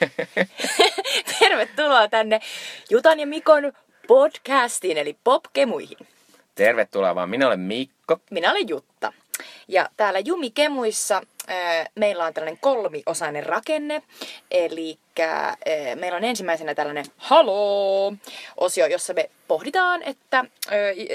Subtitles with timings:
[1.38, 2.40] Tervetuloa tänne
[2.90, 3.72] Jutan ja Mikon
[4.06, 5.98] podcastiin, eli Popkemuihin.
[6.54, 7.30] Tervetuloa vaan.
[7.30, 8.20] Minä olen Mikko.
[8.30, 9.12] Minä olen Jutta.
[9.68, 14.02] Ja täällä Jumikemuissa äh, meillä on tällainen kolmiosainen rakenne.
[14.50, 15.56] Eli äh,
[15.94, 20.44] meillä on ensimmäisenä tällainen Halo-osio, jossa me pohditaan että,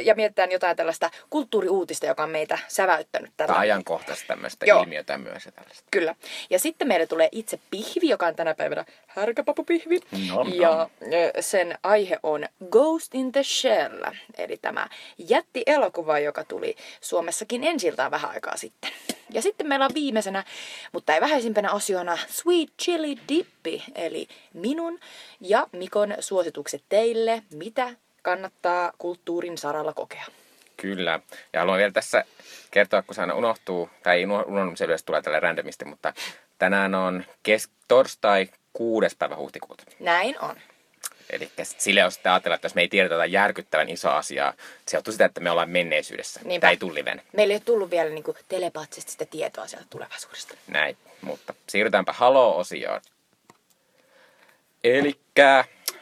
[0.04, 3.32] ja mietitään jotain tällaista kulttuuriuutista, joka on meitä säväyttänyt.
[3.38, 3.54] Tällä.
[3.54, 4.82] Tai ajankohtaista tämmöistä Joo.
[4.82, 5.50] ilmiötä myös.
[5.56, 5.84] Tällaista.
[5.92, 6.16] Kyllä.
[6.50, 10.00] Ja sitten meille tulee itse pihvi, joka on tänä päivänä härkäpapupihvi.
[10.28, 10.54] Nom, nom.
[10.54, 10.90] Ja
[11.40, 14.04] sen aihe on Ghost in the Shell,
[14.38, 14.88] eli tämä
[15.18, 18.92] jätti-elokuva, joka tuli Suomessakin ensiltaan vähän aikaa sitten.
[19.30, 20.44] Ja sitten meillä on viimeisenä,
[20.92, 25.00] mutta ei vähäisimpänä osiona Sweet Chili Dippi, eli minun
[25.42, 30.26] ja Mikon suositukset teille, mitä kannattaa kulttuurin saralla kokea.
[30.78, 31.20] Kyllä.
[31.54, 32.26] Ja haluan vielä tässä
[32.72, 36.14] kertoa, kun se aina unohtuu, tai ei unohdu, se yleensä tulee tälle randomisti, mutta
[36.60, 39.16] tänään on kes- torstai 6.
[39.20, 39.84] päivä huhtikuuta.
[40.00, 40.56] Näin on.
[41.30, 44.54] Eli sille on sitten ajatella, että jos me ei tiedetä jotain järkyttävän isoa asiaa,
[44.88, 46.40] se johtuu sitä, että me ollaan menneisyydessä.
[46.44, 46.62] Niinpä.
[46.62, 47.22] Tämä ei tullut liven.
[47.34, 50.54] Meillä ei ole tullut vielä niin telepaattisesti sitä tietoa sieltä tulevaisuudesta.
[50.68, 53.02] Näin, mutta siirrytäänpä Halo-osioon.
[54.84, 55.20] Eli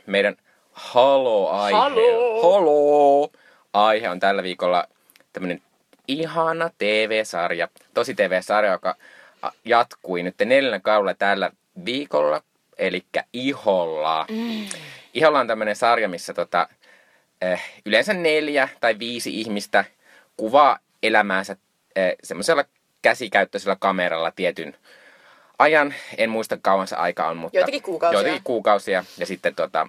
[0.05, 0.35] meidän
[0.79, 1.77] Halo-aihe.
[1.77, 2.41] Halo!
[2.41, 3.31] Halo!
[3.73, 4.87] Aihe on tällä viikolla
[5.33, 5.61] tämmönen
[6.07, 8.95] ihana TV-sarja, tosi TV-sarja, joka
[9.65, 11.51] jatkui nyt neljännen kaudella tällä
[11.85, 12.41] viikolla,
[12.77, 14.25] eli Iholla.
[14.29, 14.65] Mm.
[15.13, 16.67] Iholla on tämmöinen sarja, missä tota,
[17.41, 19.85] eh, yleensä neljä tai viisi ihmistä
[20.37, 21.55] kuvaa elämäänsä
[21.95, 22.63] eh, semmoisella
[23.01, 24.75] käsikäyttöisellä kameralla tietyn
[25.59, 25.93] ajan.
[26.17, 27.57] En muista kauan se aika on, mutta...
[27.57, 28.19] Joitakin kuukausia.
[28.19, 29.03] Joitakin kuukausia.
[29.17, 29.87] Ja sitten tota,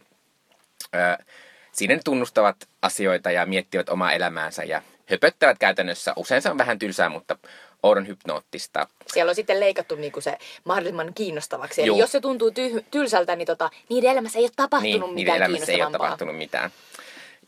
[1.72, 6.12] siinä ne tunnustavat asioita ja miettivät omaa elämäänsä ja höpöttävät käytännössä.
[6.16, 7.36] Usein se on vähän tylsää, mutta
[7.82, 8.86] oudon hypnoottista.
[9.06, 11.80] Siellä on sitten leikattu niinku se mahdollisimman kiinnostavaksi.
[11.80, 11.98] Eli Juu.
[11.98, 15.50] jos se tuntuu tyh- tylsältä, niin tota, niiden elämässä ei ole tapahtunut niin, niiden mitään
[15.50, 16.70] elämässä ei ole tapahtunut mitään.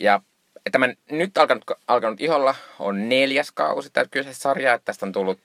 [0.01, 0.21] Ja
[0.73, 4.75] tämän nyt alkanut, alkanut iholla on neljäs kausi tätä kyseistä sarjaa.
[4.75, 5.41] että Tästä on tullut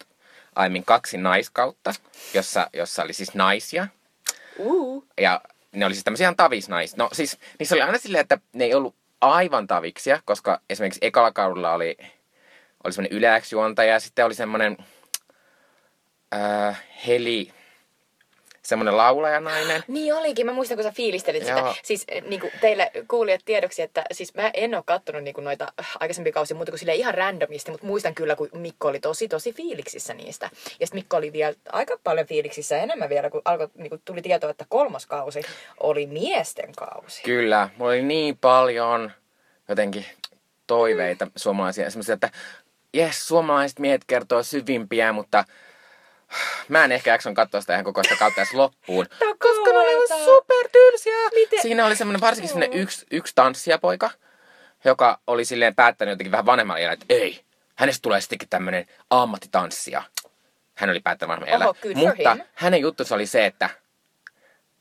[0.56, 1.94] aiemmin kaksi naiskautta,
[2.34, 3.88] jossa, jossa oli siis naisia.
[4.58, 5.06] Uh.
[5.22, 5.42] Ja
[5.72, 6.98] ne oli siis tämmöisiä ihan tavisnais.
[6.98, 11.32] No siis niissä oli aina silleen, että ne ei ollut aivan taviksia, koska esimerkiksi ekalla
[11.32, 11.98] kaudella oli,
[12.84, 14.78] oli semmoinen yleäksjuontaja ja sitten oli semmoinen
[16.36, 17.54] äh, Heli,
[18.68, 19.84] semmoinen laulajanainen.
[19.88, 21.58] Niin olikin, mä muistan kun sä fiilistelit Joo.
[21.58, 21.76] sitä.
[21.84, 25.74] Siis niin kuin teille kuulijat tiedoksi, että siis mä en ole kattonut niin kuin noita
[26.00, 29.54] aikaisempia kausia muuta kuin sille ihan randomisti, mutta muistan kyllä, kun Mikko oli tosi tosi
[29.54, 30.50] fiiliksissä niistä.
[30.80, 34.22] Ja sitten Mikko oli vielä aika paljon fiiliksissä enemmän vielä, kun alkoi, niin kuin tuli
[34.22, 35.42] tietoa, että kolmas kausi
[35.80, 37.24] oli miesten kausi.
[37.24, 39.12] Kyllä, mulla oli niin paljon
[39.70, 40.06] jotenkin
[40.68, 41.92] toiveita suomalaisia.
[41.92, 42.30] Semmoisia, että
[42.94, 45.46] jes, suomalaiset miehet kertoo syvimpiä, mutta
[46.68, 49.06] mä en ehkä jakson katsoa sitä ihan koko sitä kautta edes loppuun.
[49.40, 50.14] Koska ne oli kauheeta.
[50.14, 51.14] aivan supertylsiä.
[51.36, 54.10] Miten- Siinä oli semmoinen, varsinkin semmoinen yksi, yksi tanssijapoika,
[54.86, 57.42] joka oli silleen päättänyt jotenkin vähän vanhemmalla iällä, että ei,
[57.76, 60.04] hänestä tulee sittenkin tämmöinen ammattitanssija.
[60.76, 62.08] Hän oli päättänyt vanhemmalla iällä.
[62.08, 63.70] Mutta hänen juttunsa oli se, että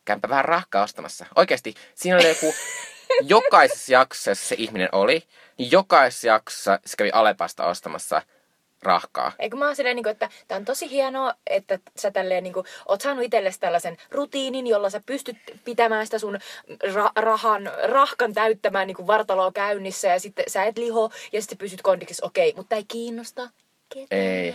[0.05, 1.27] käypä vähän rahkaa ostamassa.
[1.37, 2.55] Oikeasti, siinä oli joku,
[3.21, 5.25] jokaisessa jaksossa se ihminen oli,
[5.59, 8.23] niin jokaisessa jaksossa se kävi Alepasta ostamassa
[8.83, 9.33] rahkaa.
[9.39, 12.67] Eikö mä oon silleen, niin että tämä on tosi hienoa, että sä tälleen niin kuin,
[12.89, 16.39] oot saanut itsellesi tällaisen rutiinin, jolla sä pystyt pitämään sitä sun
[16.85, 21.59] ra- rahan, rahkan täyttämään niin kuin vartaloa käynnissä ja sitten sä et liho ja sitten
[21.59, 23.49] pysyt kondiksessa, okei, mutta ei kiinnosta
[23.89, 24.21] ketään.
[24.21, 24.55] Ei,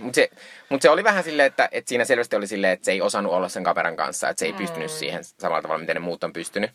[0.00, 0.30] mutta se,
[0.68, 3.32] mut se oli vähän silleen, että, että siinä selvästi oli silleen, että se ei osannut
[3.32, 6.32] olla sen kaveran kanssa, että se ei pystynyt siihen samalla tavalla, miten ne muut on
[6.32, 6.70] pystynyt.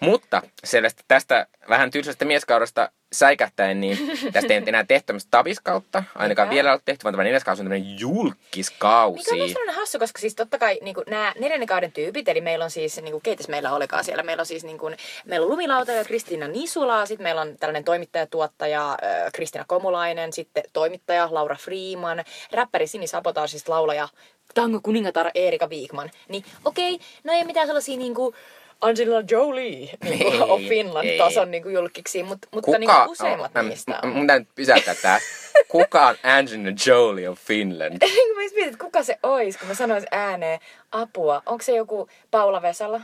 [0.00, 3.98] Mutta selvästi tästä vähän tylsästä mieskaudesta säikähtäen, niin
[4.32, 6.04] tästä ei enää tehty tämmöistä taviskautta.
[6.14, 6.54] Ainakaan Mikä?
[6.54, 9.32] vielä ole tehty, vaan tämä neljäs kausi on tämmöinen julkiskausi.
[9.32, 12.64] Mikä on sellainen hassu, koska siis totta kai niin nämä neljännen kauden tyypit, eli meillä
[12.64, 15.50] on siis, niin kuin, keitäs meillä olikaan siellä, meillä on siis niin kuin, meillä on
[15.50, 21.56] Lumilauta ja Kristiina Nisula, sitten meillä on tällainen toimittaja-tuottaja äh, Kristiina Komulainen, sitten toimittaja Laura
[21.56, 24.08] Freeman, räppäri Sini Sabotaasista laulaja
[24.54, 26.10] Tango kuningatar Erika Viikman.
[26.28, 28.34] Niin okei, no ei mitään sellaisia niin kuin,
[28.80, 31.18] Angela Jolie niin kuin, Ei, of Finland ei.
[31.18, 34.08] tason niin kuin julkiksi, mutta, mutta Kuka, niin kuin useimmat no, niistä on.
[34.08, 35.18] Mun täytyy pysäyttää tää.
[35.68, 37.98] Kuka on Angelina Jolie of Finland?
[38.36, 40.60] Mä just mietin, että kuka se olisi, kun mä sanoisin ääneen
[40.92, 41.42] apua.
[41.46, 43.00] Onko se joku Paula Vesala?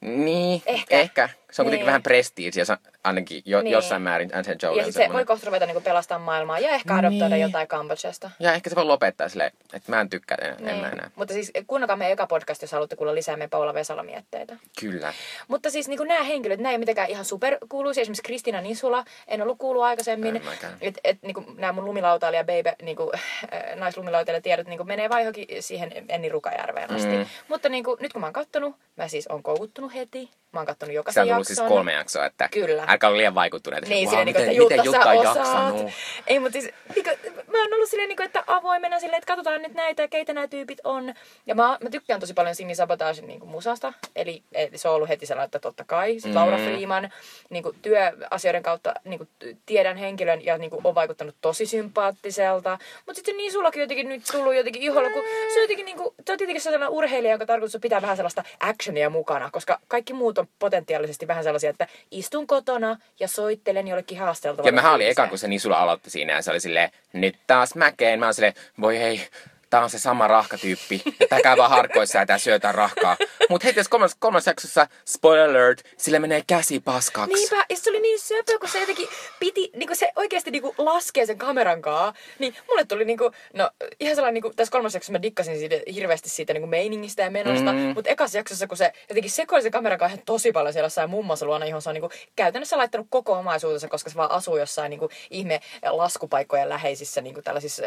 [0.00, 0.98] Niin, Ehkä.
[1.00, 1.28] ehkä.
[1.50, 1.86] Se on kuitenkin Niin.
[1.86, 2.64] vähän prestiisiä,
[3.04, 3.72] ainakin jo, Niin.
[3.72, 5.26] jossain määrin Angelina Jolie Ja sit se voi semmoinen.
[5.26, 7.40] kohta ruveta niinku pelastamaan maailmaa ja ehkä adoptoida Niin.
[7.40, 8.30] jotain Kambodžasta.
[8.40, 10.90] Ja ehkä se voi lopettaa silleen, että mä en tykkää, en, en mä enää.
[11.06, 11.12] Niin.
[11.16, 14.56] Mutta siis kuunnelkaa meidän eka podcast, jos haluatte kuulla lisää meidän Paula Vesala mietteitä.
[14.80, 15.12] Kyllä.
[15.48, 18.02] Mutta siis niin nämä henkilöt, nämä ei mitenkään ihan superkuuluisia.
[18.02, 20.36] Esimerkiksi Kristina Nisula, en ollut kuullut aikaisemmin.
[20.36, 20.72] En mäkään.
[20.80, 25.20] Et, et, niin nämä mun lumilautailija, baby, niin kuin, äh, naislumilautailija tiedot niin menee vaan
[25.20, 27.16] johonkin siihen Enni Rukajärveen asti.
[27.16, 27.26] Mm.
[27.48, 30.30] Mutta niin kuin, nyt kun mä oon kattonut, mä siis oon koukuttunut heti.
[30.52, 31.56] Mä oon kattonut Se jokaisen jakson.
[31.56, 32.84] siis kolme jaksoa, että Kyllä.
[32.88, 33.88] älkää ole liian vaikuttuneita.
[33.88, 35.92] Niin, wow, silleen, niin miten, että miten Jutta, Jutta on jaksanut.
[36.26, 37.16] Ei, mutta siis niin kuin,
[37.52, 40.48] mä oon ollut silleen, niin kuin, että avoimena silleen, että katsotaan nyt näitä, keitä nämä
[40.48, 41.14] tyypit on.
[41.46, 43.92] Ja mä, mä tykkään tosi paljon Simi Sabotagen niin kuin musasta.
[44.16, 46.12] Eli, eli, se on ollut heti sellainen, että totta kai.
[46.12, 46.64] Sitten Laura Mm.
[46.64, 47.10] Freeman
[47.50, 49.28] niin kuin, työasioiden kautta niin kuin,
[49.66, 52.78] tiedän henkilön ja niin kuin, on vaikuttanut tosi sympaattiselta.
[53.06, 55.22] Mutta sitten niin sullakin jotenkin nyt tullut jotenkin iholla, kun
[55.54, 58.16] se on jotenkin, niin kuin, se on tietenkin sellainen urheilija, jonka tarkoitus on pitää vähän
[58.16, 63.88] sellaista actionia mukana, koska kaikki muut on potentiaalisesti vähän sellaisia, että istun kotona ja soittelen
[63.88, 64.68] jollekin haasteltavalle.
[64.68, 67.74] Ja mähän olin eka, kun se Nisula aloitti siinä ja se oli silleen, nyt taas
[67.74, 68.18] mäkeen.
[68.18, 69.20] Mä olin silleen, voi hei,
[69.70, 71.02] tää on se sama rahkatyyppi.
[71.28, 73.16] Tää käy vaan harkoissa ja tää syötää rahkaa.
[73.48, 77.34] Mut heti tässä kolmas, kolmas jaksossa, spoiler alert, sille menee käsi paskaksi.
[77.34, 79.08] Niinpä, ja se oli niin söpö, kun se jotenkin
[79.40, 82.14] piti, niin se oikeasti niin laskee sen kameran kaa.
[82.38, 83.70] Niin mulle tuli niin kuin, no
[84.00, 87.72] ihan sellainen, niin tässä kolmassa jaksossa mä dikkasin siitä, hirveästi siitä niin meiningistä ja menosta.
[87.72, 87.78] Mm.
[87.78, 91.10] Mutta ekassa jaksossa, kun se jotenkin sekoili sen kameran kanssa ihan tosi paljon siellä jossain
[91.10, 94.56] mummonsa luona, johon se on niin kuin, käytännössä laittanut koko omaisuutensa, koska se vaan asuu
[94.56, 97.82] jossain niin kuin, ihme laskupaikkojen läheisissä niin kuin tällaisissa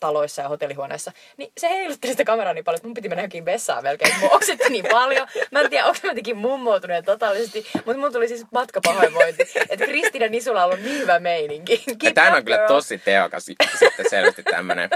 [0.00, 1.12] taloissa ja hotellihuoneissa.
[1.36, 4.18] Niin se heilutteli sitä kameraa niin paljon, että mun piti mennä johonkin vessaan melkein.
[4.20, 5.28] Mua oksetti niin paljon.
[5.50, 9.42] Mä en tiedä, onko mä jotenkin mummoutunut totaalisesti, mutta mun tuli siis matkapahoinvointi.
[9.68, 11.84] Että Kristiina Nisula on ollut niin hyvä meininki.
[11.86, 14.90] Ja Keep tämä on kyllä tosi tehokas sitten selvästi tämmönen.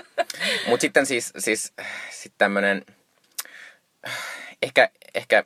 [0.67, 1.73] Mut sitten siis, siis
[2.11, 2.85] sit tämmönen,
[4.63, 5.45] ehkä, ehkä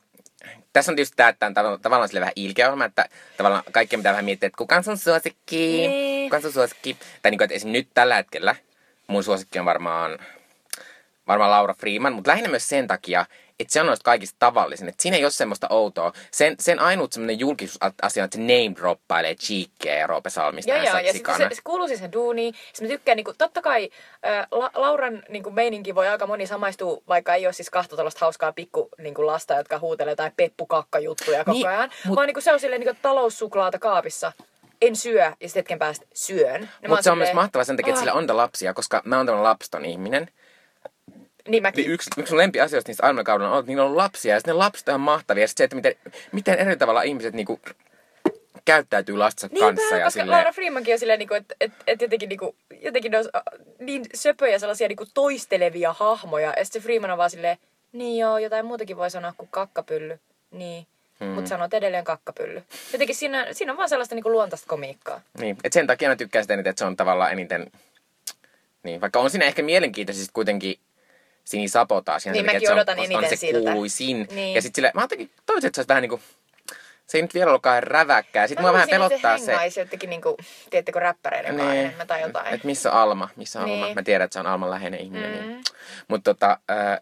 [0.72, 3.96] tässä on tietysti tämä, että on tav- tavallaan sille vähän ilkeä ohjelma, että tavallaan kaikki
[3.96, 6.26] pitää vähän miettiä, että kuka on sun suosikki, Niin.
[6.26, 6.96] kuka on sun suosikki.
[7.22, 8.56] Tai niin kuin, että esimerkiksi nyt tällä hetkellä
[9.06, 10.18] mun suosikki on varmaan,
[11.32, 13.26] varmaan Laura Freeman, mutta lähinnä myös sen takia,
[13.60, 14.88] että se on noista kaikista tavallisin.
[14.88, 16.12] Että siinä ei ole semmoista outoa.
[16.30, 20.78] Sen, sen ainut semmoinen julkisuusasia on, että se name droppailee cheekkiä ja Roope Salmista Joo,
[20.82, 22.54] ja joo, ja sitten se, se kuuluu siis sen duuniin.
[22.72, 23.90] Sitten mä tykkään, niinku, totta kai
[24.26, 28.20] ä, La, Lauran niinku, meininki voi aika moni samaistua, vaikka ei ole siis kahta tällaista
[28.26, 31.90] hauskaa pikku niinku, lasta, jotka huutelee tai peppukakka-juttuja koko Niin, ajan.
[32.04, 34.32] mut- Vaan niinku, se on silleen niinku, taloussuklaata kaapissa.
[34.82, 36.60] En syö, ja sitten hetken päästä syön.
[36.60, 39.16] Mä Mutta se on myös silleen, mahtavaa sen takia, että sillä on lapsia, koska mä
[39.16, 40.28] oon tämmöinen lapston ihminen.
[41.48, 41.82] Niin mäkin.
[41.82, 44.40] Niin yksi, yksi mun lempiasioista niistä aiemmalla on ollut, että niillä on ollut lapsia ja
[44.40, 45.44] sitten ne lapset on mahtavia.
[45.44, 47.60] Ja sitten se, että miten, miten eri tavalla ihmiset niinku
[48.64, 49.82] käyttäytyy lastensa kanssa.
[49.82, 53.12] Niinpä, Ja koska silleen, Laura Freemankin on silleen, niinku, että et, et jotenkin, niinku, jotenkin
[53.12, 53.42] ne on äh,
[53.78, 56.54] niin söpöjä sellaisia niinku, toistelevia hahmoja.
[56.56, 57.56] Ja sitten se Freeman on vaan silleen,
[57.92, 60.18] niin joo, jotain muutakin voi sanoa kuin kakkapylly.
[60.50, 60.86] Niin,
[61.20, 61.28] Hmm.
[61.28, 61.34] mm.
[61.34, 62.62] mutta sanot edelleen kakkapylly.
[62.92, 65.20] Jotenkin siinä, siinä on vaan sellaista niinku, luontaista komiikkaa.
[65.38, 67.70] Niin, et sen takia mä tykkään sitä eniten, että se on tavallaan eniten...
[68.82, 70.78] Niin, vaikka on siinä ehkä mielenkiintoisesti kuitenkin
[71.44, 72.26] Sini Sabotaas.
[72.26, 73.70] Niin, mäkin odotan eniten se siltä.
[73.70, 74.28] kuuluisin.
[74.30, 74.54] Niin.
[74.54, 76.20] Ja sitten sille, mä jotenkin toivoisin, että se olisi vähän niinku...
[77.06, 78.46] Se ei nyt vielä ollut kauhean räväkkää.
[78.46, 79.44] Sitten mua vähän pelottaa se.
[79.44, 79.52] se.
[79.52, 80.36] Hengaisi jotenkin niinku,
[80.70, 82.54] tiedättekö, räppäreiden kanssa enemmän tai jotain.
[82.54, 83.84] Että missä on Alma, missä on Alma.
[83.84, 83.94] Niin.
[83.94, 85.30] Mä tiedän, että se on Alman läheinen ihminen.
[85.30, 85.42] Mm.
[85.42, 85.48] Mm.
[85.48, 85.62] Niin.
[86.08, 87.00] Mutta tota, äh,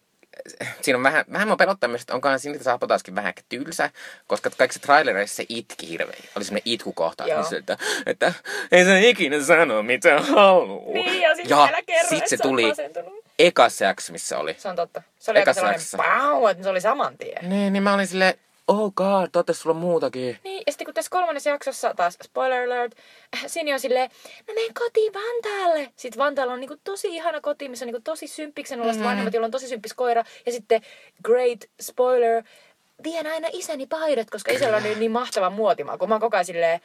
[0.82, 3.90] siinä on vähän, vähän mua pelottaa myös, että onkohan Sinita Sapotaaskin vähän ehkä tylsä,
[4.26, 6.18] koska kaikissa trailereissa se itki hirveän.
[6.36, 7.38] Oli semmoinen itkukohta, Joo.
[7.38, 8.32] missä, että, että
[8.72, 10.92] ei se ikinä sano mitä haluaa.
[10.92, 12.64] Niin, ja sitten sit se se on tuli.
[13.46, 14.54] Ekassa jaksossa, missä oli.
[14.58, 15.02] Se on totta.
[15.18, 15.98] Se oli aika Ekassa sellainen jaksossa.
[15.98, 17.48] pau, että se oli saman tien.
[17.48, 18.34] Niin, niin mä olin silleen,
[18.68, 20.38] oh god, toivottavasti sulla on muutakin.
[20.44, 22.92] Niin, ja sitten kun tässä kolmannessa jaksossa taas, spoiler alert,
[23.46, 24.10] Sini on silleen,
[24.48, 25.92] no menen kotiin Vantaalle.
[25.96, 29.08] Sitten Vantaalla on niinku tosi ihana koti, missä on niinku tosi symppiksen olasta mm.
[29.08, 30.24] vanhemmat, jolla on tosi symppis koira.
[30.46, 30.80] Ja sitten,
[31.24, 32.42] great spoiler,
[33.04, 35.98] vien aina isäni paidat, koska isällä on niin, niin mahtava muotimaa.
[35.98, 36.80] Kun mä oon koko ajan silleen,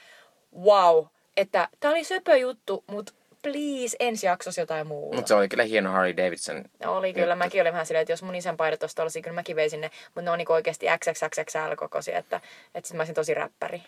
[0.63, 1.05] wow,
[1.37, 3.13] että tää oli söpö juttu, mutta
[3.45, 5.15] please ensi jaksossa jotain muuta.
[5.15, 6.63] Mutta se oli kyllä hieno Harley Davidson.
[6.85, 7.37] Oli kyllä, juttu.
[7.37, 9.91] mäkin olin vähän silleen, että jos mun isän paidat olisi tollasia, kyllä mäkin veisin ne,
[10.05, 12.41] mutta ne on niinku oikeasti XXXXL kokoisia, että,
[12.75, 13.83] että sit mä olisin tosi räppäri.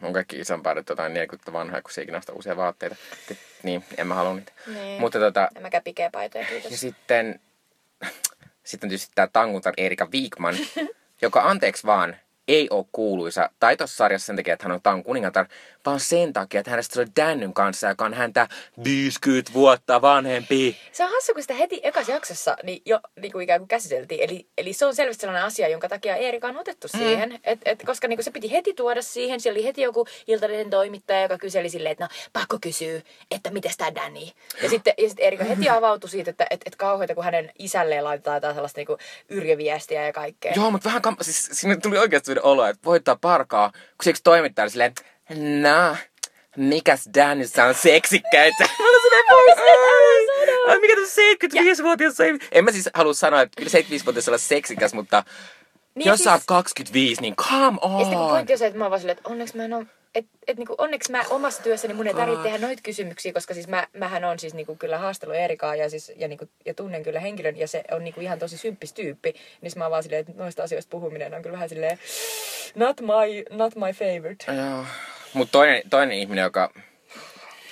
[0.00, 2.96] Mun kaikki isän paidat jotain 40 vanhaa, kun se ikinä ostaa uusia vaatteita.
[3.62, 4.52] Niin, en mä halua niitä.
[4.66, 5.00] Niin.
[5.00, 6.80] Mutta tota, En mäkään pikeä paitoja, ja kiitos.
[6.80, 7.40] sitten,
[8.64, 10.54] sitten on tietysti tämä Tanguntar Erika Wigman,
[11.22, 12.16] joka anteeksi vaan
[12.48, 15.46] ei ole kuuluisa taitossarjassa sen takia, että hän on Tangun kuningatar,
[15.88, 18.48] vaan sen takia, että hänestä tulee Dannyn kanssa, joka on häntä
[18.84, 20.76] 50 vuotta vanhempi.
[20.92, 24.20] Se on hassu, kun sitä heti ekas jaksossa niin jo niin kuin ikään kuin käsiteltiin.
[24.22, 26.98] Eli, eli se on selvästi sellainen asia, jonka takia Eerika on otettu mm.
[26.98, 27.40] siihen.
[27.44, 29.40] Et, et, koska niin kuin se piti heti tuoda siihen.
[29.40, 33.72] Siellä oli heti joku Iltalehden toimittaja, joka kyseli silleen, että no pakko kysyä, että miten
[33.78, 34.26] tämä Danny?
[34.62, 38.04] Ja sitten, ja sitten Eerika heti avautui siitä, että et, et kauheita, kun hänen isälleen
[38.04, 40.52] laitetaan jotain sellaista niin kuin yrjöviestiä ja kaikkea.
[40.56, 44.64] Joo, mutta vähän kam- siis sinne tuli oikeasti olo, että voittaa parkaa, kun se toimittaja
[44.64, 44.94] oli silleen,
[45.36, 45.96] no,
[46.56, 48.64] mikäs Danissa on seksikkäitä?
[48.78, 49.48] Mä olin silleen, voi
[50.68, 52.38] ai, mikä tässä 75-vuotias ei...
[52.52, 55.24] En mä siis halua sanoa, että kyllä 75-vuotias olla seksikäs, mutta
[55.94, 57.92] Niin jos siis- sä oot 25, niin come on!
[57.92, 59.74] Ja sitten kun pointti on se, että mä oon vaan silleen, että onneksi mä en
[59.74, 63.54] ole et, et niinku onneksi mä omassa työssäni mun ei tarvitse tehdä noita kysymyksiä, koska
[63.54, 67.02] siis mä, mähän on siis niinku kyllä haastellut Erikaa ja, siis, ja, niinku, ja tunnen
[67.02, 69.34] kyllä henkilön ja se on niinku ihan tosi symppis tyyppi.
[69.60, 71.98] Niin mä oon vaan silleen, että noista asioista puhuminen on kyllä vähän silleen
[72.74, 74.44] not my, not my favorite.
[74.52, 74.84] Joo.
[75.34, 76.70] Mutta toinen, toinen ihminen, joka...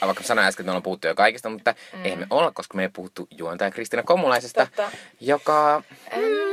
[0.01, 2.05] Vaikka sanoin äsken, että me ollaan puhuttu jo kaikista, mutta mm.
[2.05, 4.91] eihän me olla, koska me ei puhuttu juontajan Kristiina Komulaisesta, Totta.
[5.21, 5.83] joka
[6.17, 6.46] Mm,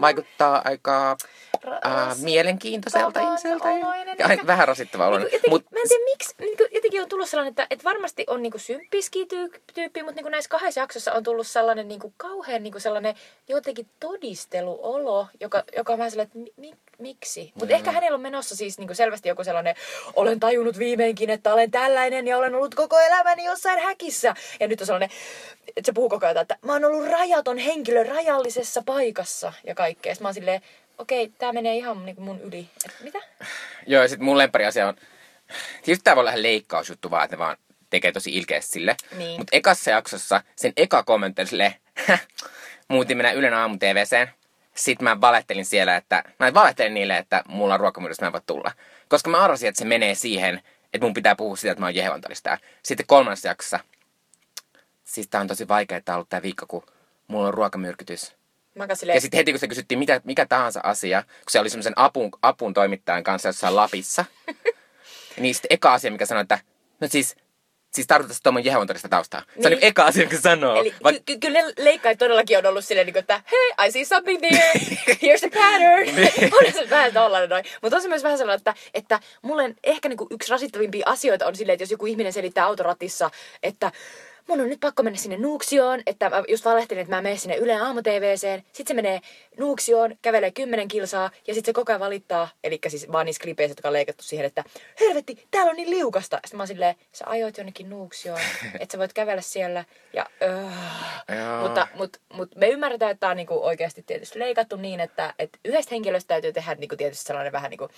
[0.00, 1.16] vaikuttaa aika
[1.86, 3.68] äh, mielenkiintoiselta ihmiseltä.
[4.18, 5.10] Ja vähän rasittava.
[5.10, 8.24] Niinku jotenkin, Mut, mä en tiedä miksi, niinku, jotenkin on tullut sellainen, että, että varmasti
[8.26, 9.26] on niinku symppiski
[9.74, 13.14] tyyppi, mutta niinku näissä kahdessa jaksossa on tullut sellainen niinku kauhean niinku sellainen
[13.48, 17.52] jotenkin todisteluolo, joka, joka on vähän sellainen, että mi, mi, miksi.
[17.54, 19.74] Mutta ehkä hänellä on menossa siis niinku selvästi joku sellainen,
[20.16, 24.34] olen tajunnut viimeinkin, että olen tällainen ja olen ollut koko elämäni jossain häkissä.
[24.60, 25.10] Ja nyt on sellainen,
[25.76, 30.14] että se puhuu koko ajan, että mä oon ollut rajaton henkilö rajallisessa paikassa ja kaikkea.
[30.14, 30.60] Sitten mä oon silleen,
[30.98, 32.68] okei, tää menee ihan niinku mun yli.
[32.84, 33.18] Et mitä?
[33.86, 34.96] Joo, ja sitten mun lemppariasia on...
[35.82, 37.56] Tietysti tää voi olla vähän leikkausjuttu vaan, että ne vaan
[37.90, 38.96] tekee tosi ilkeästi sille.
[39.16, 39.40] Niin.
[39.40, 41.74] Mutta ekassa jaksossa sen eka kommentti oli silleen,
[42.88, 44.30] muutin mennä Ylen aamu TVCen.
[44.74, 46.24] Sitten mä valettelin siellä, että...
[46.38, 48.72] Mä valettelin niille, että mulla on ruokamyydys, mä en voi tulla.
[49.08, 50.62] Koska mä arvasin, että se menee siihen,
[50.94, 52.58] että mun pitää puhua siitä, että mä oon Jehovan todistaa.
[52.82, 53.80] Sitten kolmannessa jaksossa.
[55.04, 56.86] Siis tää on tosi vaikea, että tää on ollut tää viikko, kun
[57.26, 58.39] mulla on ruokamyrkytys.
[58.94, 61.92] Silleen, Ja sitten heti kun se kysyttiin mitä, mikä tahansa asia, kun se oli semmoisen
[61.96, 64.24] apun, apun toimittajan kanssa jossain Lapissa,
[65.40, 66.58] niin sitten eka asia, mikä sanoi, että
[67.00, 67.36] no siis,
[67.92, 69.40] siis tarkoitatko tuommoinen Jehovan todista taustaa?
[69.40, 69.70] Se on Niin.
[69.70, 70.76] niin eka asia, mikä sanoo.
[70.76, 73.92] Eli Vaik- ky- ky- kyllä ne leikkaajat todellakin on ollut silleen, niin että hei, I
[73.92, 74.72] see something there,
[75.22, 76.16] here's the pattern.
[76.16, 76.54] Niin.
[76.66, 77.64] on se vähän tollainen noin.
[77.82, 81.46] Mutta on se myös vähän sellainen, että, että mulle ehkä niin kuin yksi rasittavimpia asioita
[81.46, 83.30] on silleen, että jos joku ihminen selittää autoratissa,
[83.62, 83.92] että
[84.48, 87.56] mun on nyt pakko mennä sinne Nuuksioon, että mä just valehtelin, että mä menen sinne
[87.56, 88.62] Yle aamu TVCen.
[88.72, 89.20] Sitten se menee
[89.58, 93.70] Nuuksioon, kävelee 10 kilsaa ja sitten se koko ajan valittaa, eli siis vaan niissä klipeissä,
[93.70, 94.64] jotka on leikattu siihen, että
[95.00, 96.40] helvetti, täällä on niin liukasta.
[96.44, 98.40] Sitten mä oon silleen, sä ajoit jonnekin Nuuksioon,
[98.80, 101.60] että sä voit kävellä siellä ja öö.
[101.60, 105.58] Mutta, mutta, mutta me ymmärretään, että tämä on niinku oikeasti tietysti leikattu niin, että, että
[105.64, 107.88] yhdestä henkilöstä täytyy tehdä niinku tietysti sellainen vähän, niinku,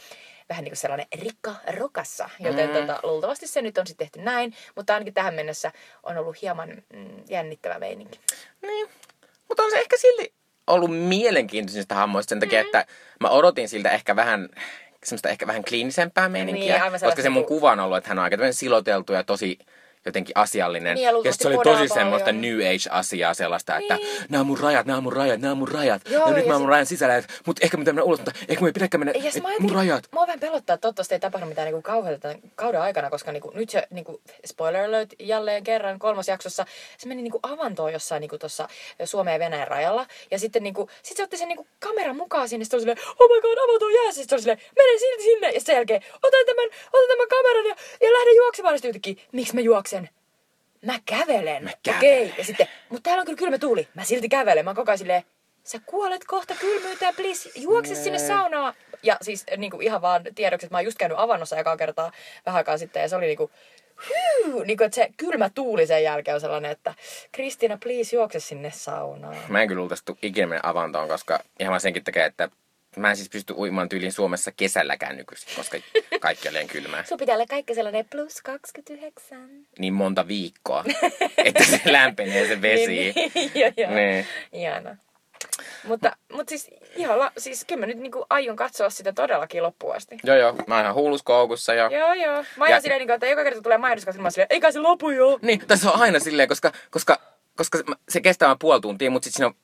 [0.48, 2.30] vähän niinku sellainen rikka rokassa.
[2.40, 2.76] Joten mm.
[2.76, 5.72] tota, luultavasti se nyt on sitten tehty näin, mutta ainakin tähän mennessä
[6.02, 8.20] on ollut hieman mm, jännittävä meininki.
[8.62, 8.88] Niin.
[9.48, 10.32] Mutta on se ehkä silti
[10.66, 12.66] ollut mielenkiintoisista hammoista sen takia, mm.
[12.66, 12.86] että
[13.20, 14.48] mä odotin siltä ehkä vähän
[15.04, 16.90] semmoista ehkä vähän kliinisempää meininkiä.
[16.90, 19.58] Niin, koska se mun niinku- kuva on ollut, että hän on aika siloteltu ja tosi
[20.06, 20.94] jotenkin asiallinen.
[20.94, 22.40] Niin, ja ja se oli tosi semmoista paljon.
[22.40, 24.22] New Age-asiaa sellaista, että Niin.
[24.28, 26.02] nämä on mun rajat, nämä on mun rajat, nämä on mun rajat.
[26.10, 28.02] Joo, ja nyt ja mä oon sit- mun rajan sisällä, et, mutta ehkä mä mennä
[28.02, 30.04] ulos, mutta ehkä mun ei pidäkään mennä, Ja et, mä mun rajat.
[30.12, 33.50] Mua vähän pelottaa, että toivottavasti ei tapahdu mitään niinku kauheata tämän kauden aikana, koska niinku,
[33.54, 36.66] nyt se, niinku, spoiler alert, jälleen kerran kolmosjaksossa,
[36.98, 38.68] se meni niinku avantoon jossain niinku tuossa
[39.04, 40.06] Suomen ja Venäjän rajalla.
[40.30, 43.28] Ja sitten niinku, sit se otti sen niinku kameran mukaan sinne, sitten oli silleen, oh
[43.36, 44.20] my god, avanto on jäässä.
[44.20, 45.50] Sitten oli silleen, mene silti sinne.
[45.50, 48.74] Ja sen jälkeen, otan tämän, otan tämän kameran ja, ja lähden juoksemaan.
[48.74, 49.91] Ja sitten yhtäkkiä, miksi mä juoksen?
[50.86, 51.64] Mä kävelen.
[51.64, 51.94] Mä Okei.
[51.94, 52.34] kävelen.
[52.38, 53.88] Ja sitten, mutta täällä on kyllä kylmä tuuli.
[53.94, 54.64] Mä silti kävelen.
[54.64, 55.22] Mä oon koko ajan silleen,
[55.64, 57.50] sä kuolet kohta kylmyyteen, please.
[57.54, 58.26] Juokse sinne Nee.
[58.26, 58.74] saunaan.
[59.02, 62.12] Ja siis niin kuin ihan vaan tiedoksi, että mä oon just käynyt avannossa ekaa kertaa
[62.46, 63.02] vähän aikaa sitten.
[63.02, 63.50] Ja se oli niin kuin,
[64.08, 66.94] hyy, niin kuin, että se kylmä tuuli sen jälkeen on sellainen, että
[67.32, 69.36] Kristiina, please juokse sinne saunaan.
[69.48, 72.48] Mä en kyllä luultavasti tuu ikinä mennä avantoon, koska ihan vaan senkin takia, että
[72.96, 75.78] mä en siis pysty uimaan tyyliin Suomessa kesälläkään nykyisin, koska
[76.20, 77.04] kaikki on kylmää.
[77.04, 79.48] Sun pitää olla kaikki sellainen plus 29.
[79.78, 80.84] Niin monta viikkoa,
[81.44, 82.86] että se lämpenee se vesi.
[83.14, 83.90] Niin, niin, joo, joo.
[83.94, 84.26] Niin.
[84.52, 84.96] Ihana.
[85.84, 89.96] Mutta, mutta siis, ihan, la- siis kyllä mä nyt niinku aion katsoa sitä todellakin loppuun
[89.96, 90.18] asti.
[90.24, 90.52] Joo, joo.
[90.66, 91.90] Mä oon ihan hulluskoukussa ja...
[91.92, 92.44] Joo, joo.
[92.56, 94.78] Mä oon Ja- silleen, niinku, että joka kerta tulee mainoskatso, mä oon silleen, eikä se
[94.80, 95.38] lopu jo.
[95.42, 97.18] Niin, tässä on aina silleen, koska, koska,
[97.56, 99.54] koska se- se kestää vain puoli tuntia, mutta sitten siinä on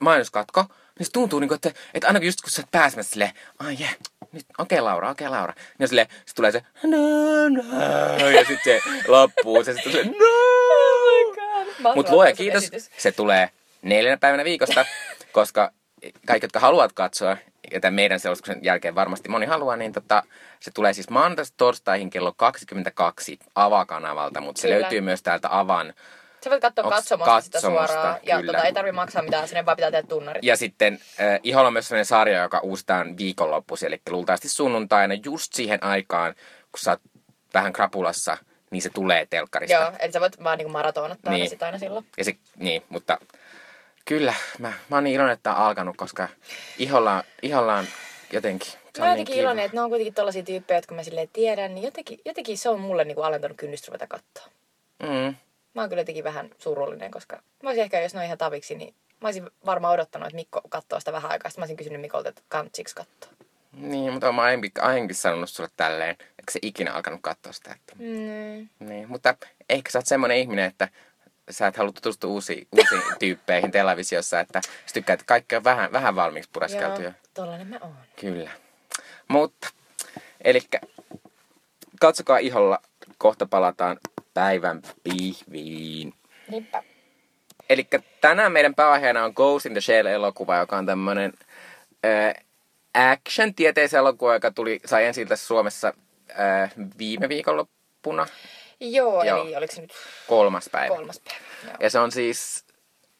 [0.00, 0.64] mainoskatko.
[0.98, 3.76] Niin se tuntuu, niin kuin, että, että aina just kun sä oot pääsemässä silleen, ai
[3.80, 3.90] jee,
[4.32, 5.52] nyt, okei okay, Laura, okei okay, Laura.
[5.52, 7.48] Niin on silleen, sit tulee se, no,
[8.18, 10.12] no, ja sitten se loppuu, se sitten tulee, no.
[10.70, 11.66] Oh my god.
[11.66, 12.90] Mahtava Mutta luoja kiitos, esitys.
[12.98, 13.50] se tulee
[13.82, 14.84] neljänä päivänä viikosta,
[15.32, 15.72] koska
[16.26, 17.36] kaikki, jotka haluavat katsoa
[17.72, 20.22] ja tämän meidän selostuksen jälkeen varmasti moni haluaa, niin tota,
[20.60, 24.80] se tulee siis maanantaista torstaihin kello 22 Avakanavalta, mutta se Kyllä.
[24.80, 25.94] löytyy myös täältä Avan.
[26.44, 28.20] Sä voit katsoa Onks katsomosta sitä suoraan.
[28.22, 28.52] Ja Kyllä.
[28.52, 30.44] tota, ei tarvi maksaa mitään, sinne vaan pitää tehdä tunnarit.
[30.44, 35.52] Ja sitten äh, Iholla on myös sellainen sarja, joka uusitaan viikonloppuisin, eli luultavasti sunnuntaina just
[35.52, 36.34] siihen aikaan,
[36.72, 37.00] kun sä oot
[37.54, 38.36] vähän krapulassa,
[38.70, 39.76] niin se tulee telkkarista.
[39.76, 41.38] Joo, eli sä voit vaan niinku maratonattaa niin.
[41.40, 41.44] Niin.
[41.44, 42.06] ne sit aina silloin.
[42.18, 43.18] Ja se, niin, mutta
[44.04, 46.28] kyllä, mä, mä oon niin iloinen, että on alkanut, koska
[46.78, 47.84] Iholla, Iholla on
[48.32, 48.68] jotenkin...
[48.70, 49.42] Se Mä on oon niin jotenkin kiva.
[49.42, 52.68] iloinen, että ne on kuitenkin tollasia tyyppejä, jotka mä silleen tiedän, niin jotenkin, jotenkin se
[52.68, 54.46] on mulle niinku alentanut kynnystä ruveta katsoa.
[55.02, 55.34] Mm.
[55.74, 58.74] Mä oon kyllä jotenkin vähän surullinen, koska mä olisin ehkä, jos ne on ihan taviksi,
[58.74, 61.50] niin mä olisin varmaan odottanut, että Mikko katsoo sitä vähän aikaa.
[61.50, 63.30] Sitten mä olisin kysynyt Mikolta, että kantsiks katsoa.
[63.72, 67.72] Niin, mutta mä oon aiemmin, aiemmin sanonut sulle tälleen, että se ikinä alkanut katsoa sitä.
[67.72, 68.68] Että, Mm.
[68.88, 69.34] niin, mutta
[69.68, 70.88] ehkä sä oot semmonen ihminen, että
[71.50, 75.92] sä et halua tutustua uusiin, uusiin tyyppeihin televisiossa, että sä tykkäät, että kaikki on vähän,
[75.92, 77.02] vähän valmiiksi pureskeltu.
[77.02, 77.12] Joo, jo.
[77.34, 77.94] tollanen mä oon.
[78.20, 78.50] Kyllä.
[79.28, 79.68] Mutta,
[80.44, 80.60] eli
[82.00, 82.78] katsokaa iholla,
[83.18, 83.98] kohta palataan
[84.34, 86.14] päivän pihviin.
[86.50, 86.82] Niinpä.
[87.70, 87.86] Eli
[88.20, 91.32] tänään meidän pääaiheena on Ghost in the Shell-elokuva, joka on tämmönen
[92.04, 92.34] äh,
[92.94, 95.92] action-tieteiselokuva, joka tuli, sai tässä Suomessa
[96.40, 98.26] äh, viime viikonloppuna,
[98.80, 99.42] Joo, Joo.
[99.42, 99.92] eli oliko se nyt
[100.26, 100.96] kolmas päivä.
[100.96, 101.40] kolmas päivä?
[101.64, 101.76] Joo.
[101.80, 102.64] Ja se on siis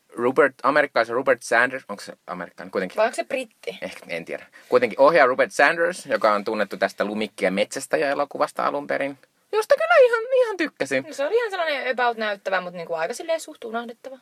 [0.09, 2.97] Rupert, amerikkalaisen Rupert Sanders, onko se amerikkalainen kuitenkin?
[2.97, 3.79] Vai onko se britti?
[3.83, 4.47] Ehkä, en tiedä.
[4.69, 9.19] Kuitenkin ohjaa Rupert Sanders, joka on tunnettu tästä Lumikki ja metsästäjä-elokuvasta alun perin.
[9.53, 11.05] Josta kyllä ihan, ihan tykkäsin.
[11.05, 14.19] No Se oli ihan sellainen about näyttävä, mutta niinku aika silleen suht unohdettava.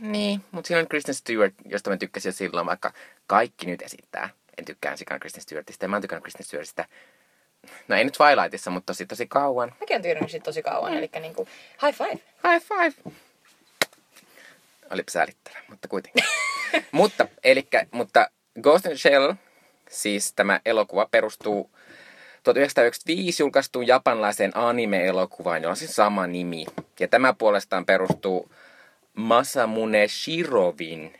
[0.00, 2.92] Niin, mutta siinä on Kristen Stewart, josta mä tykkäsin jo silloin, vaikka
[3.26, 4.30] kaikki nyt esittää.
[4.58, 6.84] En tykkää ensikaan Kristen Stewartista, ja mä oon tykännyt Kristen Stewartista.
[7.88, 9.74] No ei nyt Twilightissa, mutta tosi tosi kauan.
[9.80, 10.98] Mäkin on tyydynyt siitä tosi kauan, mm.
[10.98, 11.48] eli niinku
[11.86, 12.20] high five.
[12.48, 13.12] High five!
[14.90, 16.24] Olipa säälittävä, mutta kuitenkin.
[16.92, 18.30] mutta, elikkä, mutta
[18.62, 19.32] Ghost in the Shell,
[19.90, 21.70] siis tämä elokuva perustuu
[22.42, 26.66] 1995 julkaistuun japanlaiseen anime-elokuvaan, jolla on siis sama nimi.
[27.00, 28.52] Ja tämä puolestaan perustuu
[29.14, 31.18] Masamune Shirovin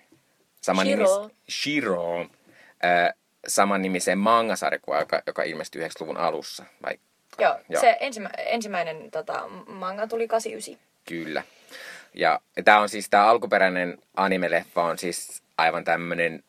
[0.61, 0.97] sama Shiro.
[0.97, 3.15] Nimis, Shiro, äh,
[3.49, 6.65] saman nimiseen mangasarjakuvaan, joka, joka ilmestyi 90-luvun alussa.
[6.83, 6.99] Vai,
[7.39, 7.81] Joo, Joo.
[7.81, 10.89] Se ensimmä, ensimmäinen tota, manga tuli 89.
[11.09, 11.43] Kyllä.
[12.15, 16.43] Ja tämä on siis, tämä alkuperäinen anime-leffa on siis aivan tämmöinen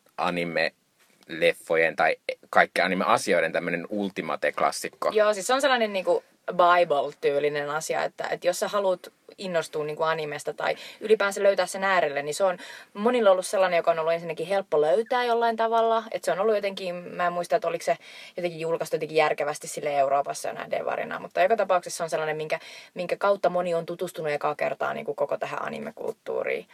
[1.29, 2.15] anime-leffojen tai
[2.49, 5.09] kaikki anime-asioiden tämmöinen ultimate-klassikko.
[5.13, 10.03] Joo, siis se on sellainen niinku Bible-tyylinen asia, että, että jos sä haluat innostua niinku
[10.03, 12.57] animesta tai ylipäänsä löytää sen äärelle, niin se on
[12.93, 16.03] monilla ollut sellainen, joka on ollut ensinnäkin helppo löytää jollain tavalla.
[16.11, 17.97] Että se on ollut jotenkin, mä en muista, että oliko se
[18.37, 22.59] jotenkin julkaistu jotenkin järkevästi sille Euroopassa näin devarina, mutta joka tapauksessa se on sellainen, minkä,
[22.93, 26.65] minkä kautta moni on tutustunut ekaa kertaa niin kuin koko tähän animekulttuuriin.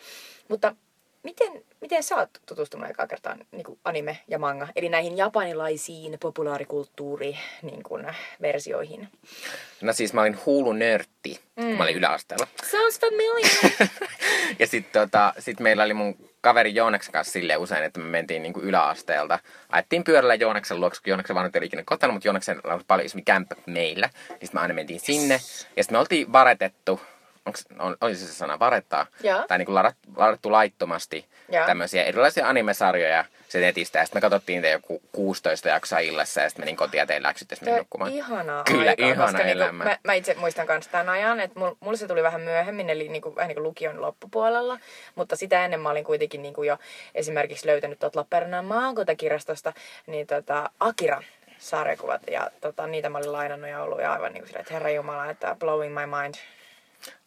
[0.47, 0.75] Mutta
[1.24, 6.18] miten, miten sä oot tutustunut ekaa kertaa niin kuin anime ja manga, eli näihin japanilaisiin
[6.20, 8.05] populaarikulttuuri niin kuin,
[8.42, 9.09] versioihin?
[9.81, 11.64] No siis mä olin huulunörtti, mm.
[11.64, 12.48] kun mä olin yläasteella.
[12.72, 13.90] Sounds familiar!
[14.59, 18.42] ja sitten tota, sit meillä oli mun kaveri Joonaksen kanssa silleen usein, että me mentiin
[18.42, 19.40] niinku yläasteelta.
[19.70, 23.24] Ajettiin pyörällä Joonaksen luokse, kun Joonaksen vanhemmat oli ikinä kotona, mutta Joonaksen oli paljon isompi
[23.25, 24.09] kämppä meillä.
[24.29, 25.33] Niin sitten me aina mentiin sinne.
[25.77, 27.01] Ja sitten me oltiin varetettu,
[27.46, 29.08] onks, on, oli se se sana, varettaa?
[29.24, 29.46] Joo.
[29.48, 31.66] Tai niinku ladat, ladattu laittomasti Joo.
[31.66, 34.00] tämmöisiä erilaisia animesarjoja se netistä.
[34.00, 37.24] Ja sitten me katsottiin niitä joku 16 jaksoa illassa ja sitten menin kotiin ja tein
[37.24, 38.12] läksyt ja sitten nukkumaan.
[38.12, 39.84] ihanaa Kyllä, aikaa, ihana koska elämä.
[39.84, 42.90] Niinku, mä, mä, itse muistan myös tämän ajan, että mul, mulla se tuli vähän myöhemmin,
[42.90, 44.79] eli niinku, vähän niin kuin lukion loppupuolella.
[45.16, 46.77] Mutta sitä ennen mä olin kuitenkin niinku jo
[47.16, 49.74] esimerkiksi löytänyt tuolta Lappeenrannan maakuntakirjastosta
[50.08, 51.22] niin tota, Akira
[51.58, 54.74] sarjakuvat ja tota, niitä mä olin lainannut ja ollut ja aivan niin kuin sillä, että
[54.74, 56.36] herra jumala, että blowing my mind.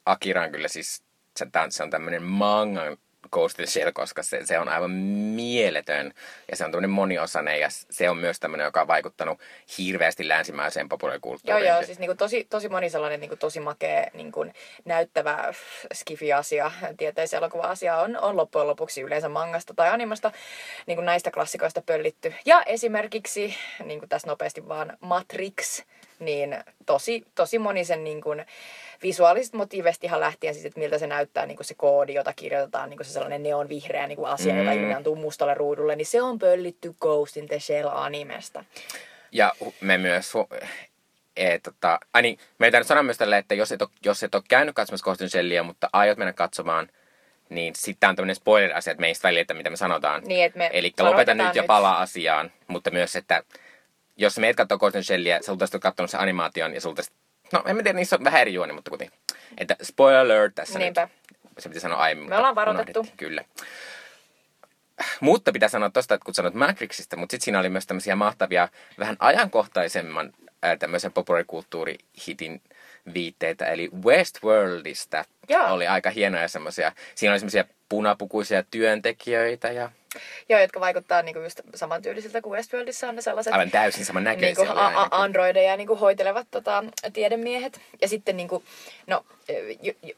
[0.07, 1.03] Akira on kyllä siis,
[1.37, 2.97] se, se on tämmöinen mangan
[3.31, 6.13] Ghost in Shell, koska se, se on aivan mieletön
[6.51, 9.41] ja se on tämmöinen moniosainen ja se on myös tämmöinen, joka on vaikuttanut
[9.79, 11.69] hirveästi länsimäiseen Joo, populaarikulttuuriin.
[11.69, 14.47] joo, siis niinku tosi, tosi moni sellainen niinku tosi makea niinku
[14.85, 15.53] näyttävä
[15.95, 20.33] skifi-asia, tieteiselokuva-asia on, on loppujen lopuksi yleensä mangasta tai animasta
[20.87, 22.35] niinku näistä klassikoista pöllitty.
[22.47, 25.83] Ja esimerkiksi, niinku tässä nopeasti vaan Matrix,
[26.21, 28.31] niin tosi, tosi moni sen niinku
[29.03, 33.05] visuaalisista motiiveista ihan lähtien siis, että miltä se näyttää niinku se koodi, jota kirjoitetaan, niinku
[33.05, 34.59] se sellainen neonvihreä niinku asia, mm.
[34.59, 34.79] joka Mm.
[34.83, 38.65] ilmeantuu mustalle ruudulle, niin se on pöllitty Ghost in the Shell animesta.
[39.33, 40.33] Ja me myös...
[40.35, 40.67] Hu-
[41.37, 44.43] e, tota, ai niin, meidän sanoa myös tälle, että jos et, ole, jos et ole
[44.49, 46.89] käynyt katsomassa Ghost in Shellia, mutta aiot mennä katsomaan,
[47.49, 50.23] niin sitten on tämmöinen spoiler-asia, että meistä välillä, että mitä me sanotaan.
[50.25, 53.43] Niin, että me Eli lopeta nyt ja palaa asiaan, mutta myös, että
[54.19, 57.03] jos sä meet katsoa Ghost in Shellia, sä oot katsonut sen animaation ja sulta
[57.53, 59.19] No, en mä tiedä, niissä on vähän eri juoni, mutta kuitenkin.
[59.59, 61.09] Että spoiler alert tässä Niinpä.
[61.31, 61.39] nyt.
[61.59, 62.23] Se piti sanoa aiemmin.
[62.23, 63.07] Me mutta ollaan varoitettu.
[63.17, 63.45] Kyllä.
[65.21, 68.69] mutta pitää sanoa tosta, että kun sanoit Matrixista, mutta sitten siinä oli myös tämmöisiä mahtavia,
[68.99, 72.63] vähän ajankohtaisemman ää, tämmöisen populaarikulttuurihitin
[73.15, 75.73] viitteitä, eli Westworldista Joo.
[75.73, 79.91] oli aika hienoja semmoisia, siinä oli semmoisia punapukuisia työntekijöitä ja
[80.49, 84.65] Joo, jotka vaikuttaa niinku just samantyylisiltä kuin Westworldissa on ne sellaiset aivan täysin saman näköisiä.
[84.65, 87.81] niinku a- a- androideja niinku hoitelevat tota, tiedemiehet.
[88.01, 88.63] Ja sitten niinku,
[89.07, 89.25] no,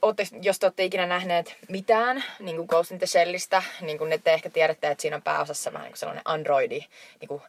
[0.02, 4.32] ootte, jos te olette ikinä nähneet mitään niinku Ghost in the Shellistä, niin kuin te
[4.32, 6.80] ehkä tiedätte, että siinä on pääosassa vähän niin kuin sellainen androidi,
[7.20, 7.42] niinku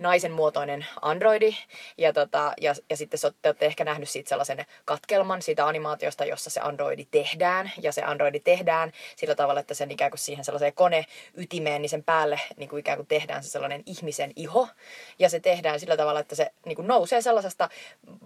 [0.00, 1.56] naisen muotoinen androidi.
[1.98, 6.50] Ja, tota, ja, ja sitten te olette ehkä nähnyt siitä sellaisen katkelman siitä animaatiosta, jossa
[6.50, 7.72] se androidi tehdään.
[7.82, 12.04] Ja se androidi tehdään sillä tavalla, että sen ikään kuin siihen sellaiseen koneytimeen, niin sen
[12.04, 14.68] päälle niin kuin ikään kuin tehdään se sellainen ihmisen iho.
[15.18, 17.68] Ja se tehdään sillä tavalla, että se niin kuin nousee sellaisesta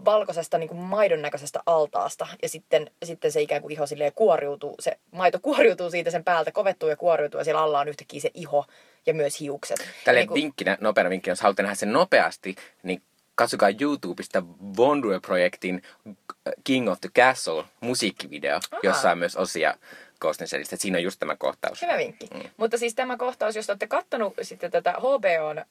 [0.04, 2.26] valkoisesta niin kuin maidon näköisestä altaasta.
[2.42, 6.52] Ja sitten, sitten se ikään kuin iho silleen kuoriutuu, se maito kuoriutuu siitä sen päältä,
[6.52, 7.40] kovettuu ja kuoriutuu.
[7.40, 8.64] Ja siellä alla on yhtäkkiä se iho
[9.06, 9.78] ja myös hiukset.
[10.04, 13.02] Tälle Ja niin vinkkinä, nopeana vinkkinä, jos haluatte nähdä sen nopeasti, niin
[13.34, 14.42] katsokaa YouTubesta
[14.78, 15.82] Wondre-projektin
[16.64, 18.80] King of the Castle musiikkivideo, Aha.
[18.82, 19.74] jossa on myös osia
[20.46, 20.76] Shellistä.
[20.76, 21.82] Siinä on just tämä kohtaus.
[21.82, 22.26] Hyvä vinkki.
[22.34, 22.40] Mm.
[22.56, 25.64] Mutta siis tämä kohtaus, jos olette kattonut sitten tätä HBOn äh,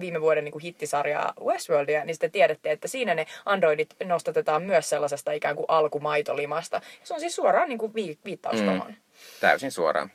[0.00, 4.88] viime vuoden niin kuin hittisarjaa Westworldia, niin sitten tiedätte, että siinä ne androidit nostatetaan myös
[4.88, 6.80] sellaisesta ikään kuin alkumaitolimasta.
[7.04, 8.64] Se on siis suoraan niin kuin vi- viittaus Mm.
[8.64, 8.94] tuohon.
[9.40, 10.10] Täysin suoraan.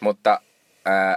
[0.00, 0.40] Mutta
[0.88, 1.16] äh,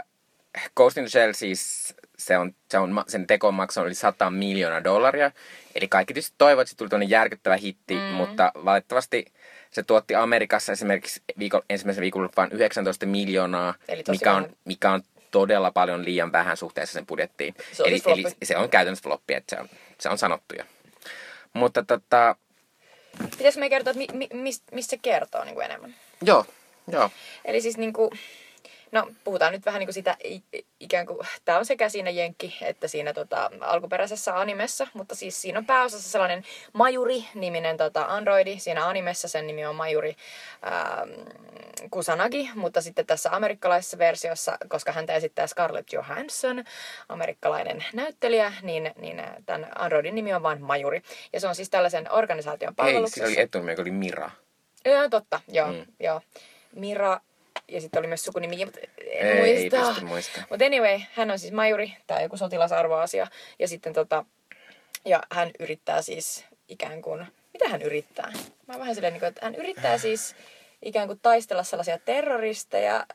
[0.75, 4.29] Ghost in the Shell siis, se on, se on, sen teko on maksanut yli 100
[4.29, 5.31] miljoonaa dollaria.
[5.75, 8.01] Eli kaikki tietysti toivovat, että se tuli tuonne järkyttävä hitti, mm.
[8.01, 9.25] mutta valitettavasti
[9.71, 13.73] se tuotti Amerikassa esimerkiksi viikon, ensimmäisen viikolla vain 19 miljoonaa,
[14.09, 17.55] mikä on, mikä on todella paljon liian vähän suhteessa sen budjettiin.
[17.71, 18.21] Se eli, floppi.
[18.21, 20.63] eli se on käytännössä floppi, että se on, se on sanottu jo.
[21.53, 22.35] Mutta tota,
[23.37, 25.95] Pitäisikö me kertoa, että mi- mi- mistä mist se kertoo niin kuin enemmän?
[26.21, 26.45] joo,
[26.91, 27.09] joo.
[27.45, 28.09] Eli siis niin kuin,
[28.91, 30.17] no puhutaan nyt vähän niin kuin sitä
[30.79, 35.59] ikään kuin, tämä on sekä siinä Jenkki että siinä tota, alkuperäisessä animessa, mutta siis siinä
[35.59, 38.59] on pääosassa sellainen Majuri-niminen tota, androidi.
[38.59, 40.15] Siinä animessa sen nimi on Majuri
[40.65, 41.09] ähm,
[41.91, 46.63] Kusanagi, mutta sitten tässä amerikkalaisessa versiossa, koska häntä esittää Scarlett Johansson,
[47.09, 51.01] amerikkalainen näyttelijä, niin, niin tämän androidin nimi on vain Majuri.
[51.33, 53.25] Ja se on siis tällaisen organisaation Ei, palveluksessa.
[53.25, 54.31] siinä oli etunimi, joka oli Mira.
[54.85, 55.85] Joo, totta, joo, mm.
[55.99, 56.21] joo.
[56.75, 57.19] Mira,
[57.71, 59.87] ja sitten oli myös sukunimi, mutta en Ei, ei muista.
[59.87, 60.47] pysty muistamaan.
[60.49, 63.27] Mutta anyway, hän on siis majuri, tai joku sotilasarvoasia.
[63.59, 64.25] Ja sitten tota,
[65.05, 68.31] ja hän yrittää siis ikään kuin, mitä hän yrittää?
[68.67, 70.35] Mä vähän silleen, niin kuin, että hän yrittää siis
[70.81, 73.05] ikään kuin taistella sellaisia terroristeja.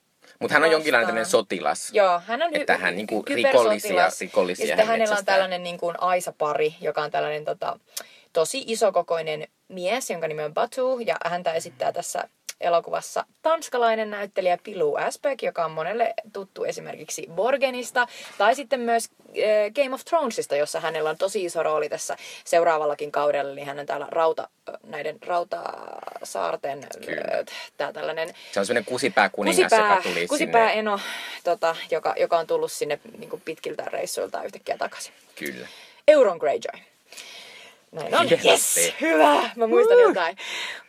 [0.41, 1.91] Mutta hän on jonkinlainen tämmöinen sotilas.
[1.93, 5.63] Joo, hän on Että hy- hän niinku rikollisia- rikollisia Ja hän sitten hänellä on tällainen
[5.63, 7.79] niin kuin Aisa-pari, joka on tällainen tota,
[8.33, 10.99] tosi isokokoinen mies, jonka nimi on Batu.
[10.99, 12.29] Ja häntä esittää tässä
[12.61, 18.07] elokuvassa tanskalainen näyttelijä Pilu Asbeck, joka on monelle tuttu esimerkiksi Borgenista.
[18.39, 19.35] Tai sitten myös äh,
[19.75, 23.53] Game of Thronesista, jossa hänellä on tosi iso rooli tässä seuraavallakin kaudella.
[23.53, 24.49] Eli hän on täällä rauta,
[24.87, 27.45] näiden rautasaarten, äh,
[27.77, 30.79] tää tällainen Se on semmoinen kusipää kuningas, kusipää, joka tuli kusipää sinne.
[30.79, 31.01] Eno,
[31.45, 35.13] tota, joka, joka on tullut sinne niin pitkiltä reissuilta yhtäkkiä takaisin.
[35.35, 35.69] Kyllä.
[36.09, 36.83] Euron Greyjoy.
[37.93, 38.31] Näin on.
[38.31, 38.45] Yes.
[38.45, 39.51] Yes, hyvä.
[39.57, 40.37] Mä muistan jotain.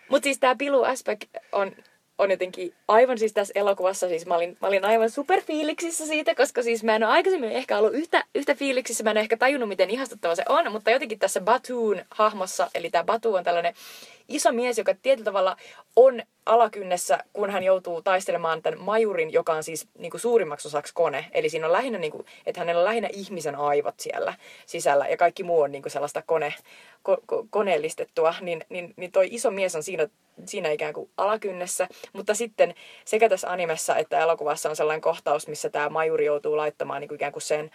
[0.09, 1.71] Mutta siis tää Pilu Aspect on,
[2.17, 6.63] on jotenkin aivan siis tässä elokuvassa, siis mä olin, mä olin aivan superfiiliksissä siitä, koska
[6.63, 9.89] siis mä en ole aikaisemmin ehkä ollut yhtä, yhtä fiiliksissä, mä en ehkä tajunnut, miten
[9.89, 13.73] ihastuttava se on, mutta jotenkin tässä Batuun hahmossa, eli tämä Batu on tällainen
[14.27, 15.57] iso mies, joka tietyllä tavalla
[15.95, 20.93] on alakynnessä, kun hän joutuu taistelemaan tämän majurin, joka on siis niin kuin suurimmaksi osaksi
[20.93, 21.25] kone.
[21.31, 24.33] Eli siinä on lähinnä, niin kuin, että hänellä on lähinnä ihmisen aivot siellä
[24.65, 26.53] sisällä ja kaikki muu on niin kuin sellaista kone,
[27.03, 28.35] ko, ko, koneellistettua.
[28.41, 30.07] Niin, niin, niin toi iso mies on siinä,
[30.45, 31.87] siinä ikään kuin alakynnessä.
[32.13, 37.01] Mutta sitten sekä tässä animessa että elokuvassa on sellainen kohtaus, missä tämä majuri joutuu laittamaan
[37.01, 37.71] niin kuin ikään kuin sen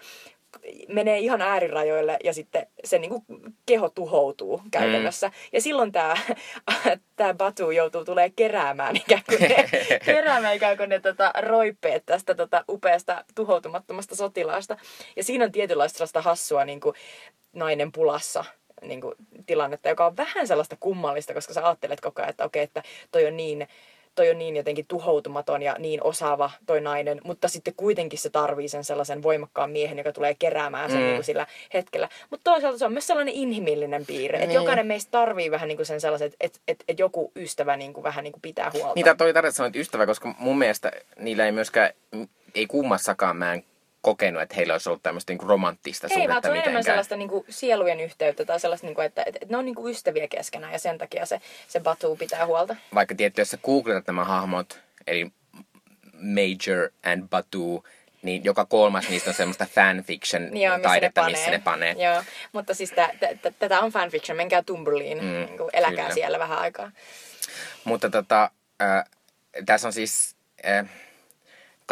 [0.88, 3.24] menee ihan äärirajoille ja sitten se niinku
[3.66, 5.28] keho tuhoutuu käytännössä.
[5.28, 5.34] Mm.
[5.52, 6.16] Ja silloin tämä
[7.16, 9.68] tää Batu joutuu tulee keräämään ikään kuin ne,
[10.04, 14.76] keräämään ikään kuin ne tota, roippeet tästä tota, upeasta tuhoutumattomasta sotilaasta.
[15.16, 16.94] Ja siinä on tietynlaista sellaista hassua niin kuin
[17.52, 18.44] nainen pulassa
[18.82, 19.14] niin kuin,
[19.46, 23.26] tilannetta, joka on vähän sellaista kummallista, koska sä ajattelet koko ajan, että okei, että toi
[23.26, 23.68] on niin
[24.14, 28.68] toi on niin jotenkin tuhoutumaton ja niin osaava toi nainen, mutta sitten kuitenkin se tarvii
[28.68, 31.04] sen sellaisen voimakkaan miehen, joka tulee keräämään sen Mm.
[31.04, 32.08] niin kuin sillä hetkellä.
[32.30, 34.54] Mutta toisaalta se on myös sellainen inhimillinen piirre, että Niin.
[34.54, 37.92] jokainen meistä tarvii vähän niin kuin sen sellaisen, että et, et, et joku ystävä niin
[37.92, 38.92] kuin vähän niin kuin pitää huolta.
[38.94, 41.90] Niitä toi tarvitse sanoa, että ystävä, koska mun mielestä niillä ei myöskään,
[42.54, 43.64] ei kummassakaan mä en
[44.02, 47.16] kokenut, että heillä olisi ollut tämmöistä niinku romanttista Ei, vaan suhdetta se on enemmän sellaista
[47.16, 50.78] niinku sielujen yhteyttä tai sellaista, niinku, että, että, että ne on niinku ystäviä keskenään ja
[50.78, 52.76] sen takia se, se Batu pitää huolta.
[52.94, 55.32] Vaikka tietty, jos sä googletat nämä hahmot, eli
[56.12, 57.84] Major and Batu,
[58.22, 61.92] niin joka kolmas niistä on semmoista fanfiction Joo, missä taidetta, ne missä ne panee.
[61.98, 66.14] Joo, mutta siis tä, tä, tä, tätä on fanfiction, menkää Tumblriin, mm, niin eläkää kyllä.
[66.14, 66.90] siellä vähän aikaa.
[67.84, 68.50] Mutta tota,
[68.82, 69.04] äh,
[69.66, 70.36] tässä on siis,
[70.66, 70.88] äh,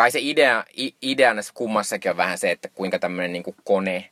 [0.00, 0.64] kai se idea,
[1.02, 4.10] idea näissä kummassakin on vähän se, että kuinka tämmöinen niin kone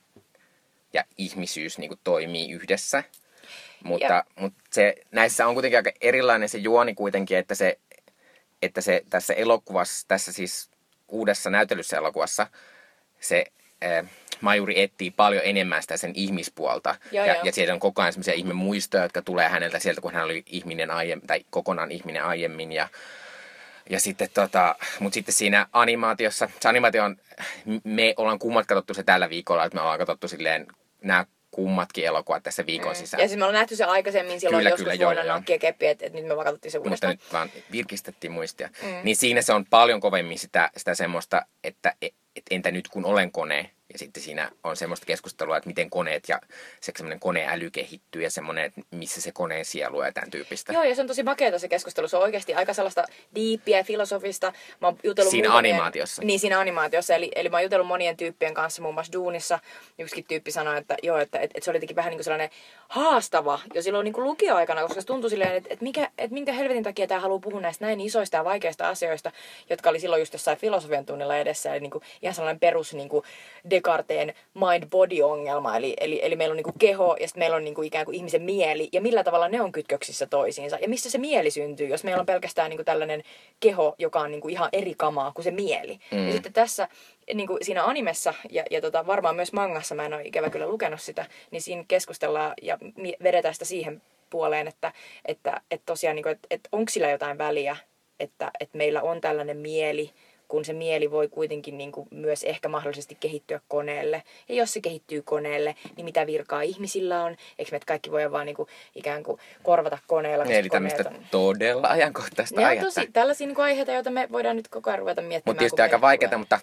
[0.93, 3.05] ja ihmisyys niin kuin toimii yhdessä.
[3.85, 7.79] Mutta, Ja- mutta se, näissä on kuitenkin aika erilainen se juoni kuitenkin, että se,
[8.63, 10.71] että se tässä elokuvassa, tässä siis
[11.09, 12.47] uudessa näytellyssä elokuvassa,
[13.21, 13.45] se
[13.85, 16.95] äh, Majuri etsii paljon enemmän sitä sen ihmispuolta.
[17.13, 17.45] Joo, ja, joo.
[17.45, 20.91] ja siellä on koko ajan semmoisia ihmemuistoja, jotka tulee häneltä sieltä, kun hän oli ihminen
[20.91, 22.73] aiemmin, tai kokonaan ihminen aiemmin.
[22.73, 22.89] Ja,
[23.91, 27.17] ja sitten tota, mutta sitten siinä animaatiossa, se animaatio on,
[27.85, 30.67] me ollaan kummat katsottu se tällä viikolla, että me ollaan katsottu silleen
[31.03, 33.25] nämä kummatkin elokuvat tässä viikon sisällä.
[33.25, 35.37] Ja siis me ollaan nähty se aikaisemmin silloin Kyllä, joskus kyllä, vuonna joo.
[35.37, 37.13] Nokia Keppi, että, että nyt me vaan katsottiin se mutta uudestaan.
[37.13, 38.69] nyt vaan virkistettiin muistia.
[38.83, 38.89] Mm.
[39.03, 43.05] Niin siinä se on paljon kovemmin sitä, sitä semmoista, että et, et entä nyt kun
[43.05, 43.71] olen kone.
[43.93, 46.41] Ja sitten siinä on semmoista keskustelua, että miten koneet ja
[46.81, 50.73] se semmoinen koneäly kehittyy ja semmoinen, että missä se koneen sielu ja tämän tyyppistä.
[50.73, 52.09] Joo, ja se on tosi makeata se keskustelu.
[52.09, 54.53] Se on oikeasti aika sellaista diippiä ja filosofista.
[54.81, 56.23] Mä oon jutellut Siinä muutamien- animaatiossa.
[56.23, 57.15] Niin, siinä animaatiossa.
[57.15, 59.59] Eli, eli mä oon jutellut monien tyyppien kanssa, muun muassa Duunissa.
[59.99, 62.51] Yksikin tyyppi sanoi, että joo, että, että, että se oli jotenkin vähän niin kuin sellainen
[62.89, 66.53] haastava jo silloin niin kuin lukioaikana, koska se tuntui silleen, että, että, mikä, että minkä
[66.53, 69.33] helvetin takia tämä haluaa puhua näistä näin isoista ja vaikeista asioista,
[69.71, 71.71] jotka oli silloin just jossain filosofian tunnilla edessä.
[71.73, 73.25] Eli niin kuin ihan sellainen perus niin kuin
[73.79, 75.77] Descarteen mind-body-ongelma.
[75.77, 78.05] Eli, eli, eli meillä on niin kuin keho ja sitten meillä on niin kuin ikään
[78.05, 80.79] kuin ihmisen mieli ja millä tavalla ne on kytköksissä toisiinsa.
[80.81, 83.23] Ja missä se mieli syntyy, jos meillä on pelkästään niin kuin tällainen
[83.61, 85.99] keho, joka on niin kuin ihan eri kamaa kuin se mieli.
[86.11, 86.27] Mm.
[86.27, 86.89] Ja sitten tässä
[87.35, 90.67] niin kuin siinä animessa ja, ja tota, varmaan myös mangassa, mä en ole ikävä kyllä
[90.67, 92.79] lukenut sitä, niin siinä keskustellaan ja
[93.23, 94.93] vedetään sitä siihen puoleen, että,
[95.25, 97.77] että, että tosiaan, niin kuin, että, että onko sillä jotain väliä,
[98.21, 100.11] että, että meillä on tällainen mieli,
[100.49, 104.23] kun se mieli voi kuitenkin niin kuin myös ehkä mahdollisesti kehittyä koneelle.
[104.49, 107.37] Ja jos se kehittyy koneelle, niin mitä virkaa ihmisillä on?
[107.59, 110.45] Eikö me kaikki voi vaan niin kuin, ikään kuin korvata koneella?
[110.45, 112.95] koska Eli tämmöistä on- todella ajankohtaista ne on aihetta.
[112.95, 115.43] tosi tällaisia niin kuin aiheita, joita me voidaan nyt koko ajan ruveta miettimään.
[115.55, 116.61] Mutta tietysti aika vaikeaa, mutta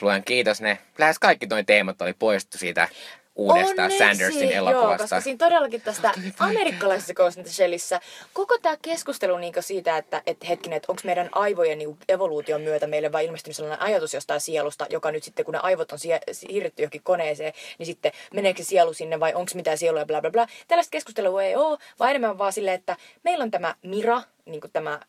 [0.00, 2.88] luojan kiitos, ne lähes kaikki noin teemat oli poistettu siitä
[3.36, 5.02] uudesta Onneksi, Sandersin Joo, elokuvasta.
[5.04, 8.00] koska siinä todellakin tästä amerikkalaisessa Ghost in the Shellissä
[8.32, 12.86] koko tämä keskustelu niinku siitä, että et hetkinen, että onko meidän aivojen niinku evoluution myötä
[12.86, 15.98] meille vaan ilmestynyt sellainen ajatus jostain sielusta, joka nyt sitten kun ne aivot on
[16.32, 20.20] siirretty johonkin koneeseen, niin sitten meneekö se sielu sinne vai onko mitään sielua ja bla
[20.20, 20.46] bla bla.
[20.68, 25.00] Tällaista keskustelua ei ole, vaan enemmän vaan silleen, että meillä on tämä Mira, niin tämä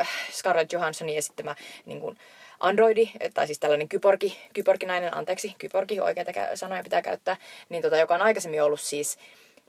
[0.00, 1.54] äh, Scarlett Johanssonin esittämä
[1.86, 2.18] niin kuin
[2.60, 7.36] androidi, tai siis tällainen kyborgi, kyborginainen, anteeksi, kyborgi, oikeita sanoja pitää käyttää,
[7.68, 9.18] niin tota, joka on aikaisemmin ollut siis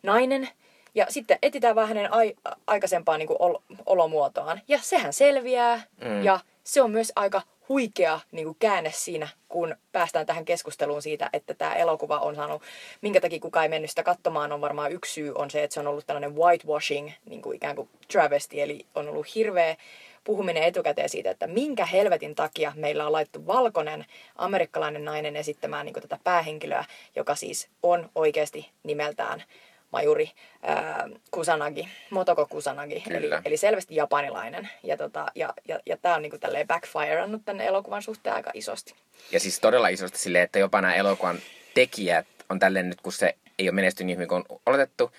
[0.04, 0.50] nainen.
[0.96, 2.36] Ja sitten etsitään vaan hänen ai-
[2.68, 4.62] aikaisempaa niin kuin ol- olomuotoaan.
[4.68, 5.82] Ja sehän selviää.
[6.04, 6.24] Mm.
[6.24, 11.30] Ja se on myös aika huikea niin kuin käänne siinä, kun päästään tähän keskusteluun siitä,
[11.34, 12.62] että tämä elokuva on saanut,
[13.02, 15.80] minkä takia kukaan ei mennyt sitä katsomaan, on varmaan yksi syy on se, että se
[15.80, 19.76] on ollut tällainen whitewashing, niin kuin ikään kuin travesty, eli on ollut hirveä
[20.26, 25.94] puhuminen etukäteen siitä, että minkä helvetin takia meillä on laittu valkoinen amerikkalainen nainen esittämään niin
[25.94, 26.86] kuin tätä päähenkilöä,
[27.16, 29.44] joka siis on oikeasti nimeltään
[29.92, 30.32] Majuri
[30.64, 34.70] ää, Kusanagi, Motoko Kusanagi, eli, eli selvästi japanilainen.
[34.84, 38.96] Ja, tota, ja, ja, ja tämä on niinku tälleen backfireannut tänne elokuvan suhteen aika isosti.
[39.32, 41.40] Ja siis todella isosti silleen, että jopa nämä elokuvan
[41.74, 45.12] tekijät on tälleen nyt, kun se ei ole menestynyt niin hyvin kuin on oletettu,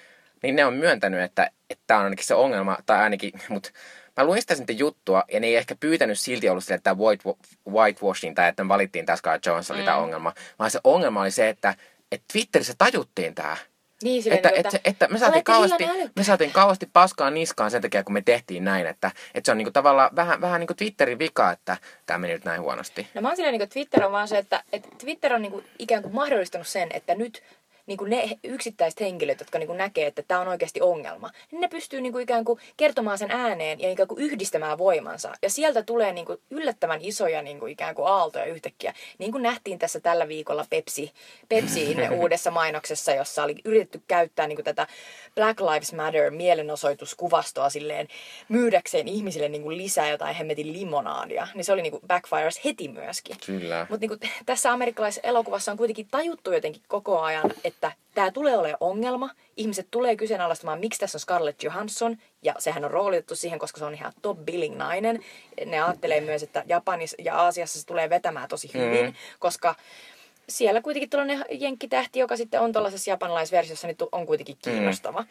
[0.43, 1.51] niin ne on myöntänyt, että
[1.87, 3.71] tämä on ainakin se ongelma, tai ainakin, mutta
[4.17, 7.03] mä luin sitä sitten juttua, ja ne ei ehkä pyytänyt silti ollut silleen, että tämä
[7.03, 7.25] white,
[7.71, 11.31] whitewashing, tai että me valittiin tämä Scarlett Johansson oli tämä ongelma, vaan se ongelma oli
[11.31, 11.75] se, että,
[12.13, 13.57] että Twitterissä tajuttiin tämä.
[14.03, 16.13] Niin, silleen, Että, niinku, että, että, että me, saatiin kauheasti, älykkäitä.
[16.17, 18.87] me saatiin kauheasti paskaa niskaan sen takia, kun me tehtiin näin.
[18.87, 21.77] Että, että se on niinku tavallaan vähän, vähän niin kuin Twitterin vika, että
[22.07, 23.09] tämä meni nyt näin huonosti.
[23.15, 25.65] No mä oon silleen, niin Twitter on vaan se, että, että Twitter on niin kuin
[25.79, 27.43] ikään kuin mahdollistanut sen, että nyt
[27.87, 31.61] niin kuin ne yksittäiset henkilöt, jotka niin kuin näkee, että tämä on oikeasti ongelma, niin
[31.61, 35.33] ne pystyy niin kuin ikään kuin kertomaan sen ääneen ja ikään kuin yhdistämään voimansa.
[35.43, 38.95] Ja sieltä tulee niin kuin yllättävän isoja niin kuin ikään kuin aaltoja yhtäkkiä.
[39.19, 41.13] Niin kuin nähtiin tässä tällä viikolla Pepsi,
[41.49, 44.87] Pepsiin uudessa mainoksessa, jossa oli yritetty käyttää niin kuin tätä
[45.35, 48.09] Black Lives Matter mielenosoituskuvastoa silleen
[48.49, 51.49] myydäkseen ihmisille niin kuin lisää jotain hemmetin limonaadia.
[51.55, 53.37] Niin se oli niin kuin backfires heti myöskin.
[53.47, 53.87] Kyllä.
[53.91, 57.76] Mutta niinku, tässä amerikkalaisessa elokuvassa on kuitenkin tajuttu jotenkin koko ajan, että
[58.15, 59.31] tämä tulee olemaan ongelma.
[59.57, 62.17] Ihmiset tulee kyseenalaistamaan, miksi tässä on Scarlett Johansson.
[62.43, 65.23] Ja sehän on roolitettu siihen, koska se on ihan top billing nainen.
[65.67, 69.15] Ne ajattelee myös, että Japanissa ja Aasiassa se tulee vetämään tosi hyvin, mm.
[69.39, 69.75] koska
[70.49, 75.21] siellä kuitenkin tällainen jenkkitähti, joka sitten on tuollaisessa japanilaisversiossa, niin on kuitenkin kiinnostava.
[75.21, 75.29] Mm.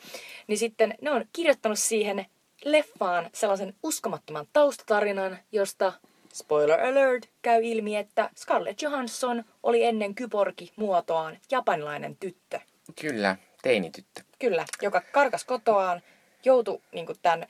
[0.47, 2.25] Niin sitten ne on kirjoittanut siihen
[2.65, 5.93] leffaan sellaisen uskomattoman taustatarinan, josta
[6.35, 12.59] spoiler alert, käy ilmi, että Scarlett Johansson oli ennen kyborgi-muotoaan japanilainen tyttö.
[13.01, 14.21] Kyllä, teinityttö.
[14.39, 16.01] Kyllä, joka karkas kotoaan,
[16.45, 17.47] joutui niin tämän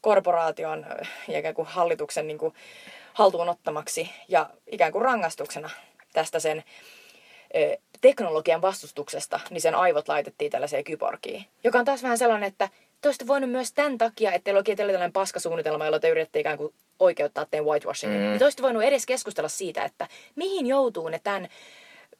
[0.00, 0.86] korporaation
[1.28, 2.54] ja ikään kuin hallituksen niin kuin,
[3.12, 5.70] haltuun ottamaksi ja ikään kuin rangaistuksena
[6.12, 6.64] tästä sen
[8.00, 11.46] teknologian vastustuksesta, niin sen aivot laitettiin tällaiseen kyborgiin.
[11.64, 12.68] Joka on taas vähän sellainen, että
[13.00, 16.58] te olisitte voinut myös tämän takia, että teillä oli tällainen paskasuunnitelma, jolla te yritätte ikään
[16.58, 18.20] kuin oikeuttaa teidän whitewashingin.
[18.20, 18.26] Mm.
[18.26, 21.48] Niin te olisitte voinut edes keskustella siitä, että mihin joutuu ne tämän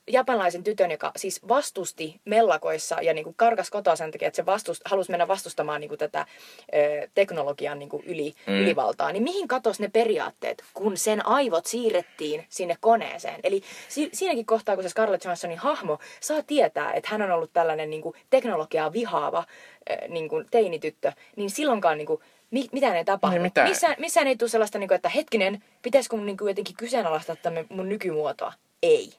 [0.08, 4.46] japanilaisen tytön, joka siis vastusti mellakoissa ja niin kuin karkas kotoa sen takia, että se
[4.46, 6.26] vastust, halusi mennä vastustamaan niin kuin tätä
[6.74, 8.54] ö, teknologian niin kuin yli, mm.
[8.54, 13.40] ylivaltaa, niin mihin katosi ne periaatteet, kun sen aivot siirrettiin sinne koneeseen?
[13.42, 17.52] Eli si- siinäkin kohtaa, kun se Scarlett Johanssonin hahmo saa tietää, että hän on ollut
[17.52, 19.44] tällainen niin kuin teknologiaa vihaava
[19.90, 23.42] ö, niin kuin teinityttö, niin silloinkaan niin kuin, mi- mitään ei tapahdu.
[23.42, 26.76] Niin missään, missään ei tule sellaista, niin kuin, että hetkinen, pitäisikö mun niin kuin jotenkin
[26.76, 27.36] kyseenalaistaa
[27.68, 28.52] mun nykymuotoa?
[28.82, 29.12] Ei.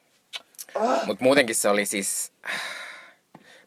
[0.75, 1.05] Oh.
[1.05, 2.31] Mutta muutenkin se oli siis...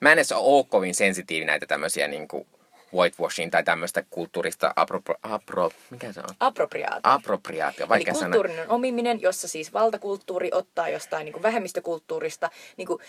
[0.01, 2.47] Mä en edes ole kovin sensitiivi näitä tämmöisiä niinku
[2.95, 6.35] whitewashing tai tämmöistä kulttuurista apropro, apro, mikä se on?
[6.41, 7.01] Appropriaatio.
[7.03, 8.75] Appropriaatio, vaikka Eli kulttuurinen sana.
[8.75, 13.01] omiminen, jossa siis valtakulttuuri ottaa jostain niin kuin vähemmistökulttuurista niin kuin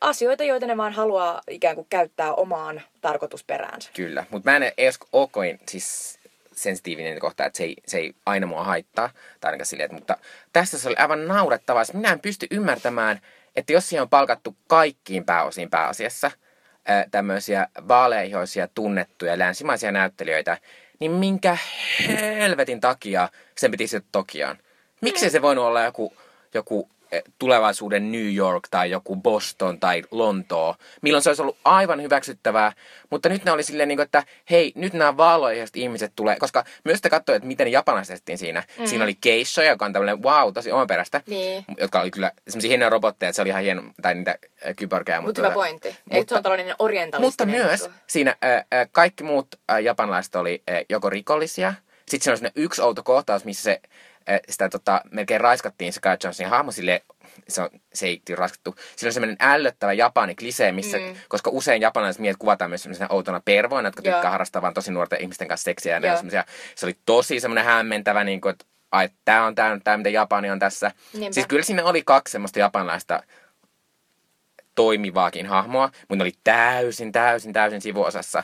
[0.00, 3.90] asioita, joita ne vaan haluaa ikään kuin käyttää omaan tarkoitusperäänsä.
[3.94, 6.18] Kyllä, mutta mä en edes ole kovin siis
[6.56, 9.10] sensitiivinen kohta, että se ei, se ei aina mua haittaa.
[9.40, 10.16] Tai ainakaan silleen, että, mutta
[10.52, 11.84] tässä se oli aivan naurettavaa.
[11.92, 13.20] Minä en pysty ymmärtämään,
[13.56, 16.30] että jos siihen on palkattu kaikkiin pääosiin pääasiassa
[17.10, 20.58] tämmöisiä vaaleihoisia, tunnettuja, länsimaisia näyttelijöitä,
[21.00, 21.58] niin minkä
[22.38, 24.58] helvetin takia sen piti sitten Tokiaan?
[25.00, 26.16] Miksi se voinut olla joku,
[26.54, 26.90] joku
[27.38, 32.72] tulevaisuuden New York tai joku Boston tai Lontoo, milloin se olisi ollut aivan hyväksyttävää,
[33.10, 36.64] mutta nyt ne oli silleen, niin kuin, että hei, nyt nämä vaaloihaiset ihmiset tulee, koska
[36.84, 38.62] myös te katsoitte, että miten japanaiset siinä.
[38.78, 38.86] Mm.
[38.86, 41.64] Siinä oli Keisho, joka on tämmöinen wow, tosi omaperäistä, niin.
[41.78, 44.30] jotka oli kyllä semmoisia hienoja robotteja, että se oli ihan hieno, tai niitä
[44.66, 45.20] äh, kyborgeja.
[45.20, 45.96] Mutta hyvä tota, pointti.
[46.12, 47.26] Mutta, se on tällainen orientalistinen.
[47.28, 47.98] Mutta myös niinku.
[48.06, 51.74] siinä äh, äh, kaikki muut äh, japanilaiset oli äh, joko rikollisia,
[52.08, 53.80] sitten siinä oli yksi outo kohtaus, missä se
[54.48, 57.02] sitä tota, melkein raiskattiin se Kai Johnsonin hahmo sille,
[57.48, 58.74] se, on, se ei raiskattu.
[58.96, 61.16] Sillä on semmoinen ällöttävä japani klisee, missä, mm.
[61.28, 65.20] koska usein japanilaiset miehet kuvataan myös semmoisena outona pervoina, jotka tykkää harrastaa vaan tosi nuorten
[65.20, 66.00] ihmisten kanssa seksiä.
[66.32, 70.10] Ja se oli tosi semmoinen hämmentävä, niin kuin, että ai, tää on tää, tää, mitä
[70.10, 70.90] Japani on tässä.
[71.12, 71.34] Niinpä.
[71.34, 73.22] Siis kyllä siinä oli kaksi semmoista japanilaista
[74.74, 78.42] toimivaakin hahmoa, mutta ne oli täysin, täysin, täysin sivuosassa.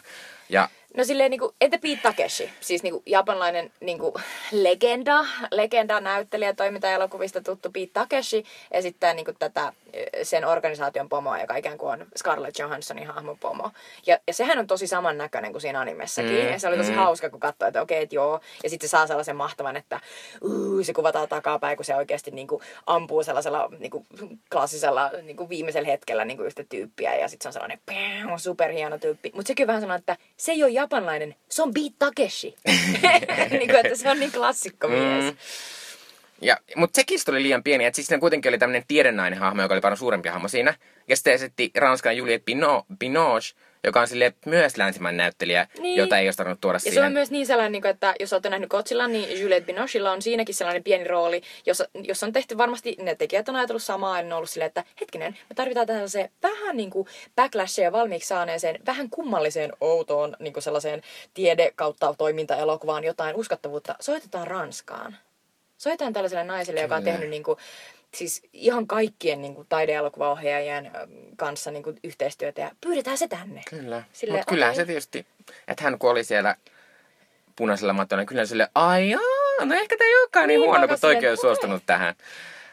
[0.48, 4.20] Ja No silleen niinku, entä Pete Takeshi, siis niinku japanlainen niinku
[4.52, 9.72] legenda, legenda näyttelijä, toiminta elokuvista tuttu Pete Takeshi, esittää niinku tätä
[10.22, 13.70] sen organisaation pomoa, joka ikään kuin on Scarlett Johanssonin hahmon pomo.
[14.06, 16.44] Ja, ja sehän on tosi samannäköinen kuin siinä animessakin.
[16.44, 16.96] Mm, ja se oli tosi mm.
[16.96, 18.40] hauska, kun katsoi, että okei, että joo.
[18.62, 20.00] Ja sitten se saa sellaisen mahtavan, että
[20.40, 24.06] uh, se kuvataan takapäin, kun se oikeasti niinku ampuu sellaisella niinku
[24.52, 27.16] klassisella niinku viimeisellä hetkellä niinku yhtä tyyppiä.
[27.16, 27.78] Ja sitten se on sellainen
[28.36, 29.32] superhieno tyyppi.
[29.34, 32.54] Mutta sekin vähän sellainen, että se ei ole japanlainen, se on Beat Takeshi.
[33.50, 35.24] niin kuin, että se on niin klassikko mies.
[35.24, 35.36] Mm.
[36.40, 39.74] Ja, mutta sekin oli liian pieni, että siis siinä kuitenkin oli tämmöinen tiedennainen hahmo, joka
[39.74, 40.74] oli paljon suurempi hahmo siinä.
[41.08, 42.52] Ja sitten esitti Ranskan Juliette
[42.98, 45.96] Binoche, joka on sille myös länsimainen näyttelijä, niin.
[45.96, 47.02] jota ei olisi tarvinnut tuoda ja siihen.
[47.02, 50.22] se on myös niin sellainen, niin että jos olette nähnyt Godzilla, niin Juliette Binochilla on
[50.22, 54.26] siinäkin sellainen pieni rooli, jossa, jossa on tehty varmasti, ne tekijät on ajatellut samaa, ja
[54.26, 58.78] on ollut silleen, että hetkinen, me tarvitaan tähän se vähän niin kuin backlashia valmiiksi saaneeseen,
[58.86, 61.02] vähän kummalliseen, outoon, niin kuin sellaiseen
[61.34, 63.94] tiede kautta toiminta-elokuvaan jotain uskottavuutta.
[64.00, 65.16] Soitetaan Ranskaan.
[65.78, 66.84] Soitetaan tällaiselle naiselle, Kyllä.
[66.84, 67.58] joka on tehnyt niin kuin,
[68.14, 70.90] siis ihan kaikkien niin kuin, taideelokuvaohjaajien
[71.36, 73.62] kanssa niin kuin, yhteistyötä ja pyydetään se tänne.
[73.70, 75.26] Kyllä, mutta kyllähän se tietysti,
[75.68, 76.56] että hän kun oli siellä
[77.56, 79.14] punaisella matolla, niin kyllä sille, ai
[79.64, 82.14] no ehkä tämä ei olekaan niin, niin huono, kun toikin on suostunut tähän.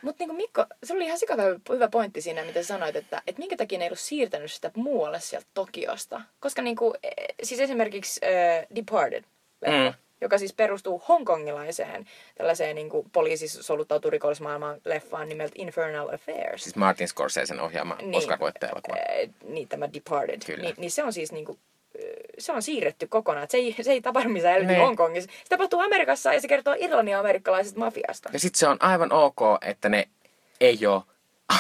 [0.02, 3.58] Mutta niin Mikko, se oli ihan sikava hyvä pointti siinä, mitä sanoit, että, että minkä
[3.58, 6.22] takia ne ei ollut siirtänyt sitä muualle sieltä Tokiosta.
[6.40, 7.10] Koska niin kuin, e,
[7.44, 9.24] siis esimerkiksi uh, Departed,
[9.68, 12.06] mm joka siis perustuu hongkongilaiseen
[12.38, 13.12] tällaiseen niin kuin
[13.48, 16.64] soluttautuu rikollismaailman leffaan nimeltä Infernal Affairs.
[16.64, 18.40] Siis Martin Scorsesen ohjaama niin, oscar
[18.72, 18.96] elokuva.
[18.96, 20.42] Äh, niin, tämä Departed.
[20.46, 20.64] Kyllä.
[20.64, 21.60] Ni, niin se on siis niin kuin,
[22.40, 23.48] se on siirretty kokonaan.
[23.50, 24.86] Se ei, se ei tapahdu missään helvetin niin.
[24.86, 25.32] Hongkongissa.
[25.32, 28.30] Se tapahtuu Amerikassa ja se kertoo Irlannin amerikkalaisesta mafiasta.
[28.34, 30.08] Ja sitten se on aivan ok, että ne
[30.62, 31.02] ei ole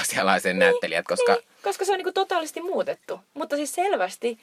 [0.01, 1.33] asialaisen niin, näyttelijät, koska...
[1.33, 3.19] Niin, koska se on niinku totaalisti muutettu.
[3.33, 4.39] Mutta siis selvästi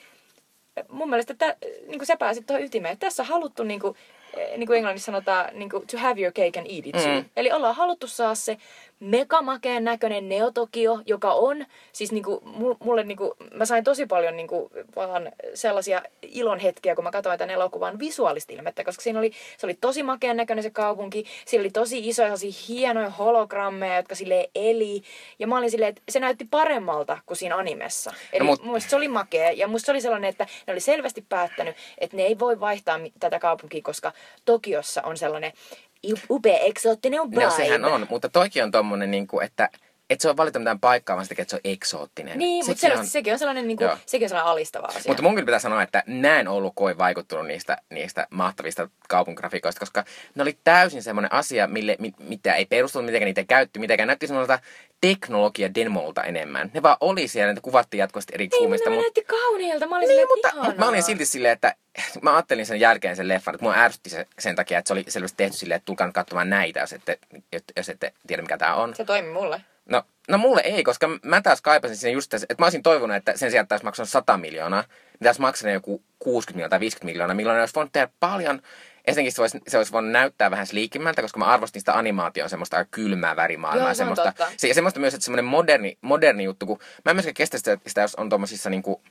[0.89, 2.93] mun mielestä tä, niin kuin sä pääsit tuohon ytimeen.
[2.93, 3.97] Että tässä on haluttu, niin kuin,
[4.37, 6.95] eh, niin kuin englannissa sanotaan, niin kuin, to have your cake and eat it.
[6.95, 7.25] Mm.
[7.37, 8.57] Eli ollaan haluttu saada se
[9.01, 12.43] megamakeen näköinen Neotokio, joka on, siis niinku,
[12.85, 17.55] mulle niinku, mä sain tosi paljon niinku, vaan sellaisia ilon hetkiä, kun mä katsoin tämän
[17.55, 21.71] elokuvan visuaalista ilmettä, koska siinä oli, se oli tosi makeen näköinen se kaupunki, siellä oli
[21.71, 22.35] tosi isoja
[22.69, 25.03] hienoja hologrammeja, jotka sille eli,
[25.39, 28.13] ja mä olin silleen, että se näytti paremmalta kuin siinä animessa.
[28.33, 28.83] Eli no, mut...
[28.83, 32.23] se oli makea, ja musta se oli sellainen, että ne oli selvästi päättänyt, että ne
[32.23, 34.13] ei voi vaihtaa tätä kaupunkia, koska
[34.45, 35.53] Tokiossa on sellainen
[36.31, 37.45] upea, eksoottinen vibe.
[37.45, 39.69] No sehän on, mutta toikin on tommonen, niin kuin, että
[40.11, 42.39] et se on valita mitään paikkaa, vaan se että se on eksoottinen.
[42.39, 43.07] Niin, mutta selvästi on...
[43.07, 45.03] sekin on sellainen, niin kuin, sekin on sellainen alistava asia.
[45.07, 50.05] Mutta mun kyllä pitää sanoa, että näin ollut koi vaikuttunut niistä, niistä mahtavista kaupunkigrafikoista, koska
[50.35, 54.63] ne oli täysin semmoinen asia, mille, mitä ei perustunut, mitenkään niitä käytti, mitenkään näytti semmoiselta
[55.01, 56.71] teknologia demolta enemmän.
[56.75, 58.91] Ne vaan oli siellä, ne kuvattiin jatkuvasti eri niin, kuumista.
[58.91, 59.87] Niin, näytti kauniilta.
[59.87, 61.75] Mä olin niin, mutta, mutta mä olin silti silleen, että
[62.23, 65.05] mä ajattelin sen jälkeen sen leffan, että mua ärsytti se sen takia, että se oli
[65.09, 67.19] selvästi tehty silleen, että tulkaa katsomaan näitä, jos ette,
[67.77, 68.95] jos ette tiedä mikä tää on.
[68.95, 69.61] Se toimi mulle.
[69.89, 73.17] No, no mulle ei, koska mä taas kaipasin sen just tässä, että mä olisin toivonut,
[73.17, 76.81] että sen sijaan, että olisi maksanut 100 miljoonaa, niin tässä maksanut joku 60 miljoonaa tai
[76.81, 78.63] 50 miljoonaa, milloin olisi voinut tehdä paljon.
[79.07, 82.77] Ensinnäkin se olisi, se olisi voinut näyttää vähän sliikimmältä, koska mä arvostin sitä animaatioon semmoista
[82.77, 83.89] aika kylmää värimaailmaa.
[83.89, 87.17] Joo, se semmoista, se, ja semmoista myös, että semmoinen moderni, moderni juttu, kun mä en
[87.17, 89.03] myöskään kestä sitä, sitä jos on tuommoisissa niinku,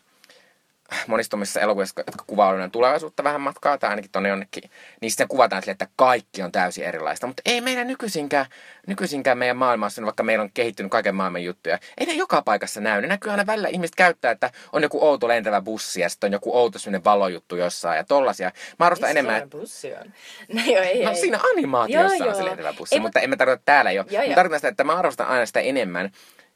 [1.08, 4.70] monissa elokuvissa, jotka kuvaa tulevaisuutta vähän matkaa tai ainakin tuonne jonnekin,
[5.02, 7.28] niin sitten kuvataan sille, että kaikki on täysin erilaista.
[7.28, 8.46] Mutta ei meidän nykyisinkään,
[8.88, 13.02] nykyisinkään meidän maailmassa, vaikka meillä on kehittynyt kaiken maailman juttuja, ei ne joka paikassa näy.
[13.02, 16.34] Ne näkyy aina välillä ihmiset käyttää, että on joku outo lentävä bussi ja sitten on
[16.34, 18.52] joku outo sellainen valojuttu jossain ja tollasia.
[18.80, 19.50] Mä arvostan Missä enemmän.
[19.50, 20.14] bussi on?
[20.54, 21.16] No, joo, ei, no ei.
[21.16, 24.06] siinä animaatiossa joo, on se lentävä bussi, ei, mutta emme tarkoita täällä jo.
[24.10, 26.12] Joo, mä tarkoitan sitä, että mä arvostan aina sitä enemmän,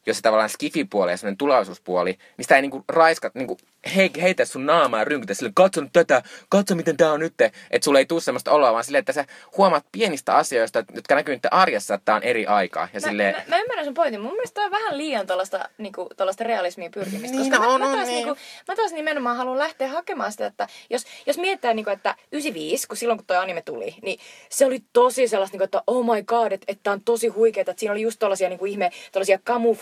[0.06, 3.58] jos se tavallaan skifi-puoli ja semmoinen tulevaisuuspuoli, niin sitä ei niinku raiskat, niinku
[3.96, 7.34] he, heitä sun naamaa ja rynkytä sille, katso nyt tätä, katso miten tää on nyt.
[7.42, 9.26] Että sulle ei tule semmoista oloa, vaan silleen, että sä
[9.58, 12.88] huomaat pienistä asioista, jotka näkyy nyt arjessa, että tää on eri aikaa.
[12.94, 13.36] Ja mä, silleen...
[13.36, 14.22] mä, mä, ymmärrän sun pointin.
[14.22, 17.38] Mun mielestä on vähän liian tuollaista niinku, realismia pyrkimistä.
[17.38, 18.16] Niin, koska no, mä, no, mä, taas, niin.
[18.16, 22.88] niinku, mä taas nimenomaan haluan lähteä hakemaan sitä, että jos, jos mietitään, niinku, että 95,
[22.88, 24.20] kun silloin kun toi anime tuli, niin
[24.50, 27.72] se oli tosi sellaista, niinku, että oh my god, että, että on tosi huikeeta.
[27.72, 29.40] Että siinä oli just tollaisia niinku, ihme, tollaisia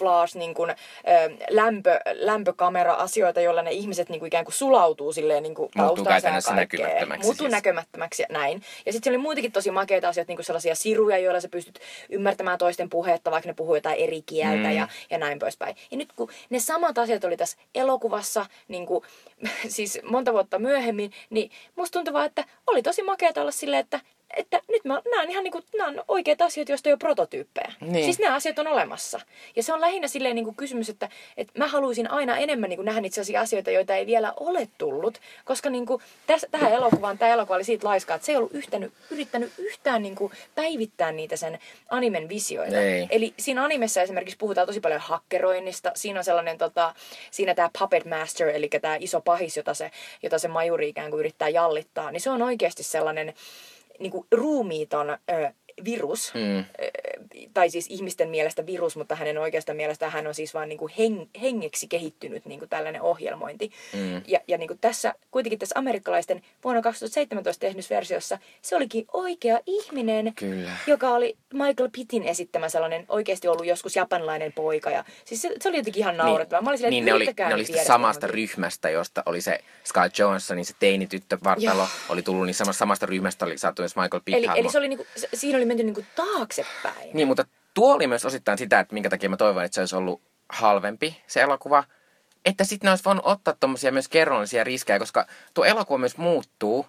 [0.07, 0.67] camouflage, niinku,
[1.49, 7.27] lämpö, lämpökamera-asioita, joilla ne ihmiset niinku, ikään kuin sulautuu silleen niin kuin Muuttuu käytännössä näkymättömäksi.
[7.27, 7.51] Muuttuu siis.
[7.51, 8.61] näkymättömäksi ja näin.
[8.85, 11.79] Ja sitten oli muitakin tosi makeita asioita, niin kuin sellaisia siruja, joilla sä pystyt
[12.09, 14.75] ymmärtämään toisten puhetta, vaikka ne puhuu jotain eri kieltä mm.
[14.75, 15.75] ja, ja näin poispäin.
[15.91, 19.03] Ja nyt kun ne samat asiat oli tässä elokuvassa, niin kuin,
[19.67, 23.99] siis monta vuotta myöhemmin, niin musta tuntuu vaan, että oli tosi makeata olla silleen, että
[24.35, 27.73] että nyt mä näen ihan niinku, nämä on oikeat asiat, joista ei ole prototyyppejä.
[27.81, 28.03] Niin.
[28.03, 29.19] Siis nämä asiat on olemassa.
[29.55, 33.07] Ja se on lähinnä silleen niinku kysymys, että, että mä haluaisin aina enemmän niinku nähdä
[33.07, 35.19] itse asiassa asioita, joita ei vielä ole tullut.
[35.45, 38.93] Koska niinku, täs, tähän elokuvaan, tämä elokuva oli siitä laiskaa, että se ei ollut yhtänyt,
[39.11, 41.59] yrittänyt yhtään niinku päivittää niitä sen
[41.89, 42.81] animen visioita.
[42.81, 43.07] Ei.
[43.09, 45.91] Eli siinä animessa esimerkiksi puhutaan tosi paljon hakkeroinnista.
[45.95, 46.95] Siinä on sellainen, tota,
[47.31, 49.91] siinä tämä Puppet Master, eli tämä iso pahis, jota se,
[50.23, 53.33] jota se majuri ikään kuin yrittää jallittaa, niin se on oikeasti sellainen
[53.99, 55.51] niin kuin ruumiiton ö,
[55.85, 56.65] virus, Mm.
[57.53, 60.93] tai siis ihmisten mielestä virus, mutta hänen oikeasta mielestä hän on siis vain niin kuin
[60.97, 63.71] heng, hengeksi kehittynyt niin kuin tällainen ohjelmointi.
[63.93, 64.21] Mm.
[64.27, 69.59] Ja, ja niin kuin tässä, kuitenkin tässä amerikkalaisten vuonna 2017 tehdyssä versiossa, se olikin oikea
[69.65, 70.71] ihminen, Kyllä.
[70.87, 74.89] joka oli Michael Pittin esittämä sellainen oikeasti ollut joskus japanilainen poika.
[74.91, 76.61] Ja, siis se, se oli jotenkin ihan naurettavaa.
[76.61, 79.99] Mä olin silleen, niin ne oli, ne oli sitä samasta ryhmästä, josta oli se Sky
[80.19, 81.87] Johansson, niin se teinityttövartalo Joo.
[82.09, 84.87] oli tullut, niin samasta, samasta ryhmästä oli saatu myös Michael Pitt Eli, eli se oli
[84.87, 87.09] niinku, se- siinä oli menty niinku taaksepäin.
[87.13, 89.95] Niin, mutta tuo oli myös osittain sitä, että minkä takia mä toivon, että se olisi
[89.95, 91.83] ollut halvempi se elokuva.
[92.45, 96.85] Että sitten ne olisi voinut ottaa tommosia myös kerrallisia riskejä, koska tuo elokuva myös muuttuu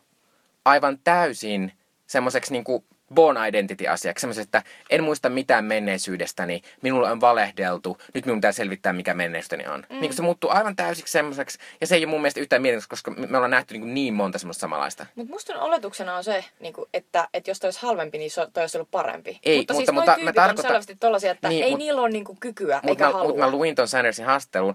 [0.65, 1.73] aivan täysin
[2.07, 2.85] semmoiseksi niinku
[3.15, 4.21] born identity-asiaksi.
[4.21, 9.67] Semmoiseksi, että en muista mitään menneisyydestäni, minulle on valehdeltu, nyt minun pitää selvittää, mikä menneisyyteni
[9.67, 9.87] on.
[9.91, 10.01] Mm.
[10.01, 13.27] Niin se muuttuu aivan täysiksi semmoiseksi, ja se ei ole mun mielestä yhtään mielenkiintoista, koska
[13.31, 15.07] me ollaan nähty niin, niin monta semmoista samanlaista.
[15.15, 18.63] Mutta musta oletuksena on se, niinku, että, että jos toi olisi halvempi, niin se toi
[18.63, 19.41] olisi ollut parempi.
[19.45, 21.79] Ei, mutta, mutta- siis mutta mä tyypit on tarkoitan- selvästi tollasia, että Niin, ei mut-
[21.79, 23.29] niillä ole niinku kykyä Mutta eikä mä, halua.
[23.29, 24.75] mut mä luin ton Sandersin haastattelun,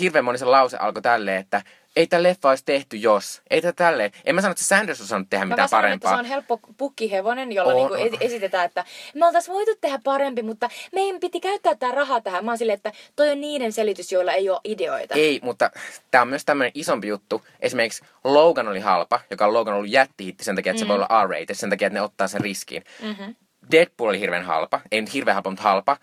[0.00, 1.62] hirveän moni se lause alkoi tälleen, että
[1.98, 3.42] ei tämä leffa olisi tehty jos.
[3.50, 4.10] Ei tämä tälleen.
[4.24, 6.10] En mä sano, että Sanders on saanut tehdä Mä mitään vaan sanon, parempaa.
[6.10, 8.20] että se on helppo pukkihevonen, jolla On, niinku on.
[8.20, 8.84] esitetään, että
[9.14, 12.44] me oltaisiin voitu tehdä parempi, mutta meidän piti käyttää tämä rahaa tähän.
[12.44, 15.14] Mä oon silleen, että toi on niiden selitys, joilla ei ole ideoita.
[15.14, 15.70] Ei, mutta
[16.10, 17.46] tämä on myös tämmöinen isompi juttu.
[17.60, 20.86] Esimerkiksi Logan oli halpa, joka on Logan ollut jättihitti sen takia, että mm.
[20.86, 22.84] se voi olla R-rated, sen takia, että ne ottaa sen riskin.
[23.02, 23.34] Mm-hmm.
[23.70, 25.96] Deadpool oli hirveän halpa, ei nyt hirveän halpa, mutta halpa.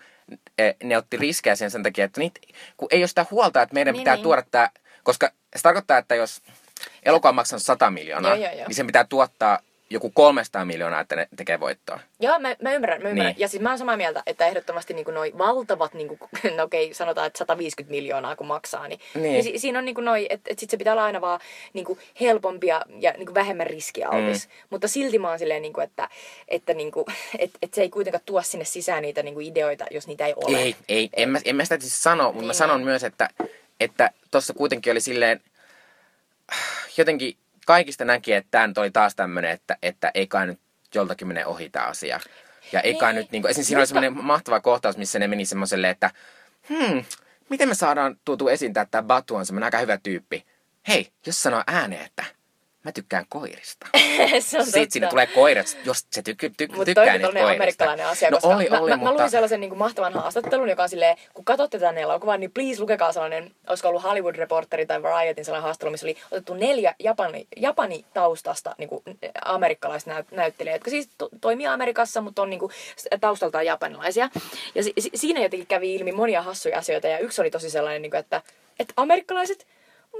[0.58, 2.40] Eh, Ne otti riskejä sen, sen takia, että niitä,
[2.76, 4.22] kun ei ole sitä huolta, että meidän Niin, pitää niin.
[4.22, 4.70] tuoda tämä,
[5.02, 6.42] koska se tarkoittaa, että jos
[7.02, 8.68] elokuva on maksanut 100 miljoonaa, Joo, joo, joo.
[8.68, 9.58] niin sen pitää tuottaa
[9.90, 12.00] joku 300 miljoonaa, että ne tekee voittoa.
[12.20, 13.32] Joo, mä, mä ymmärrän, mä ymmärrän.
[13.32, 13.40] Niin.
[13.40, 16.20] Ja siis mä oon samaa mieltä, että ehdottomasti niin noi valtavat, niin kuin,
[16.56, 19.22] no okei, sanotaan, että 150 miljoonaa kun maksaa, niin, Niin.
[19.22, 19.44] niin.
[19.44, 21.40] si- siinä on niin noi, että et sit se pitää olla aina vaan
[21.72, 24.46] niin kuin helpompia ja niin kuin vähemmän riskialtis.
[24.48, 24.52] Mm.
[24.70, 26.08] Mutta silti mä oon silleen, niin kuin, että,
[26.48, 27.04] että niin kuin,
[27.38, 30.34] et, et se ei kuitenkaan tuo sinne sisään niitä niin kuin ideoita, jos niitä ei
[30.36, 30.58] ole.
[30.58, 32.54] Ei, ei, en mä, en mä sitä siis sano, mutta mä Niin.
[32.54, 33.28] sanon myös, että
[33.80, 35.40] että tossa kuitenkin oli silleen,
[36.96, 40.60] jotenkin kaikista näki, että tämä nyt oli taas tämmöinen, että, että ei kai nyt
[40.94, 42.20] joltakin mene ohi tämä asia.
[42.72, 43.20] Ja ei kai Niin.
[43.20, 46.10] nyt, niin kuin, esimerkiksi siinä oli semmoinen mahtava kohtaus, missä ne meni semmoiselle, että
[46.68, 47.04] hmm,
[47.48, 50.44] miten me saadaan tuotu esiin, että tämä Batu on semmoinen aika hyvä tyyppi.
[50.88, 52.24] Hei, jos sanoo ääneen, että
[52.86, 53.86] mä tykkään koirista.
[54.40, 57.50] se on Sitten sinne tulee koirat, jos se tyk- tyk- Mutta tykkää on koirista.
[57.50, 59.12] amerikkalainen asia, no koska oli, mä, oli, mä, mutta...
[59.12, 62.50] mä luin sellaisen niin kuin mahtavan haastattelun, joka on silleen, kun katsotte tänne elokuvan, niin
[62.50, 66.94] please lukekaa sellainen, olisiko ollut Hollywood Reporteri tai Varietin sellainen haastattelu, missä oli otettu neljä
[66.98, 69.02] Japani, Japani taustasta niin kuin,
[69.44, 72.72] amerikkalaisnäyttelijää, jotka siis to, toimii Amerikassa, mutta on niin kuin,
[73.20, 74.30] taustaltaan japanilaisia.
[74.74, 78.02] Ja si, si, siinä jotenkin kävi ilmi monia hassuja asioita, ja yksi oli tosi sellainen,
[78.02, 78.42] niin kuin, että,
[78.78, 79.66] että amerikkalaiset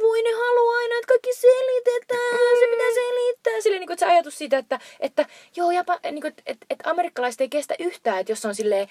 [0.02, 3.60] voi ne haluaa aina, että kaikki selitetään, se pitää selittää.
[3.60, 5.26] Silleen, niin kuin, että se ajatus siitä, että, että
[5.56, 8.88] joo, japa, niin kuin, että, että, että amerikkalaiset ei kestä yhtään, että jos on silleen,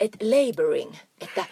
[0.00, 1.44] että laboring, että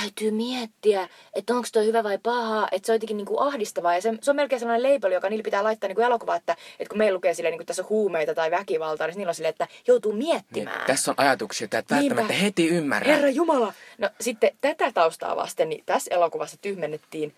[0.00, 3.94] täytyy miettiä, että onko toi hyvä vai paha, että se on jotenkin niin kuin ahdistavaa.
[3.94, 6.52] Ja se, se on melkein sellainen label, joka niillä pitää laittaa niin kuin elokuva, että,
[6.52, 9.34] että kun meillä lukee silleen, niin kuin tässä on huumeita tai väkivaltaa, niin niillä on
[9.34, 10.78] silleen, että joutuu miettimään.
[10.78, 13.12] Niin, tässä on ajatuksia, että et välttämättä heti ymmärrä.
[13.12, 13.72] Herra Jumala!
[13.98, 17.34] No sitten tätä taustaa vasten, niin tässä elokuvassa tyhmennettiin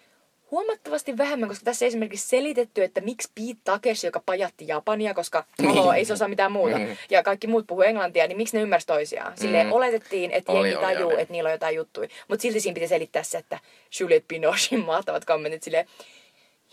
[0.52, 5.44] huomattavasti vähemmän, koska tässä ei esimerkiksi selitetty, että miksi Pete Takeshi, joka pajatti Japania, koska
[5.68, 6.98] oho, ei se osaa mitään muuta, Niin.
[7.10, 9.32] ja kaikki muut puhuu englantia, niin miksi ne ymmärsi toisiaan?
[9.38, 9.72] Silleen Mm.
[9.72, 11.20] oletettiin, että Oli, jengi oli, tajuu, oli.
[11.22, 12.08] että niillä on jotain juttuja.
[12.28, 13.58] Mutta silti siinä piti selittää se, että
[14.00, 15.86] Juliette Binochin mahtavat kommentit silleen,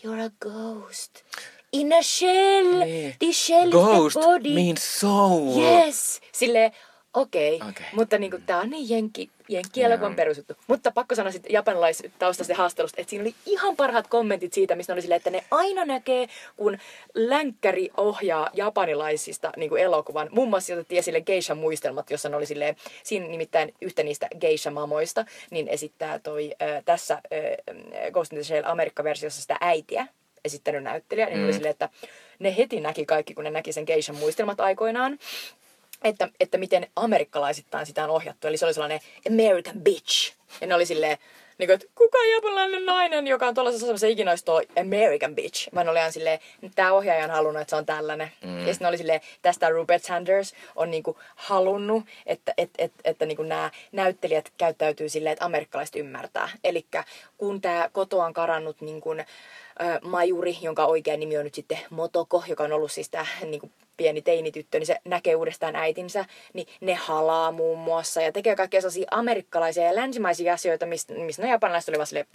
[0.04, 1.10] You're a ghost.
[1.72, 2.78] In a shell.
[2.78, 3.14] Niin.
[3.18, 4.54] The shell Ghost is the body.
[4.54, 5.62] means soul.
[5.62, 6.20] Yes!
[6.32, 6.72] Silleen,
[7.14, 7.56] okei.
[7.56, 7.68] Okay.
[7.68, 7.86] Okei.
[7.92, 10.16] Mutta niinku, tää on niin jenkki, jenkkielokuvan Joo.
[10.16, 10.54] perusjuttu.
[10.66, 15.02] Mutta pakko sanoa sitten japanilaistaustasta haastelusta, että siinä oli ihan parhaat kommentit siitä, missä oli
[15.02, 16.78] silleen, että ne aina näkee, kun
[17.14, 20.28] länkkäri ohjaa japanilaisista niin kuin elokuvan.
[20.32, 25.24] Muun muassa otettiin esille geisha muistelmat, jossa ne oli silleen, siinä nimittäin yhtä niistä geisha-mamoista,
[25.50, 30.06] niin esittää toi äh, tässä äh, Ghost in the Shell Amerikka-versiossa sitä äitiä
[30.44, 31.26] esittänyt näyttelijä.
[31.26, 31.44] Niin mm.
[31.44, 31.88] oli silleen, että
[32.38, 35.18] ne heti näki kaikki, kun ne näki sen geishan muistelmat aikoinaan
[36.04, 38.48] että, että miten amerikkalaisittain sitä on ohjattu.
[38.48, 40.34] Eli se oli sellainen American bitch.
[40.60, 41.18] Ja ne oli silleen,
[41.58, 45.74] niin kuin, että kuka japanilainen nainen, joka on tuollaisessa asemassa ikinä olisi tuo American bitch.
[45.74, 46.38] Vaan oli aina silleen,
[46.74, 48.32] tämä ohjaaja on halunnut, että se on tällainen.
[48.44, 48.66] Mm.
[48.66, 53.42] Ja sitten oli silleen, tästä Rupert Sanders on niinku halunnut, että, että, että, että niinku
[53.42, 56.48] nämä näyttelijät käyttäytyy silleen, että amerikkalaiset ymmärtää.
[56.64, 56.86] Eli
[57.38, 59.24] kun tämä kotoa on karannut niin kuin,
[60.02, 64.22] majuri, jonka oikea nimi on nyt sitten Motoko, joka on ollut siis tämä niin pieni
[64.22, 69.06] teinityttö, niin se näkee uudestaan äitinsä, niin ne halaa muun muassa ja tekee kaikkia sellaisia
[69.10, 72.26] amerikkalaisia ja länsimaisia asioita, mistä, mistä ne japanilaiset oli vaan silleen,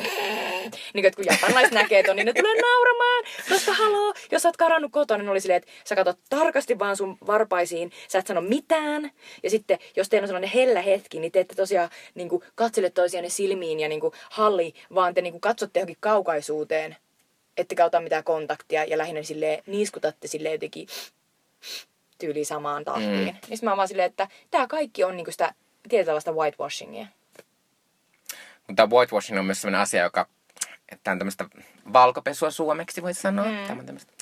[0.93, 4.91] niin kun japanilaiset näkee ton, niin ne tulee nauramaan, koska haloo, jos sä oot karannut
[4.91, 9.11] kotona, niin oli silleen, että sä katsot tarkasti vaan sun varpaisiin, sä et sano mitään,
[9.43, 13.29] ja sitten jos teillä on sellainen hellä hetki, niin te ette tosiaan niin katsele toisianne
[13.29, 16.95] silmiin ja niin halli, vaan te niin katsotte johonkin kaukaisuuteen,
[17.57, 20.87] ettekä ota mitään kontaktia ja lähinnä silleen niiskutatte sille jotenkin
[22.17, 23.09] tyyli samaan tahtiin.
[23.09, 23.35] Mm.
[23.49, 25.53] Niin mä oon vaan silleen, että tää kaikki on niinku sitä
[25.89, 27.07] tietynlaista whitewashingia.
[28.67, 30.27] Mutta whitewashing on myös sellainen asia, joka,
[30.89, 31.45] että on tämmöistä
[31.93, 33.45] valkopesua suomeksi, voisi sanoa.
[33.45, 33.67] Mm.
[33.67, 34.13] Tämä on tämmöistä.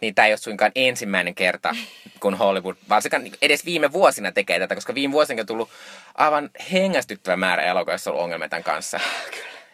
[0.00, 1.76] Niin tämä ei ole suinkaan ensimmäinen kerta,
[2.20, 5.70] kun Hollywood, varsinkaan niin edes viime vuosina tekee tätä, koska viime vuosina on tullut
[6.14, 9.00] aivan hengästyttävä määrä elokuvia, jossa on ollut ongelmia tämän kanssa.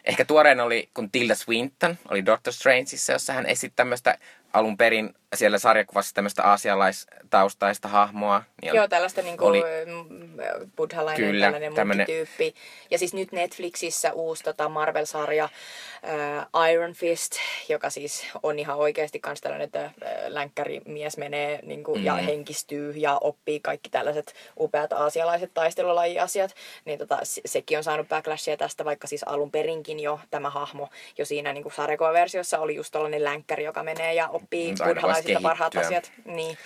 [0.05, 4.17] Ehkä tuoreen oli, kun Tilda Swinton oli Doctor Strangeissa, jossa hän esitti tämmöistä
[4.53, 8.43] alun perin siellä sarjakuvassa tämmöistä aasialaistaustaista hahmoa.
[8.61, 12.53] Niin Joo, tällaista niinku oli- oli, buddhalainen Kyllä, tällainen tämmönen- tyyppi.
[12.91, 17.31] Ja siis nyt Netflixissä uusi tota Marvel-sarja äh, Iron Fist,
[17.69, 19.91] joka siis on ihan oikeasti kans tällainen, että äh,
[20.27, 22.03] länkkärimies menee niinku, mm.
[22.03, 26.55] ja henkistyy ja oppii kaikki tällaiset upeat aasialaiset taistelulajiasiat.
[26.85, 30.89] Niin tota, se- sekin on saanut backlashia tästä, vaikka siis alun perinkin jo tämä hahmo
[31.17, 34.85] jo siinä niinku sarjakuvaversiossa oli just tällainen länkkäri, joka menee ja oppii Mm, se aina
[34.85, 36.11] voisi buddhalaisilta parhaat asiat.
[36.25, 36.57] Niin.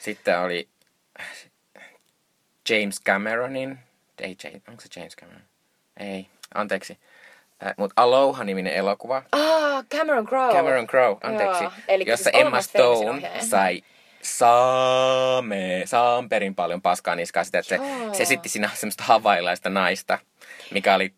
[0.00, 0.68] Sitten oli
[2.70, 3.78] James Cameronin,
[4.20, 5.42] ei James, onko se James Cameron?
[5.96, 6.98] Ei, anteeksi.
[7.66, 9.22] Äh, Mutta Aloha-niminen elokuva.
[9.32, 10.52] Ah, Cameron Crowe.
[10.52, 11.64] Cameron Crowe, anteeksi.
[11.64, 13.82] Joo, elikkä jossa siis Emma Stone sai
[14.22, 18.14] saame, saamperin paljon paskaa niskaa sitä, että se, Joo.
[18.14, 20.18] se esitti siinä semmoista havailaista naista,
[20.70, 21.14] mikä oli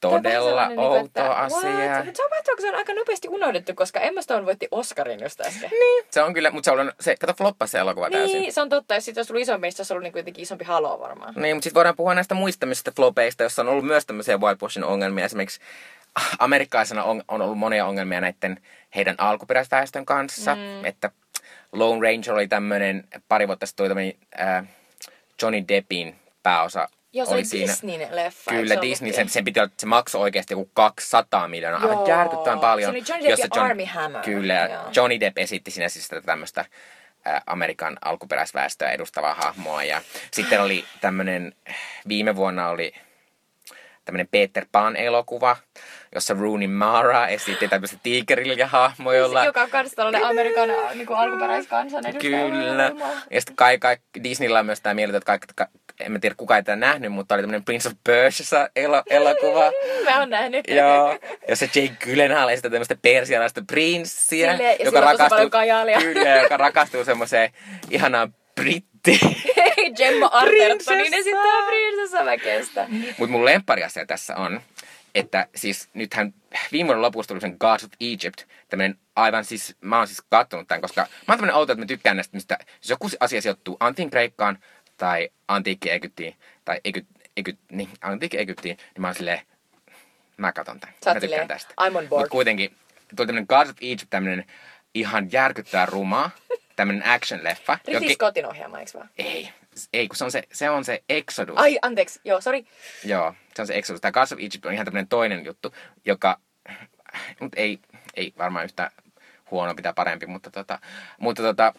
[0.00, 1.70] todella niinku, outo asia.
[1.70, 2.47] What?
[2.58, 5.70] Kun se on aika nopeasti unohdettu, koska Emma Stone voitti Oscarin just äsken.
[5.70, 6.04] Niin.
[6.10, 8.40] Se on kyllä, mutta se on se, kato floppasi se elokuva täysin.
[8.40, 8.94] Niin, se on totta.
[8.94, 11.34] Ja sitten jos ollut isompi, niin se olisi ollut niin kuitenkin isompi halo varmaan.
[11.36, 14.86] Niin, mutta sitten voidaan puhua näistä muista tämmöisistä flopeista, jossa on ollut myös tämmöisiä whitewashing
[14.86, 15.24] ongelmia.
[15.24, 15.60] Esimerkiksi
[16.38, 18.62] amerikkalaisena on, on ollut monia ongelmia näiden
[18.94, 20.54] heidän alkuperäisväestön kanssa.
[20.54, 20.84] Mm.
[20.84, 21.10] Että
[21.72, 24.68] Lone Ranger oli tämmöinen, pari vuotta sitten tuli tämmöinen äh,
[25.42, 28.50] Johnny Deppin pääosa Joo, se oli, oli Disneyn leffa.
[28.50, 32.60] Kyllä, se Disney, sen, sen piti olla, se maksoi oikeasti joku 200 miljoonaa, aivan järkyttävän
[32.60, 32.92] paljon.
[32.92, 34.22] Se oli Johnny Depp ja John, Army Hammer.
[34.22, 34.82] Kyllä, Joo.
[34.96, 36.64] Johnny Depp esitti siinä siis tämmöistä
[37.46, 39.84] Amerikan alkuperäisväestöä edustavaa hahmoa.
[39.84, 40.00] Ja
[40.30, 41.54] sitten oli tämmöinen,
[42.08, 42.92] viime vuonna oli
[44.04, 45.56] tämmöinen Peter Pan-elokuva,
[46.14, 49.44] jossa Rooney Mara esitti tämmöistä tiikerilja-hahmoa, jolla...
[49.44, 52.50] Joka on kanssa tällainen Amerikan niin alkuperäiskansan edustaja.
[52.50, 52.92] Kyllä.
[53.30, 55.68] Ja sitten kai, kai, Disneyllä on myös tämä mieltä, että kaikki,
[56.00, 59.72] en mä tiedä kuka ei tätä nähnyt, mutta oli tämmöinen Prince of Persia elo, elokuva.
[60.04, 60.68] mä oon nähnyt.
[60.68, 61.18] Joo.
[61.48, 64.50] Ja se Jake Gyllenhaal esittää tämmöistä persialaista prinssiä.
[64.56, 65.50] Silleen, joka rakastuu,
[66.02, 67.50] kyllä, joka rakastuu semmoiseen
[67.90, 69.20] ihanaan britti.
[69.96, 72.86] Gemma Artertonin esittää prinsessa väkestä.
[73.18, 74.60] Mutta mun lemppariasia tässä on,
[75.14, 76.34] että siis nythän
[76.72, 80.68] viime vuoden lopussa tuli sen Gods of Egypt, tämmönen aivan siis, mä oon siis kattonut
[80.68, 83.76] tämän, koska mä oon tämmönen auto, että mä tykkään näistä, mistä jos joku asia sijoittuu
[83.80, 84.58] Antin Kreikkaan
[84.98, 89.40] tai Antiikki Egyptiin, tai Egypt, Egypt, niin, Antiikki Egyptiin, niin mä oon silleen,
[90.36, 90.94] mä katon tämän.
[91.04, 91.74] Sä mä tykkään tästä.
[91.80, 92.22] I'm on board.
[92.22, 92.76] Mut kuitenkin
[93.16, 94.44] tuli tämmönen Gods of Egypt, tämmönen
[94.94, 96.30] ihan järkyttävä ruma,
[96.76, 97.78] tämmönen action-leffa.
[97.86, 98.14] Ridley joki...
[98.14, 99.10] Scottin ohjaama, eikö vaan?
[99.18, 99.52] Ei,
[99.92, 101.56] ei, kun se on se, se, on se Exodus.
[101.58, 102.64] Ai, anteeksi, joo, sorry.
[103.04, 104.00] Joo, se on se Exodus.
[104.00, 105.74] Tämä Gods of Egypt on ihan tämmöinen toinen juttu,
[106.04, 106.40] joka
[107.40, 107.78] mut ei,
[108.14, 108.90] ei varmaan yhtä
[109.50, 110.78] huono, pitää parempi, mutta tota,
[111.18, 111.74] mutta tota,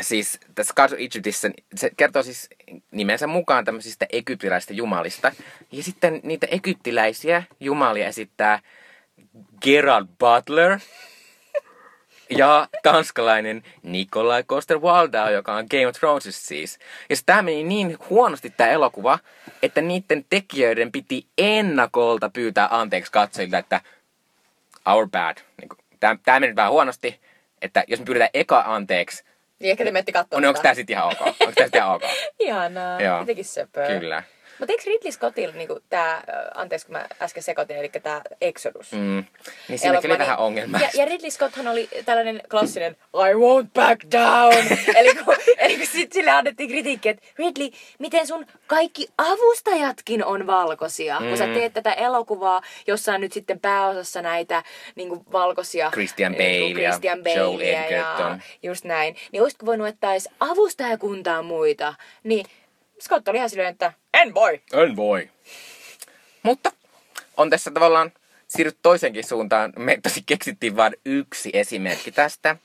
[0.00, 2.50] siis tässä Gods of Egyptissä, se kertoo siis
[2.90, 5.32] nimensä mukaan tämmöisistä egyptiläisistä jumalista.
[5.72, 8.60] Ja sitten niitä egyptiläisiä jumalia esittää
[9.62, 10.78] Gerald Butler,
[12.30, 16.78] ja tanskalainen Nikolai Koster Waldau, joka on Game of Thrones siis.
[17.10, 19.18] Ja tämä meni niin huonosti tämä elokuva,
[19.62, 23.80] että niiden tekijöiden piti ennakolta pyytää anteeksi katsojilta, että
[24.86, 25.36] our bad.
[25.60, 25.68] Niin
[26.24, 27.20] tämä meni vähän huonosti,
[27.62, 29.24] että jos me pyydetään eka anteeksi,
[29.60, 30.48] niin ehkä te menette katsomaan.
[30.48, 31.20] Onko tämä sitten ihan ok?
[31.20, 32.02] Onko tämä ihan ok?
[32.40, 33.00] Ihanaa.
[33.02, 33.18] Joo.
[33.18, 33.86] Jotenkin söpöä.
[33.86, 34.22] Kyllä.
[34.58, 36.22] Mutta eikö Ridley Scottilla niinku tämä,
[36.54, 38.92] anteeksi kun mä äsken sekoitin, eli tämä Exodus.
[38.92, 39.24] Mm.
[39.68, 40.78] Niin siinä oli vähän ongelma.
[40.78, 44.78] Ja, ja Ridley Scotthan oli tällainen klassinen I won't back down.
[44.98, 50.46] eli kun, eli kun sit sille annettiin kritiikki, että Ridley, miten sun kaikki avustajatkin on
[50.46, 51.28] valkoisia, mm.
[51.28, 51.54] kun sä mm.
[51.54, 54.62] teet tätä elokuvaa, jossa on nyt sitten pääosassa näitä
[54.94, 55.90] niinku valkoisia.
[55.90, 58.30] Christian Bale niinku Christian Bale ja Joel Edgerton.
[58.62, 59.16] Ja just näin.
[59.32, 61.94] Niin olisiko voinut ottaa edes avustajakuntaa muita?
[62.24, 62.46] Niin
[63.00, 64.60] Scott oli ihan silleen, että en voi.
[64.72, 65.30] En voi.
[66.42, 66.72] Mutta
[67.36, 68.12] on tässä tavallaan
[68.48, 69.72] siirryt toisenkin suuntaan.
[69.76, 72.56] Me tosi keksittiin vain yksi esimerkki tästä.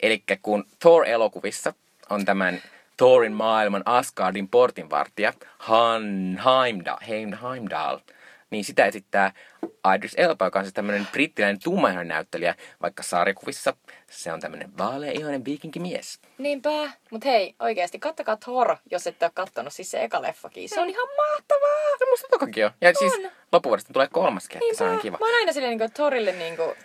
[0.00, 1.72] Eli kun Thor-elokuvissa
[2.10, 2.62] on tämän
[2.96, 6.98] Thorin maailman Asgardin portinvartija Han Heimdall,
[7.42, 7.98] Heimdall
[8.50, 9.32] niin sitä esittää
[9.96, 13.76] Idris Elba, joka on siis tämmöinen brittiläinen tummaihoinen näyttelijä, vaikka sarjakuvissa
[14.10, 16.20] se on tämmöinen vaaleaihoinen viikinkimies.
[16.38, 16.70] Niinpä,
[17.10, 20.68] mutta hei, oikeasti kattakaa Thor, jos ette ole kattonut, siis se eka leffakin.
[20.68, 21.98] Se on ihan mahtavaa!
[21.98, 22.70] Se musta tokakin on.
[22.80, 23.20] Ja siis on.
[23.20, 25.18] siis loppuvuodesta tulee kolmaskin, että se on kiva.
[25.20, 26.76] Mä oon aina silleen niin Thorille niin kuin...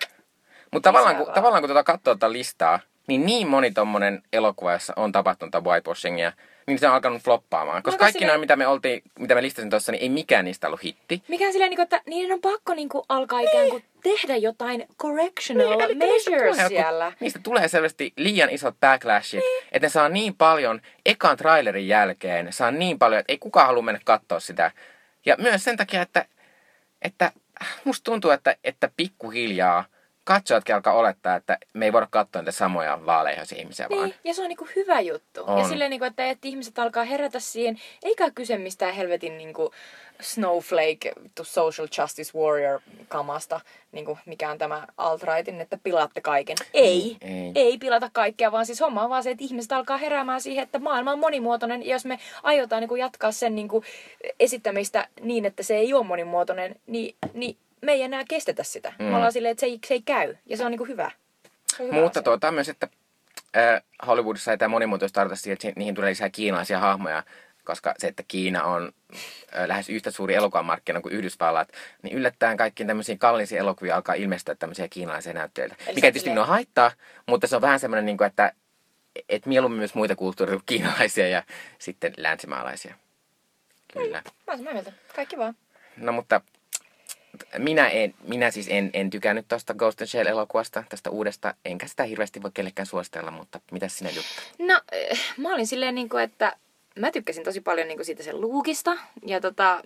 [0.72, 4.94] Mutta tavallaan, kun, tavallaan kun tuota katsoo tätä listaa, niin niin moni tommonen elokuva, jossa
[4.96, 6.34] on tapahtunut whitewashingia,
[6.68, 7.84] niin se on alkanut floppaamaan.
[7.84, 8.28] Koska kaikki silleen...
[8.28, 11.24] noin, mitä me, oltiin, mitä me listasin tuossa, niin ei mikään niistä ollut hitti.
[11.28, 15.88] Mikään silleen, niin että niiden on pakko niin kuin, alkaa ikään kuin tehdä jotain correctional
[15.88, 17.12] niin, measures niistä siellä.
[17.20, 19.64] Niistä tulee selvästi liian isot backlashit, niin.
[19.72, 23.84] että ne saa niin paljon, ekan trailerin jälkeen saa niin paljon, että ei kukaan halua
[23.84, 24.72] mennä katsoa sitä.
[25.26, 26.26] Ja myös sen takia, että,
[27.02, 27.32] että
[27.84, 29.86] musta tuntuu, että, että pikkuhiljaa–
[30.24, 34.14] katsojatkin alkaa olettaa, että me ei voida katsoa niitä samoja vaaleihoisia ihmisiä niin, vaan.
[34.24, 35.44] ja se on niinku hyvä juttu.
[35.48, 35.60] On.
[35.60, 39.72] Ja silleen, niinku, että, että ihmiset alkaa herätä siihen, eikä kyse mistään helvetin niinku,
[40.22, 43.62] snowflake to social justice warrior kamasta,
[43.92, 46.58] niinku, mikä on tämä alt-rightin, että pilaatte kaiken.
[46.74, 50.42] Ei, ei, ei pilata kaikkea, vaan siis homma on vaan se, että ihmiset alkaa heräämään
[50.42, 53.84] siihen, että maailma on monimuotoinen, ja jos me aiotaan niinku, jatkaa sen niinku,
[54.40, 58.94] esittämistä niin, että se ei ole monimuotoinen, niin, niin me ei enää kestetä sitä.
[59.00, 59.06] Mm.
[59.06, 60.36] Me ollaan silleen, että se ei, se ei käy.
[60.46, 61.12] Ja se on niinku hyvä.
[61.68, 62.88] Se on hyvä Mutta tuota myös, että
[63.58, 67.24] äh, Hollywoodissa ei tämä monimuotoisuus tarkoita siihen, että niihin tulee lisää kiinalaisia hahmoja,
[67.64, 68.92] koska se, että Kiina on
[69.56, 71.70] äh, lähes yhtä suuri elokuvamarkkina kuin Yhdysvallat,
[72.02, 75.84] niin yllättäen kaikkiin tämmöisiin kalliisiin elokuvia alkaa ilmestyä tämmöisiä kiinalaisia näyttelijöitä.
[75.86, 76.92] Eli Mikä tietysti minua haittaa,
[77.28, 78.54] mutta se on vähän semmoinen, niin kuin, että
[79.30, 81.44] et mieluummin myös muita kulttuureja kuin kiinalaisia ja
[81.80, 82.96] sitten länsimaalaisia.
[83.94, 84.22] Kyllä.
[84.26, 84.92] Mm, mä olen mieltä.
[85.16, 85.56] Kaikki vaan.
[85.98, 86.42] No mutta
[87.58, 91.54] minä, en, minä siis en, en tykännyt tuosta Ghost in Shell-elokuvasta, tästä uudesta.
[91.66, 94.42] Enkä sitä hirveästi voi kellekään suositella, mutta mitä sinä Jutta?
[94.60, 96.56] No, eh, mä olin silleen, niin kuin, että
[97.00, 98.98] mä tykkäsin tosi paljon niin kuin siitä sen luukista.
[99.26, 99.82] Ja tota,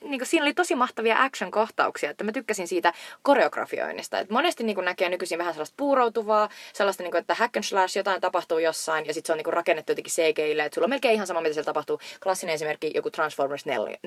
[0.00, 2.10] niin kuin siinä oli tosi mahtavia action-kohtauksia.
[2.10, 2.92] Että mä tykkäsin siitä
[3.22, 4.18] koreografioinnista.
[4.18, 7.64] Et monesti niin kuin näkee nykyisin vähän sellaista puuroutuvaa, sellaista, niin kuin, että hack and
[7.64, 9.06] slash, jotain tapahtuu jossain.
[9.06, 10.64] Ja sitten se on niin kuin rakennettu jotenkin CGille.
[10.64, 12.00] Että sulla on melkein ihan sama, mitä siellä tapahtuu.
[12.22, 13.98] Klassinen esimerkki, joku Transformers 4.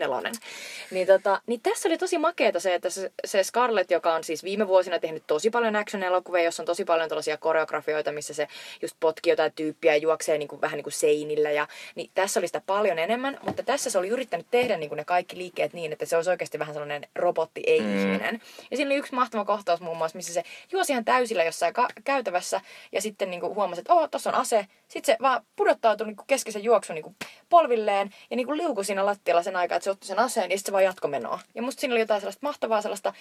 [0.91, 4.43] Niin, tota, niin tässä oli tosi makeeta se, että se, se Scarlett, joka on siis
[4.43, 8.47] viime vuosina tehnyt tosi paljon action-elokuvia, jossa on tosi paljon tällaisia koreografioita, missä se
[8.81, 11.51] just potkii jotain tyyppiä ja juoksee niin kuin, vähän niin kuin seinillä.
[11.51, 14.97] Ja, niin tässä oli sitä paljon enemmän, mutta tässä se oli yrittänyt tehdä niin kuin
[14.97, 18.39] ne kaikki liikkeet niin, että se olisi oikeasti vähän sellainen robotti, ei mm.
[18.71, 21.87] Ja siinä oli yksi mahtava kohtaus muun muassa, missä se juosi ihan täysillä jossain ka-
[22.03, 22.61] käytävässä
[22.91, 24.67] ja sitten niin kuin huomasi, että oh, tuossa on ase.
[24.87, 27.15] Sitten se vaan pudottautui niin keskeisen juoksun niin kuin
[27.49, 30.57] polvilleen ja niin kuin liukui siinä lattialla sen aikaa, että se otti sen aseen ja
[30.57, 31.39] sitten se vaan jatkomenoa.
[31.55, 33.13] Ja musta siinä oli jotain sellaista mahtavaa, sellaista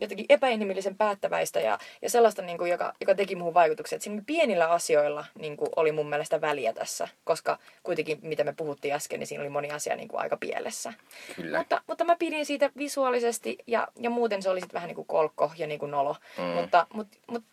[0.00, 3.96] jotenkin epäinhimillisen päättäväistä ja, ja sellaista, niin kuin, joka, joka teki muuhun vaikutuksia.
[3.96, 8.52] Että siinä pienillä asioilla niin kuin, oli mun mielestä väliä tässä, koska kuitenkin, mitä me
[8.52, 10.92] puhuttiin äsken, niin siinä oli moni asia niin kuin, aika pielessä.
[11.36, 11.58] Kyllä.
[11.58, 15.06] Mutta, mutta mä pidin siitä visuaalisesti ja, ja muuten se oli sitten vähän niin kuin
[15.06, 16.16] kolkko ja niin kuin nolo.
[16.38, 16.44] Mm.
[16.44, 17.48] Mutta, mutta, mutta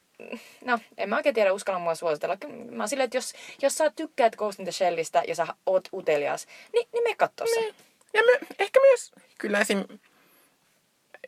[0.65, 2.37] no, en mä oikein tiedä, uskalla mua suositella.
[2.71, 5.87] Mä oon silleen, että jos, jos sä tykkäät Ghost in the Shellistä ja sä oot
[5.93, 7.59] utelias, niin, niin me katso se.
[7.59, 7.75] Niin.
[8.13, 9.83] Ja me, ehkä myös, kyllä esim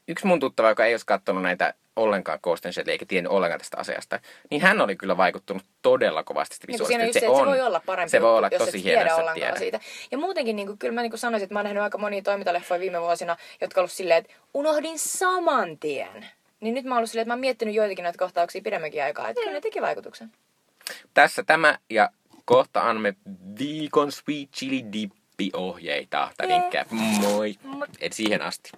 [0.09, 3.77] yksi mun tuttava, joka ei olisi katsonut näitä ollenkaan Ghost Shell, eikä tiennyt ollenkaan tästä
[3.77, 7.03] asiasta, niin hän oli kyllä vaikuttunut todella kovasti visuaalisesti.
[7.03, 9.15] Niin se, se, on, se voi olla parempi, se voi olla jos tosi hieno, tiedä
[9.15, 9.79] ollenkaan siitä.
[10.11, 12.21] Ja muutenkin niin kuin, kyllä mä niin kuin sanoisin, että mä oon nähnyt aika monia
[12.21, 16.25] toimintaleffoja viime vuosina, jotka on ollut silleen, että unohdin saman tien.
[16.59, 19.29] Niin nyt mä oon ollut silleen, että mä oon miettinyt joitakin näitä kohtauksia pidemmänkin aikaa,
[19.29, 19.43] että mm.
[19.43, 20.31] kyllä ne teki vaikutuksen.
[21.13, 22.09] Tässä tämä ja
[22.45, 23.15] kohta annamme
[23.59, 26.85] viikon Sweet Chili Dippi ohjeita tai vinkkejä.
[26.91, 27.55] Moi!
[28.01, 28.71] Et siihen asti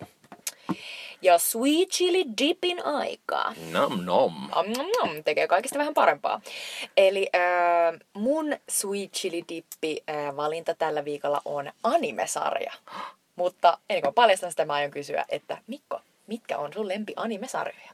[1.21, 3.53] ja sweet chili dipin aikaa.
[3.71, 4.33] Nom nom.
[4.55, 5.23] Nom, nom, nom.
[5.23, 6.41] Tekee kaikista vähän parempaa.
[6.97, 12.73] Eli äh, mun sweet chili dippi äh, valinta tällä viikolla on animesarja.
[13.35, 17.91] Mutta ennen kuin paljastan sitä, mä aion kysyä, että Mikko, mitkä on sun lempi animesarjoja?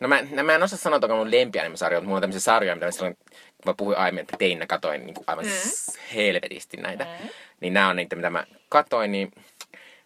[0.00, 2.74] No mä, no mä en osaa sanoa, että mun lempianimisarjoja, mutta mulla on tämmöisiä sarjoja,
[2.74, 3.26] mitä mä silloin, kun
[3.66, 5.50] mä puhuin aiemmin, että teinä katoin niin kuin aivan mm.
[6.14, 7.04] helvetisti näitä.
[7.04, 7.28] Mm.
[7.60, 9.32] Niin nämä on niitä, mitä mä katoin, niin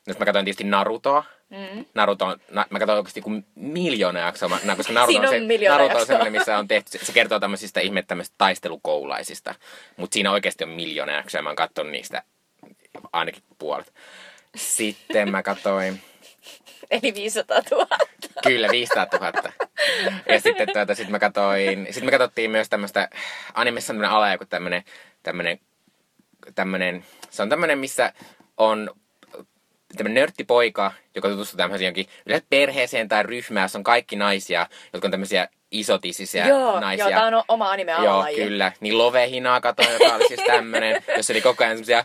[0.06, 1.24] nyt mä katsoin tietysti Narutoa.
[1.53, 1.84] Mm.
[1.94, 6.07] Naruto, na, mä katsoin oikeasti kuin miljoona jaksoa, na, koska Naruto on, se, Naruto on
[6.07, 9.55] semmoinen, missä on tehty, se kertoo tämmöisistä ihme tämmöisistä taistelukoulaisista.
[9.96, 12.22] Mutta siinä oikeasti on miljoona jaksoa ja mä oon katsonut niistä
[13.12, 13.94] ainakin puolet.
[14.57, 16.00] Sitten mä katsoin...
[16.90, 17.86] Eli 500 000.
[18.42, 19.32] Kyllä, 500 000.
[20.28, 23.09] Ja sitten tuota, sit mä katsoin, sitten me katsottiin myös tämmöistä,
[23.55, 24.84] animessa on tämmöinen ala joku tämmöinen,
[25.22, 25.61] tämmöinen,
[26.55, 28.12] tämmöinen, se on tämmöinen, missä
[28.57, 28.90] on
[29.97, 35.07] tämmöinen nörttipoika, joka tutustuu tämmöiseen jonkin yleensä perheeseen tai ryhmään, jossa on kaikki naisia, jotka
[35.07, 37.11] on tämmöisiä isotisisiä joo, naisia.
[37.11, 38.72] Joo, tämä on oma anime Joo, kyllä.
[38.80, 42.05] Niin Lovehinaa katoin, joka oli siis tämmöinen, jossa oli koko ajan semmoisia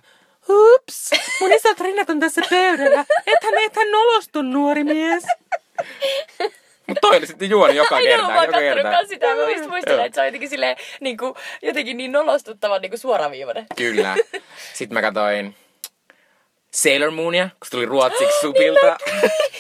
[0.50, 1.12] Ups,
[1.42, 3.06] mun isät rinnat on tässä pöydällä.
[3.28, 5.24] Ethän, ethän nolostu, nuori mies.
[6.88, 8.22] Mutta toi oli sitten juoni joka kerta.
[8.22, 9.36] Joo, mä oon kattonut sitä.
[9.36, 13.66] Mä just muistelen, että se on jotenkin, silleen, niin kuin, jotenkin niin nolostuttavan niin suoraviivainen.
[13.76, 14.16] Kyllä.
[14.74, 15.56] Sitten mä katsoin
[16.78, 18.98] Sailor Moonia, kun se tuli ruotsiksi supilta.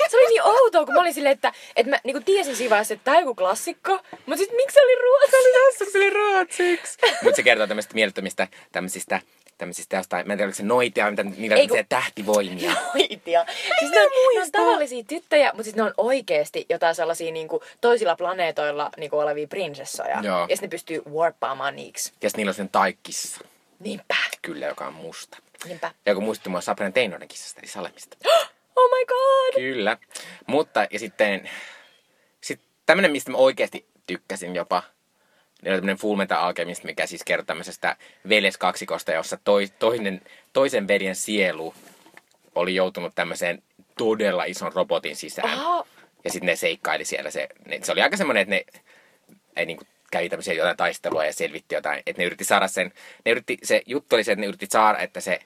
[0.09, 2.93] se oli niin outoa, kun mä olin silleen, että, että mä niin tiesin siinä vaiheessa,
[2.93, 3.99] että tämä on joku klassikko.
[4.26, 5.91] Mutta sitten miksi se oli ruotsiksi?
[5.91, 6.97] se oli ruotsiksi.
[7.24, 9.20] Mutta se kertoo tämmöistä mielettömistä tämmöisistä
[9.57, 12.74] tämmöisistä jostain, mä en tiedä, oliko se noitia, mitä niillä on se tähtivoimia.
[12.93, 13.45] Noitia.
[13.80, 17.63] Siis ne on, ne on tavallisia tyttöjä, mutta siis ne on oikeesti jotain sellaisia niinku,
[17.82, 20.20] toisilla planeetoilla niinku, olevia prinsessoja.
[20.24, 20.39] Joo.
[20.39, 22.13] Ja sitten ne pystyy warppaamaan niiksi.
[22.22, 23.41] Ja sitten niillä on sen taikkissa.
[23.80, 24.15] Niinpä.
[24.41, 25.38] Kyllä, joka on musta.
[25.66, 25.91] Niinpä.
[26.05, 28.18] Ja kun muistutti mua Sabrina Teinonen kissasta, eli Salemista.
[28.80, 29.62] Oh my god!
[29.62, 29.97] Kyllä.
[30.47, 31.49] Mutta, ja sitten,
[32.41, 34.84] sit tämmönen, mistä mä oikeasti tykkäsin jopa,
[35.62, 37.95] niin oli tämmönen Full Metal Alchemist, mikä siis kertoo tämmöisestä
[38.30, 40.22] veljeskaksikosta, jossa toi, toinen,
[40.53, 41.74] toisen veljen sielu
[42.55, 43.64] oli joutunut tämmöiseen
[43.97, 45.60] todella ison robotin sisään.
[45.60, 45.88] Oho.
[46.24, 47.32] Ja sitten ne seikkaili siellä.
[47.32, 48.66] Se, ne, se oli aika semmoinen, että ne
[49.55, 52.03] ei niinku kävi tämmöisiä jotain taistelua ja selvitti jotain.
[52.05, 52.93] Että ne yritti saada sen,
[53.26, 55.39] ne yritti, se juttu oli se, että ne yritti saada, että se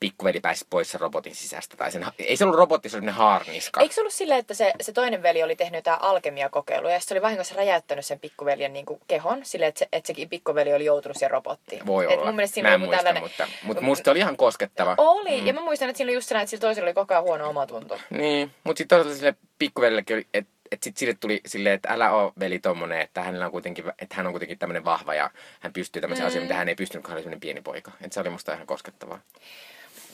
[0.00, 1.76] pikkuveli pääsi pois sen robotin sisästä.
[1.76, 3.80] Tai sen, ei se ollut robotti, se oli haarniska.
[3.80, 7.14] Eikö se ollut silleen, että se, se toinen veli oli tehnyt jotain alkemiakokeiluja ja se
[7.14, 10.84] oli vahingossa räjäyttänyt sen pikkuveljen niin kuin kehon silleen, että, se, että sekin pikkuveli oli
[10.84, 11.86] joutunut siihen robottiin.
[11.86, 12.26] Voi Et olla.
[12.26, 13.22] Mun mielestä siinä mä en muista, tällainen...
[13.22, 14.94] mutta, mutta musta oli ihan koskettava.
[14.98, 15.46] Oli, mm.
[15.46, 17.48] ja mä muistan, että siinä oli just sellainen, että sillä toisella oli koko ajan huono
[17.48, 17.98] omatunto.
[18.10, 22.10] Niin, mutta sitten toisaalta sille pikkuvelillekin oli, että että sitten sille tuli silleen, että älä
[22.10, 25.72] ole veli tommonen, että, hänellä on kuitenkin, että hän on kuitenkin tämmöinen vahva ja hän
[25.72, 26.28] pystyy tämmöisiä mm.
[26.28, 27.92] asioita, mitä hän ei pystynyt, kun hän oli pieni poika.
[28.00, 29.20] Että se oli musta ihan koskettavaa.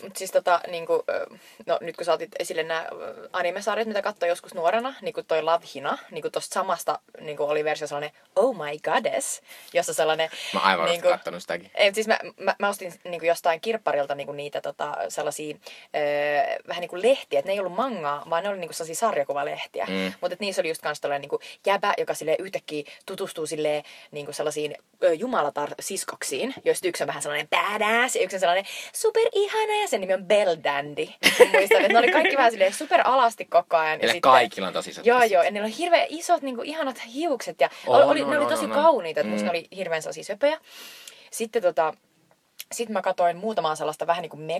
[0.04, 1.26] Mut siis tota, niinku, ö,
[1.66, 2.86] no nyt kun sä otit esille nämä
[3.32, 7.36] animesarjat, mitä katsoin joskus nuorena, niin kuin toi Love Hina, niin kuin tosta samasta niin
[7.36, 9.42] kuin oli versio sellainen Oh My Goddess,
[9.72, 10.30] jossa sellainen...
[10.54, 11.70] Mä aivan niin niinku, kattonut sitäkin.
[11.74, 15.56] Ei, siis mä, mä, mä ostin niin kuin jostain kirpparilta niin kuin niitä tota, sellaisia
[15.96, 16.02] öö,
[16.68, 19.00] vähän niin kuin lehtiä, että ne ei ollut mangaa, vaan ne oli niin kuin sellaisia
[19.00, 19.86] sarjakuvalehtiä.
[19.88, 20.12] Mm.
[20.20, 24.26] Mutta niissä oli just kans tällainen niin kuin jäbä, joka sille yhtäkkiä tutustuu sille niin
[24.26, 29.22] kuin sellaisiin ö, jumalatar-siskoksiin, joista yksi on vähän sellainen badass ja yksi on sellainen super
[29.32, 31.06] ihana ja sen nimi on Bell Dandy.
[31.52, 33.98] Muistan, että ne oli kaikki vähän silleen super alasti koko ajan.
[33.98, 35.42] Niille kaikilla on tosi isot Joo, joo.
[35.42, 37.60] Ja niillä oli hirveän isot, niin kuin, ihanat hiukset.
[37.60, 38.70] Ja On, oli, on, ne oli on, tosi on.
[38.70, 39.52] kauniita, että musta Mm.
[39.52, 40.58] ne oli hirveän sellaisia söpöjä.
[41.30, 41.94] Sitten tota,
[42.72, 44.50] sitten mä katsoin muutamaa sellaista vähän niin kuin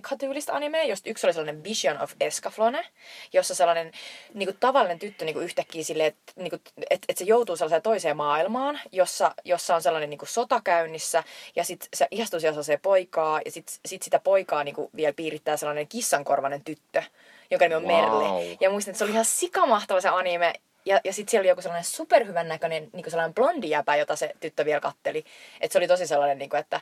[0.52, 2.86] animea, josta yksi oli sellainen Vision of Escaflone,
[3.32, 3.92] jossa sellainen
[4.34, 7.56] niin kuin tavallinen tyttö niin kuin yhtäkkiä silleen, että niin kuin, et, et se joutuu
[7.56, 11.24] sellaiseen toiseen maailmaan, jossa, jossa on sellainen niin kuin sota käynnissä,
[11.56, 15.12] ja sitten se ihastuu siellä sellaiseen poikaa, ja sitten sit sitä poikaa niin kuin vielä
[15.12, 17.02] piirittää sellainen kissankorvainen tyttö,
[17.50, 17.92] jonka nimi on Wow.
[17.92, 18.56] Merle.
[18.60, 20.54] Ja muistan, että se oli ihan sikamahtava se anime,
[20.84, 24.34] ja, ja sitten siellä oli joku sellainen superhyvän näköinen niin sellainen blondi jäpä, jota se
[24.40, 25.24] tyttö vielä katteli.
[25.60, 26.80] Että se oli tosi sellainen, niin kuin, että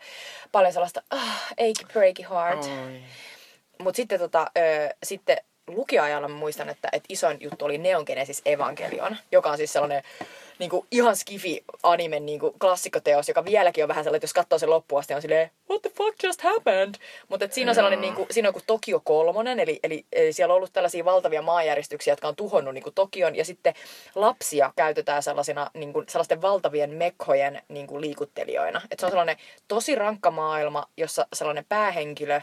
[0.53, 2.65] paljon sellaista ah, achy breaky heart.
[3.79, 5.37] Mutta sitten, tota, ö, sitten
[5.67, 10.03] lukioajalla muistan, että, että isoin juttu oli Neon Genesis Evangelion, joka on siis sellainen
[10.63, 14.35] niin kuin, ihan skifi anime niin kuin, klassikkoteos, joka vieläkin on vähän sellainen, että jos
[14.35, 16.95] katsoo sen loppuun asti, on silleen, what the fuck just happened?
[17.29, 20.53] Mutta siinä on sellainen, niin kuin, siinä on kuin Tokio kolmonen, eli, eli, eli siellä
[20.53, 23.75] on ollut tällaisia valtavia maanjäristyksiä, jotka on tuhonnut niin kuin Tokion, ja sitten
[24.15, 28.81] lapsia käytetään sellaisina, niin kuin, sellaisten valtavien mekhojen niin kuin, liikuttelijoina.
[28.91, 29.37] Et se on sellainen
[29.69, 32.41] tosi rankka maailma, jossa sellainen päähenkilö ö,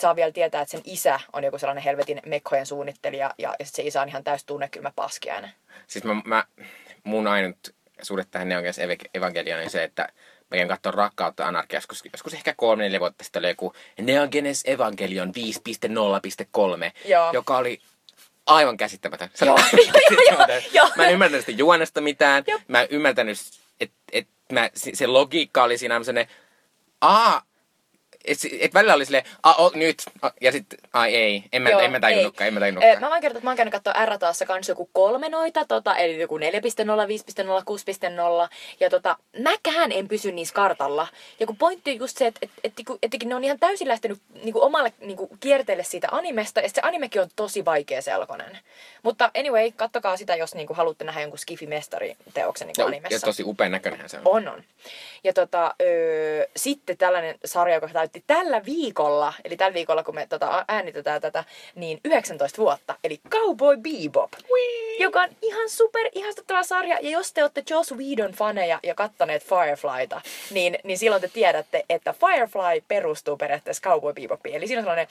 [0.00, 3.74] saa vielä tietää, että sen isä on joku sellainen helvetin mekhojen suunnittelija, ja, ja sit
[3.74, 5.50] se isä on ihan täys tunnekylmä paskiainen.
[5.86, 6.44] Siis mä, mä,
[7.04, 7.56] mun ainut
[8.02, 10.02] suhde tähän Neon Genesis Ev- Evangelioniin on se, että
[10.50, 14.28] mä käyn katsomaan Rakkautta Anarkia joskus, joskus ehkä kolme neljä vuotta sitten oli joku Neon
[14.32, 15.32] Genesis Evangelion
[16.88, 17.32] 5.0.3, Joo.
[17.32, 17.80] joka oli
[18.46, 19.30] aivan käsittämätön.
[19.34, 20.90] Se Joo, oli joo, joo, joo, joo.
[20.96, 22.44] Mä en ymmärtänyt sitä juonesta mitään.
[22.46, 22.62] Jop.
[22.68, 23.38] Mä en ymmärtänyt,
[23.80, 26.34] että et mä, se, se logiikka oli siinä sellainen,
[27.00, 27.42] aa,
[28.24, 31.70] et, et välillä oli silleen, a, o, nyt, a, ja sitten, ai ei, en mä,
[31.70, 32.48] Joo, en mä tajunnutkaan, ei.
[32.48, 33.00] en mä Ö, tajunnutkaan.
[33.00, 36.20] Mä voin kertoa, että mä oon käynyt katsoa R-taassa kans joku kolme noita, tota, eli
[36.20, 36.44] joku 4.0, 5.0,
[38.44, 38.48] 6.0.
[38.80, 41.06] Ja tota, mäkään en pysy niissä kartalla.
[41.40, 43.88] Ja kun pointti on just se, että et, et, et, et, ne on ihan täysin
[43.88, 46.60] lähtenyt niinku, omalle niinku, kierteelle siitä animesta.
[46.60, 48.58] Ja se animekin on tosi vaikea selkonen.
[49.02, 53.14] Mutta anyway, kattokaa sitä, jos niinku, haluatte nähdä jonkun Skifi-mestari-teoksen niinku, ja, animessa.
[53.14, 54.22] ja tosi upean näköinenhän se on.
[54.24, 54.62] On, on.
[55.24, 60.26] Ja tota, öö, sitten tällainen sarja, joka täytti tällä viikolla, eli tällä viikolla, kun me
[60.26, 61.44] tota, äänitetään tätä,
[61.74, 64.32] niin 19 vuotta, eli Cowboy Bebop.
[64.98, 66.98] Joka on ihan super ihastuttava sarja.
[67.00, 71.84] Ja jos te olette Joss Whedon faneja ja kattaneet Fireflyta, niin, niin silloin te tiedätte,
[71.88, 74.54] että Firefly perustuu periaatteessa Cowboy Bebopiin.
[74.54, 75.06] Eli siinä on sellainen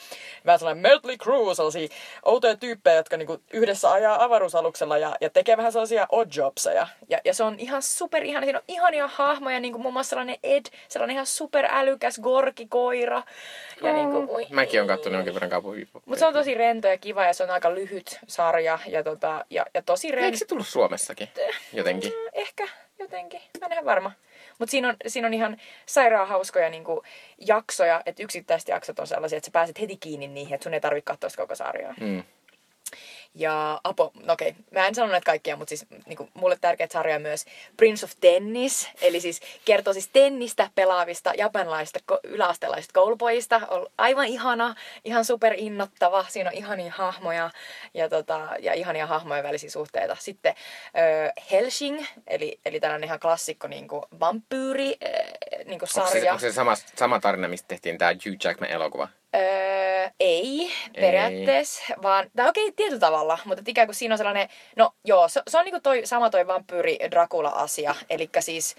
[0.46, 1.88] vähän sellainen Mötley Crue, sellaisia
[2.26, 6.88] outoja tyyppejä, jotka niinku yhdessä ajaa avaruusaluksella ja, ja tekee vähän sellaisia odd jobseja.
[7.10, 8.46] Ja, ja se on ihan super ihana.
[8.46, 12.20] Siinä on ihania hahmoja, niin kuin muun muassa sellainen Ed, sellainen ihan super älykäs
[12.92, 13.24] gorkikoira.
[13.82, 16.88] Ja niin kuin, oi, Mäkin olen katsonut jonkin verran Cowboy mutta se on tosi rento
[16.88, 20.38] ja kiva ja se on aika lyhyt sarja ja, tota, ja, ja tosi Eikö rento.
[20.38, 21.30] se tullut Suomessakin
[21.74, 22.14] jotenkin?
[22.34, 22.68] Ehkä
[23.00, 24.12] jotenkin, mä en ihan varma.
[24.60, 27.04] Mutta siinä on, siinä on ihan sairaan hauskoja niinku,
[27.38, 30.82] jaksoja, että yksittäiset jaksot on sellaisia, että sä pääset heti kiinni niihin, että sun ei
[30.82, 31.94] tarvitse katsoa koko sarjaa.
[32.00, 32.24] Mm.
[33.36, 37.20] Ja Apo, no okei, mä en sano näitä kaikkia, mutta siis niinku, mulle tärkeät sarja
[37.20, 37.46] myös
[37.78, 43.62] Prince of Tennis, eli siis kertoo siis tennistä pelaavista japanilaisista ko- yläastelaisista koulupojista.
[43.70, 44.76] On aivan ihana,
[45.06, 47.50] ihan super innottava, siinä on ihania hahmoja
[47.94, 50.18] ja, tota, ja ihania hahmojen välisiä suhteita.
[50.20, 50.56] Sitten
[50.98, 55.08] ö, Helsing, eli, eli tällainen ihan klassikko niinku vampyyri ö,
[55.66, 56.32] niinku Onko se, sarja.
[56.32, 59.08] onko se sama, sama tarina, mistä tehtiin tämä Hugh Jackman elokuva?
[59.36, 59.91] Öö,
[61.02, 65.28] ei, periaatteessa, vaan, tai okei, tietyllä tavalla, mutta ikään kuin siinä on sellainen, no joo,
[65.28, 68.76] se, se on niinku toi, sama toi vampyyri Dracula-asia, eli siis,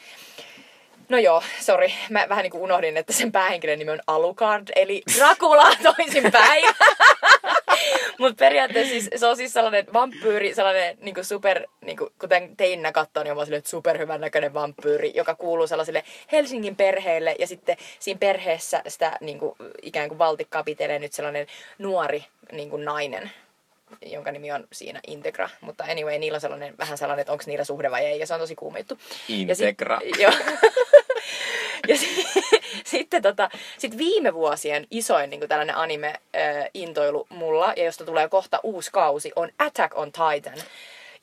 [1.08, 5.70] no joo, sori, mä vähän niinku unohdin, että sen päähenkilön nimi on Alucard, eli Dracula
[5.82, 6.64] toisinpäin.
[8.18, 13.22] Mutta periaatteessa siis, se on siis sellainen vampyyri, sellainen niinku super, niinku, kuten teinnä katsoo,
[13.22, 17.36] niin on silleen, superhyvän näköinen vampyyri, joka kuuluu sellaiselle Helsingin perheelle.
[17.38, 21.46] Ja sitten siinä perheessä sitä niinku, ikään kuin valtikkaa pitelee nyt sellainen
[21.78, 23.30] nuori niinku, nainen
[24.06, 25.48] jonka nimi on siinä Integra.
[25.60, 28.34] Mutta anyway, niillä on sellainen, vähän sellainen, että onko niillä suhde vai ei, ja se
[28.34, 28.98] on tosi kuuma juttu.
[29.28, 30.00] Ja sit- Integra.
[30.18, 30.32] Joo.
[31.88, 31.96] ja
[32.92, 38.90] sitten tota, sit viime vuosien isoin niin tällainen anime-intoilu mulla, ja josta tulee kohta uusi
[38.90, 40.58] kausi, on Attack on Titan.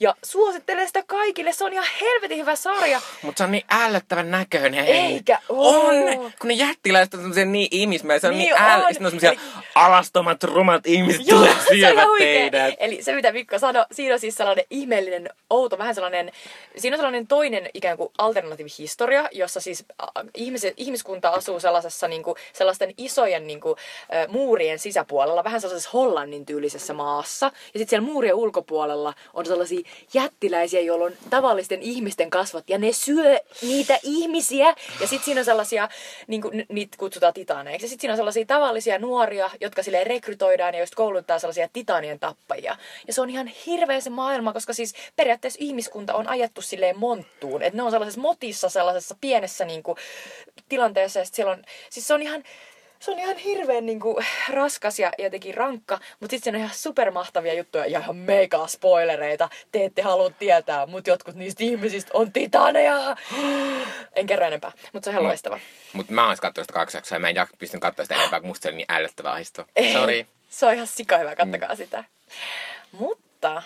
[0.01, 3.01] Ja suosittelen sitä kaikille, se on ihan helvetin hyvä sarja.
[3.21, 4.85] Mutta se on niin ällöttävän näköinen.
[4.85, 5.95] Eikä On!
[6.39, 8.79] Kun ne jättiläiset on semmoisia niin ihmismäisiä, se on Niin niin, äl...
[8.79, 9.39] Sitten on semmoisia Eli-
[9.75, 12.73] alastomat, rumat ihmiset Joo, tulee syövät teidät.
[12.77, 16.31] Eli se mitä Mikko sanoi, siinä on siis sellainen ihmeellinen, outo, vähän sellainen,
[16.77, 22.23] siinä on sellainen toinen ikään kuin alternatiivihistoria, jossa siis äh, ihmiset, ihmiskunta asuu sellaisessa niin
[22.23, 23.75] kuin, sellaisten isojen niin kuin,
[24.27, 27.45] muurien sisäpuolella, vähän sellaisessa Hollannin tyylisessä maassa.
[27.45, 32.91] Ja sitten siellä muurien ulkopuolella on sellaisia jättiläisiä, joilla on tavallisten ihmisten kasvot, ja ne
[32.91, 34.75] syö niitä ihmisiä.
[35.01, 35.89] Ja sitten siinä on sellaisia,
[36.27, 40.73] niin kuin, niitä kutsutaan titaaneiksi, ja sitten siinä on sellaisia tavallisia nuoria, jotka silleen rekrytoidaan
[40.73, 42.77] ja just kouluttaa sellaisia titaanien tappajia.
[43.07, 47.61] Ja se on ihan hirveä se maailma, koska siis periaatteessa ihmiskunta on ajettu silleen monttuun.
[47.61, 49.97] Että ne on sellaisessa motissa, sellaisessa pienessä niin kuin,
[50.69, 51.19] tilanteessa.
[51.19, 52.43] Ja siellä on, siis se on ihan,
[52.99, 57.53] se on ihan hirveän niin kuin, raskas ja jotenkin rankka, mutta sitten on ihan supermahtavia
[57.53, 59.49] juttuja ja ihan mega spoilereita.
[59.71, 63.15] Te ette halua tietää, mutta jotkut niistä ihmisistä on titaneja.
[64.15, 65.59] En kerro enempää, mutta se on ihan loistava.
[65.93, 68.47] Mutta mä oon katsoa sitä kaksi jaksoa ja mä en pystynyt katsoa sitä enempää, kun
[68.47, 69.65] musta se oli niin ällöttävää ahistoa.
[69.75, 69.93] Ei.
[69.93, 70.25] Sorry.
[70.49, 71.77] Se on ihan sika hyvä, kattokaa mm.
[71.77, 72.03] sitä.
[72.91, 73.63] Mutta äh,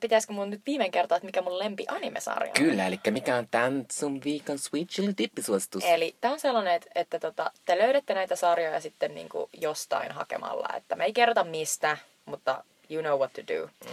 [0.00, 2.64] pitäisikö mun nyt viimein kertoa, että mikä mun lempi animesarja on?
[2.64, 5.84] Kyllä, eli mikä on tämän sun viikon Sweet Chili Tippisuositus?
[5.84, 10.68] Eli tämä on sellainen, että, että tota, te löydätte näitä sarjoja sitten niinku jostain hakemalla.
[10.76, 13.66] Että me ei kerrota mistä, mutta you know what to do.
[13.66, 13.90] Mm.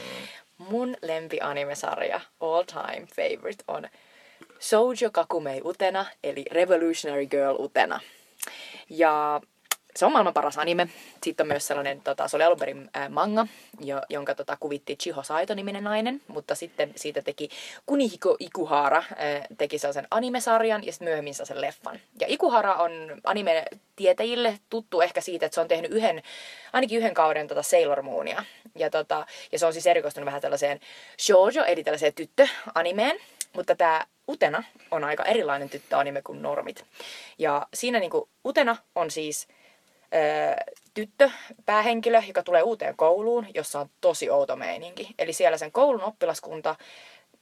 [0.57, 3.89] Mun lempi animesarja, all time favorite, on
[4.60, 7.99] Shoujo Kakumei Utena, eli Revolutionary Girl Utena.
[8.89, 9.41] Ja
[9.95, 10.89] se on maailman paras anime.
[11.23, 13.47] Sitten on myös sellainen, tota, se oli alun perin ää, manga,
[13.79, 17.49] jo, jonka tota, kuvitti Chiho Saito-niminen nainen, mutta sitten siitä teki
[17.85, 21.99] Kunihiko Ikuhara, ää, teki sellaisen animesarjan ja sitten myöhemmin sellaisen leffan.
[22.19, 22.91] Ja Ikuhara on
[23.23, 26.23] anime-tietäjille tuttu ehkä siitä, että se on tehnyt yhden,
[26.73, 28.43] ainakin yhden kauden tota Sailor Moonia.
[28.75, 30.79] Ja, tota, ja se on siis erikoistunut vähän tällaiseen
[31.21, 33.19] shoujo, eli tällaiseen tyttöanimeen.
[33.53, 36.85] Mutta tämä Utena on aika erilainen tyttöanime kuin normit.
[37.37, 39.47] Ja siinä niinku Utena on siis
[40.93, 41.30] tyttö,
[41.66, 45.10] päähenkilö, joka tulee uuteen kouluun, jossa on tosi outo meininki.
[45.20, 46.76] Eli siellä sen koulun oppilaskunta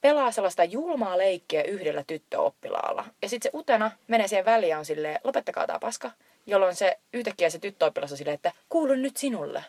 [0.02, 3.06] pelaa sellaista julmaa leikkiä yhdellä tyttöoppilaalla.
[3.22, 6.12] Ja sitten se Utena menee siihen väliin ja on silleen, lopettakaa tää paska.
[6.46, 9.64] Jolloin se yhtäkkiä se tyttöoppilas on silleen, että kuulun nyt sinulle.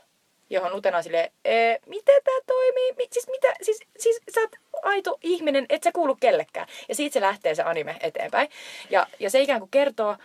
[0.50, 2.92] Johon Utena on silleen, "Ee, miten tämä toimii?
[2.96, 3.54] Mi- siis mitä?
[3.62, 4.50] Siis, siis sä oot
[4.82, 6.66] aito ihminen, et sä kuulu kellekään.
[6.88, 8.48] Ja siitä se lähtee se anime eteenpäin.
[8.90, 10.16] Ja, ja se ikään kuin kertoo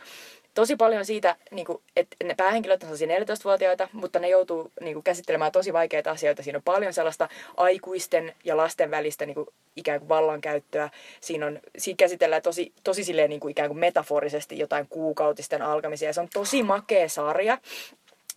[0.53, 4.93] tosi paljon siitä, niin kuin, että ne päähenkilöt on sellaisia 14-vuotiaita, mutta ne joutuu niin
[4.93, 6.43] kuin, käsittelemään tosi vaikeita asioita.
[6.43, 10.89] Siinä on paljon sellaista aikuisten ja lasten välistä niin kuin, ikään kuin vallankäyttöä.
[11.21, 16.09] Siinä, on, siinä käsitellään tosi, tosi silleen, niin kuin, ikään kuin metaforisesti jotain kuukautisten alkamisia.
[16.09, 17.57] Ja se on tosi makea sarja.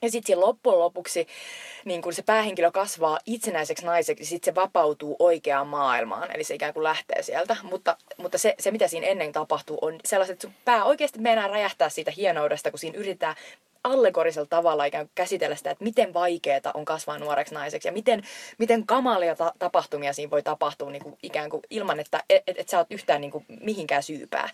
[0.03, 1.27] Ja sitten loppujen lopuksi
[1.85, 6.31] niin kun se päähenkilö kasvaa itsenäiseksi naiseksi, sitten se vapautuu oikeaan maailmaan.
[6.35, 7.57] Eli se ikään kuin lähtee sieltä.
[7.63, 11.49] Mutta, mutta se, se, mitä siinä ennen tapahtuu, on sellaiset, että sun pää oikeasti meinaa
[11.49, 13.37] räjähtää siitä hienoudesta, kun siinä yritetään
[13.85, 18.23] allegorisella tavalla ikään kuin käsitellä sitä, että miten vaikeaa on kasvaa nuoreksi naiseksi ja miten,
[18.59, 22.59] miten kamalia ta- tapahtumia siinä voi tapahtua niin kuin ikään kuin ilman, että et, et,
[22.59, 24.51] et sä oot yhtään niin kuin mihinkään syypää.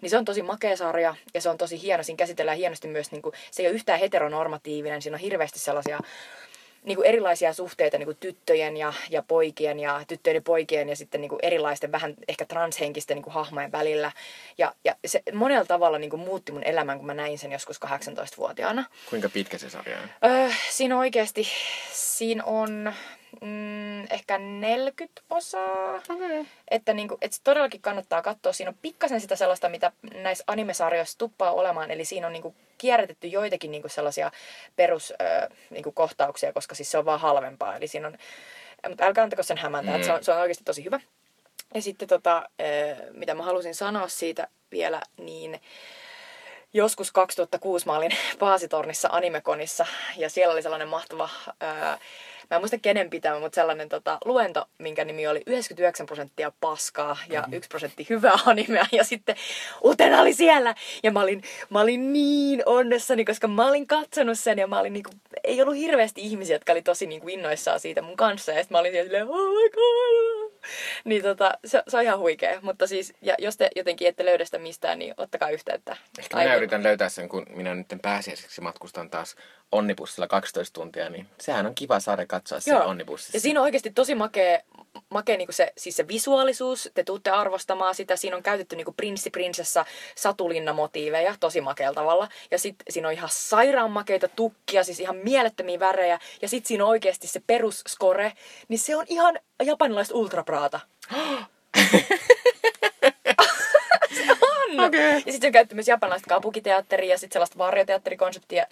[0.00, 2.02] Niin se on tosi makea sarja ja se on tosi hieno.
[2.02, 5.98] Siinä käsitellään hienosti myös, niin kuin, se ei ole yhtään heteronormatiivinen, siinä on hirveästi sellaisia
[6.84, 10.96] niin kuin erilaisia suhteita niin kuin tyttöjen ja, ja poikien ja tyttöjen ja poikien ja
[10.96, 14.12] sitten niin kuin erilaisten vähän ehkä transhenkisten niin kuin hahmojen välillä.
[14.58, 17.80] Ja, ja se monella tavalla niin kuin muutti mun elämän, kun mä näin sen joskus
[17.86, 18.84] 18-vuotiaana.
[19.10, 20.30] Kuinka pitkä se sarja on?
[20.30, 21.48] Öö, siinä oikeasti,
[21.92, 22.92] siinä on
[23.40, 25.94] mm, ehkä 40 osaa.
[26.08, 26.44] Okay.
[26.68, 28.52] Että, niinku, et se todellakin kannattaa katsoa.
[28.52, 31.90] Siinä on pikkasen sitä sellaista, mitä näissä animesarjoissa tuppaa olemaan.
[31.90, 34.30] Eli siinä on niinku kierrätetty joitakin niinku sellaisia
[34.76, 37.76] peruskohtauksia, niinku kohtauksia, koska siis se on vaan halvempaa.
[37.76, 38.18] Eli siinä on,
[38.88, 40.04] mutta älkää antako sen hämäntää, mm.
[40.04, 41.00] se, on, se on oikeasti tosi hyvä.
[41.74, 42.50] Ja sitten tota,
[43.12, 45.60] mitä mä halusin sanoa siitä vielä, niin
[46.72, 51.28] joskus 2006 mä olin Paasitornissa Animekonissa ja siellä oli sellainen mahtava,
[51.60, 51.98] ää,
[52.50, 57.16] mä en muista kenen pitämä, mutta sellainen tota, luento, minkä nimi oli 99 prosenttia paskaa
[57.28, 57.56] ja mm-hmm.
[57.56, 59.36] 1 prosentti hyvää animea ja sitten
[59.84, 64.58] Utena oli siellä ja mä olin, mä olin niin onnessani, koska mä olin katsonut sen
[64.58, 65.10] ja mä olin niinku,
[65.44, 68.78] ei ollut hirveästi ihmisiä, jotka oli tosi niinku innoissaan siitä mun kanssa ja sitten mä
[68.78, 70.50] olin siellä silleen, oh my god,
[71.04, 72.60] niin tota, se, se on ihan huikea.
[72.62, 75.96] Mutta siis, ja jos te jotenkin ette löydä sitä mistään, niin ottakaa yhteyttä.
[76.18, 79.36] Ehkä minä yritän löytää sen, kun minä nyt pääsiäiseksi matkustan taas
[79.72, 83.36] onnibussilla 12 tuntia, niin sehän on kiva saada katsoa se onnibussissa.
[83.36, 84.58] Ja siinä on oikeasti tosi makea
[85.10, 88.16] makea niinku se, siis se visuaalisuus, te tuutte arvostamaan sitä.
[88.16, 92.28] Siinä on käytetty niinku prinssi, prinsessa, satulinna motiiveja tosi makealla tavalla.
[92.50, 96.18] Ja sitten siinä on ihan sairaan makeita tukkia, siis ihan mielettömiä värejä.
[96.42, 98.32] Ja sitten siinä on oikeasti se perusskore,
[98.68, 100.80] niin se on ihan japanilaista ultrapraata.
[104.16, 104.80] se on!
[104.80, 105.22] Okei.
[105.26, 108.66] Ja sitten on käytetty myös japanilaista kapukiteatteria ja sitten sellaista varjoteatterikonseptia.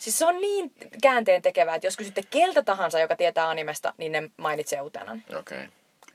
[0.00, 0.72] Siis se on niin
[1.02, 5.24] käänteen tekevää, että jos kysytte keltä tahansa, joka tietää animesta, niin ne mainitsee utenan.
[5.38, 5.58] Okei.
[5.58, 5.68] Okay.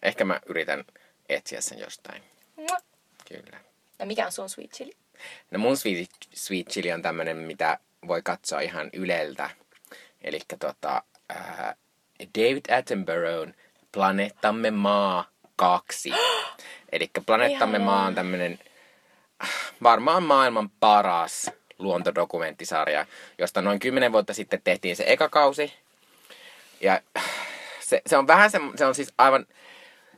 [0.04, 0.86] Ehkä mä yritän
[1.30, 2.24] etsiä sen jostain.
[2.56, 2.78] Mua.
[3.28, 3.60] Kyllä.
[4.00, 4.92] Ja mikä on sun sweet chili?
[5.52, 9.50] No mun sweet, sweet chili on tämmönen, mitä voi katsoa ihan yleltä.
[10.22, 11.76] Eli tota, ää,
[12.38, 13.52] David Attenborough
[13.92, 16.12] Planeettamme Maa 2.
[16.92, 17.96] Eli Planeettamme Ihanaa.
[17.96, 18.60] Maa on tämmönen
[19.44, 19.50] äh,
[19.84, 23.06] varmaan maailman paras luontodokumenttisarja,
[23.38, 25.74] josta noin 10 vuotta sitten tehtiin se eka kausi.
[26.82, 27.02] Ja
[27.80, 29.46] se, se on vähän se, se on siis aivan,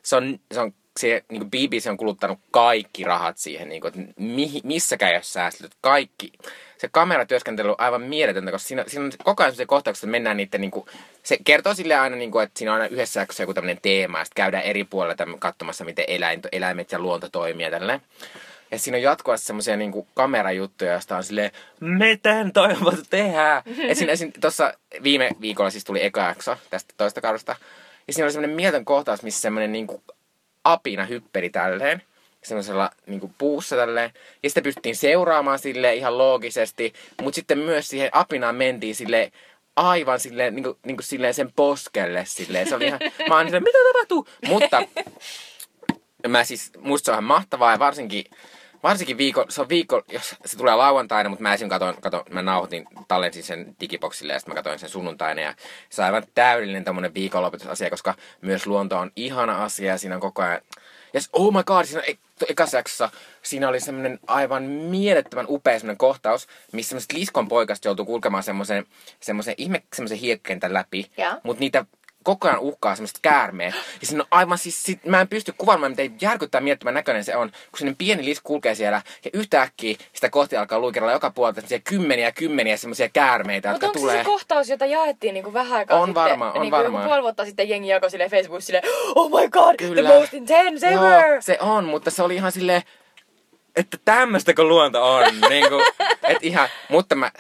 [0.04, 4.00] se on, se on se, niin kuin BBC on kuluttanut kaikki rahat siihen, niin kuin,
[4.00, 5.70] että mihin, missäkään ei ole.
[5.82, 6.32] Kaikki.
[6.78, 10.38] Se kameratyöskentely on aivan mieletöntä, koska siinä, siinä on koko ajan se kohtaukset, että mennään
[10.38, 10.86] niiden, niin kuin,
[11.24, 14.20] se kertoo sille aina, niin kuin, että siinä on aina yhdessä jaksossa joku tämmöinen teema,
[14.20, 18.02] ja sitten käydään eri puolilla katsomassa, miten eläin, eläimet ja luonto toimii ja tälleen.
[18.72, 23.64] Ja siinä on jatkuvasti semmoisia niin kamerajuttuja, joista on silleen, miten toi on voitu tehdä?
[23.88, 24.32] Ja siinä esim.
[24.42, 27.56] tuossa viime viikolla siis tuli eka jakso tästä toista kaudesta.
[28.08, 29.88] Ja siinä oli semmoinen mieltön kohtaus, missä semmoinen niin
[30.64, 32.02] apina hyppeli tälleen
[32.48, 34.12] semmoisella niin puussa tälleen.
[34.44, 36.94] Ja sitä pystyttiin seuraamaan sille ihan loogisesti.
[37.22, 39.32] Mutta sitten myös siihen apinaan mentiin sille
[39.76, 42.70] aivan silleen, niin kuin, niin kuin silleen sen poskelle silleen.
[42.70, 43.00] Se oli ihan,
[43.30, 44.28] mä oon silleen, mitä tapahtuu?
[44.48, 44.84] Mutta
[46.28, 48.26] mä siis, musta se on ihan mahtavaa ja varsinkin,
[48.84, 51.70] varsinkin viikko, se on viikko, jos se tulee lauantaina, mutta mä esim.
[51.70, 55.54] Katon, katon, mä nauhoitin, tallensin sen digiboksille ja sitten mä katsoin sen sunnuntaina ja
[55.90, 60.22] se on aivan täydellinen tämmönen viikonlopetusasia, koska myös luonto on ihana asia ja siinä on
[60.22, 60.62] koko ajan,
[61.16, 63.10] yes, oh my god, siinä on ek- ekassa jaksossa,
[63.42, 68.86] siinä oli semmoinen aivan mielettömän upea semmoinen kohtaus, missä semmoiset liskon poikasta joutuu kulkemaan semmoisen,
[69.20, 71.34] semmoisen ihme, semmoisen hiekkentän läpi, Joo.
[71.44, 71.86] mutta niitä
[72.28, 73.76] koko ajan uhkaa semmoiset käärmeet.
[74.02, 77.36] Ja siinä on aivan siis, sit, mä en pysty kuvaamaan, miten järkyttää miettimään näköinen se
[77.36, 81.56] on, kun sinne pieni lisku kulkee siellä ja yhtäkkiä sitä kohti alkaa luikerella joka puolelta
[81.56, 84.16] semmoisia kymmeniä ja kymmeniä semmoisia käärmeitä, jotka onko tulee.
[84.16, 86.24] se se kohtaus, jota jaettiin niinku vähän aikaa On sitten?
[86.24, 86.98] varma, on niinku varma.
[86.98, 88.84] Joku puoli vuotta sitten jengi jakoi silleen Facebookissa silleen,
[89.16, 90.10] oh my god, Kyllä.
[90.10, 91.30] the most intense ever!
[91.30, 92.82] Joo, se on, mutta se oli ihan silleen,
[93.76, 95.24] että tämmöistäkö luonto on.
[95.50, 95.86] niin kuin,
[96.24, 97.32] et ihan, mutta mä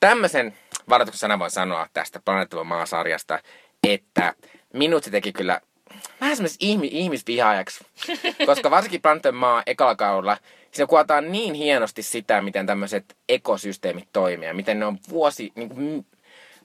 [0.00, 3.38] tämmöisen varoituksen sanan voin sanoa tästä Planeettava Maa-sarjasta,
[3.88, 4.34] että
[4.72, 5.60] minut se teki kyllä
[6.20, 7.84] vähän semmoisessa ihmi, ihmisvihaajaksi.
[8.46, 10.36] Koska varsinkin Planeettava Maa ekalla kaudella,
[10.70, 15.68] siinä kuvataan niin hienosti sitä, miten tämmöiset ekosysteemit toimii ja miten ne on vuosi, niin
[15.68, 16.06] kuin,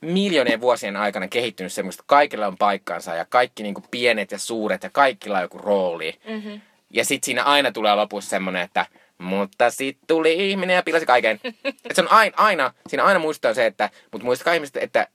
[0.02, 4.38] miljoonien vuosien aikana kehittynyt semmoista, että kaikilla on paikkansa ja kaikki niin kuin pienet ja
[4.40, 6.20] suuret ja kaikilla on joku rooli.
[6.28, 6.62] Mm-hmm.
[6.94, 8.86] Ja sitten siinä aina tulee lopussa semmonen, että
[9.18, 11.40] mutta sitten tuli ihminen ja pilasi kaiken.
[11.64, 15.08] Et se on aina, aina, siinä aina muistaa se, että, mutta muistakaa ihmiset, että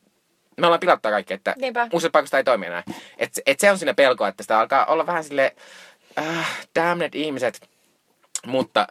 [0.60, 1.88] me ollaan pilattaa kaikki, että Niinpä.
[2.12, 2.82] paikoista ei toimi enää.
[3.18, 5.56] Et, et se on siinä pelkoa, että sitä alkaa olla vähän sille
[6.18, 7.68] äh, damn it ihmiset.
[8.46, 8.86] Mutta,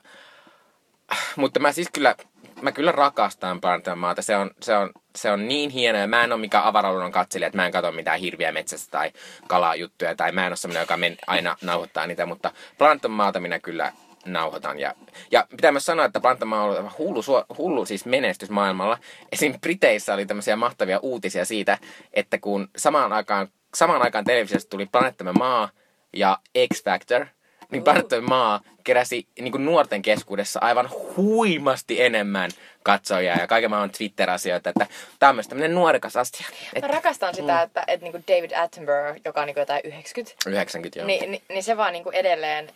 [1.36, 2.16] mutta mä siis kyllä,
[2.62, 4.22] mä kyllä rakastan Planeetan maata.
[4.22, 7.48] Se on, se on, se on niin hieno ja mä en ole mikään avaraluonnon katselija,
[7.48, 9.12] että mä en katso mitään hirviä metsästä tai
[9.48, 13.60] kalajuttuja tai mä en ole semmoinen, joka men, aina nauhoittaa niitä, mutta Planeetan maata minä
[13.60, 13.94] kyllä
[14.26, 14.80] nauhoitan.
[14.80, 14.94] Ja,
[15.32, 17.22] ja pitää myös sanoa, että Planeetan maa on ollut hullu,
[17.58, 18.98] hullu siis menestys maailmalla.
[19.32, 19.60] Esim.
[19.62, 21.78] Briteissä oli tämmöisiä mahtavia uutisia siitä,
[22.14, 25.70] että kun samaan aikaan, samaan aikaan televisiosta tuli Planeettamme maa
[26.14, 26.38] ja
[26.74, 27.26] X Factor,
[27.72, 27.84] niin.
[27.84, 32.52] Planeettamme maa keräsi niin kuin nuorten keskuudessa aivan huimasti enemmän
[32.84, 34.88] katsojia ja kaiken maailman Twitter-asioita, että
[35.20, 36.48] tämä on myös tämmöinen nuorekas asia.
[36.74, 37.64] Et Mä rakastan sitä, Mm.
[37.64, 41.08] että, että niinku David Attenborough, joka on niinku jotain 90, 90 joo.
[41.08, 42.70] niin, niin, niin se vaan niinku edelleen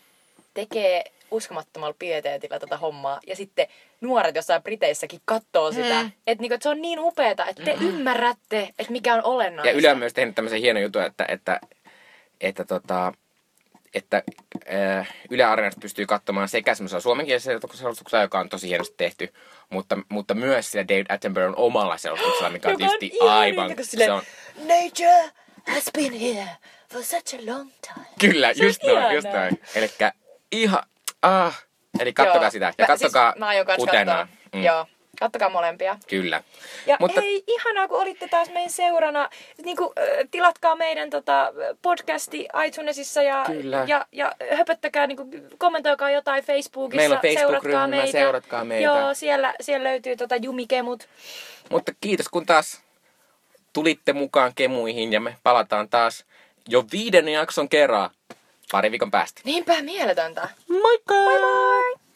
[0.58, 3.20] tekee uskomattomalla pieteetillä tätä hommaa.
[3.28, 3.68] Ja sitten
[4.02, 6.04] nuoret jossain Briteissäkin katsoo sitä.
[6.04, 6.12] Mm.
[6.28, 9.70] Että niinku, et se on niin upeeta, että te ymmärrätte, että mikä on olennaista.
[9.70, 11.60] Ja Yle on myös tehnyt tämmöisen hienon jutun, että, että,
[12.42, 13.14] että, tota,
[13.94, 14.24] että
[14.74, 19.34] äh, Yle Areenasta pystyy katsomaan sekä semmoisella suomenkielisellä selostuksella, joka on tosi hienosti tehty,
[19.70, 23.76] mutta, mutta myös sillä David Attenboroughn omalla selostuksella, mikä on Joka on tietysti ihan aivan...
[23.82, 24.24] silleen, Se on,
[24.58, 25.32] Nature
[25.68, 26.50] has been here
[26.94, 28.06] for such a long time.
[28.20, 29.62] kyllä, Se just noin, just noin.
[29.76, 30.12] Elikkä
[30.52, 30.84] ihan...
[31.22, 31.64] Ah,
[32.00, 32.52] eli kattokaa Joo.
[32.52, 32.66] sitä.
[32.66, 34.28] Ja Mä- kattokaa siis, mä aion kans Utenaa.
[34.28, 34.62] katsoa.
[34.62, 34.86] Joo,
[35.20, 35.98] kattokaa molempia.
[36.08, 36.36] Kyllä.
[36.86, 37.22] Ja Mutta- Mutta...
[37.22, 39.30] hei, ihanaa kun olitte taas meidän seurana.
[39.64, 43.84] Niin kuin, äh, tilatkaa meidän tota, podcasti iTunesissa ja, Kyllä.
[43.88, 46.98] ja, ja höpöttäkää, niin kuin, kommentoikaa jotain Facebookissa.
[46.98, 48.12] Meillä on Facebook-ryhmä, seuratkaa meitä.
[48.12, 48.84] seuratkaa meitä.
[48.86, 51.08] Joo, siellä, siellä löytyy tota jumikemut.
[51.70, 52.82] Mutta kiitos kun taas
[53.74, 56.26] tulitte mukaan kemuihin ja me palataan taas
[56.70, 58.10] jo viiden jakson kerran
[58.72, 59.42] pari viikon päästä.
[59.44, 60.50] Niinpä, mieletöntä.
[60.70, 61.14] Moikka!
[61.14, 62.07] Bye bye!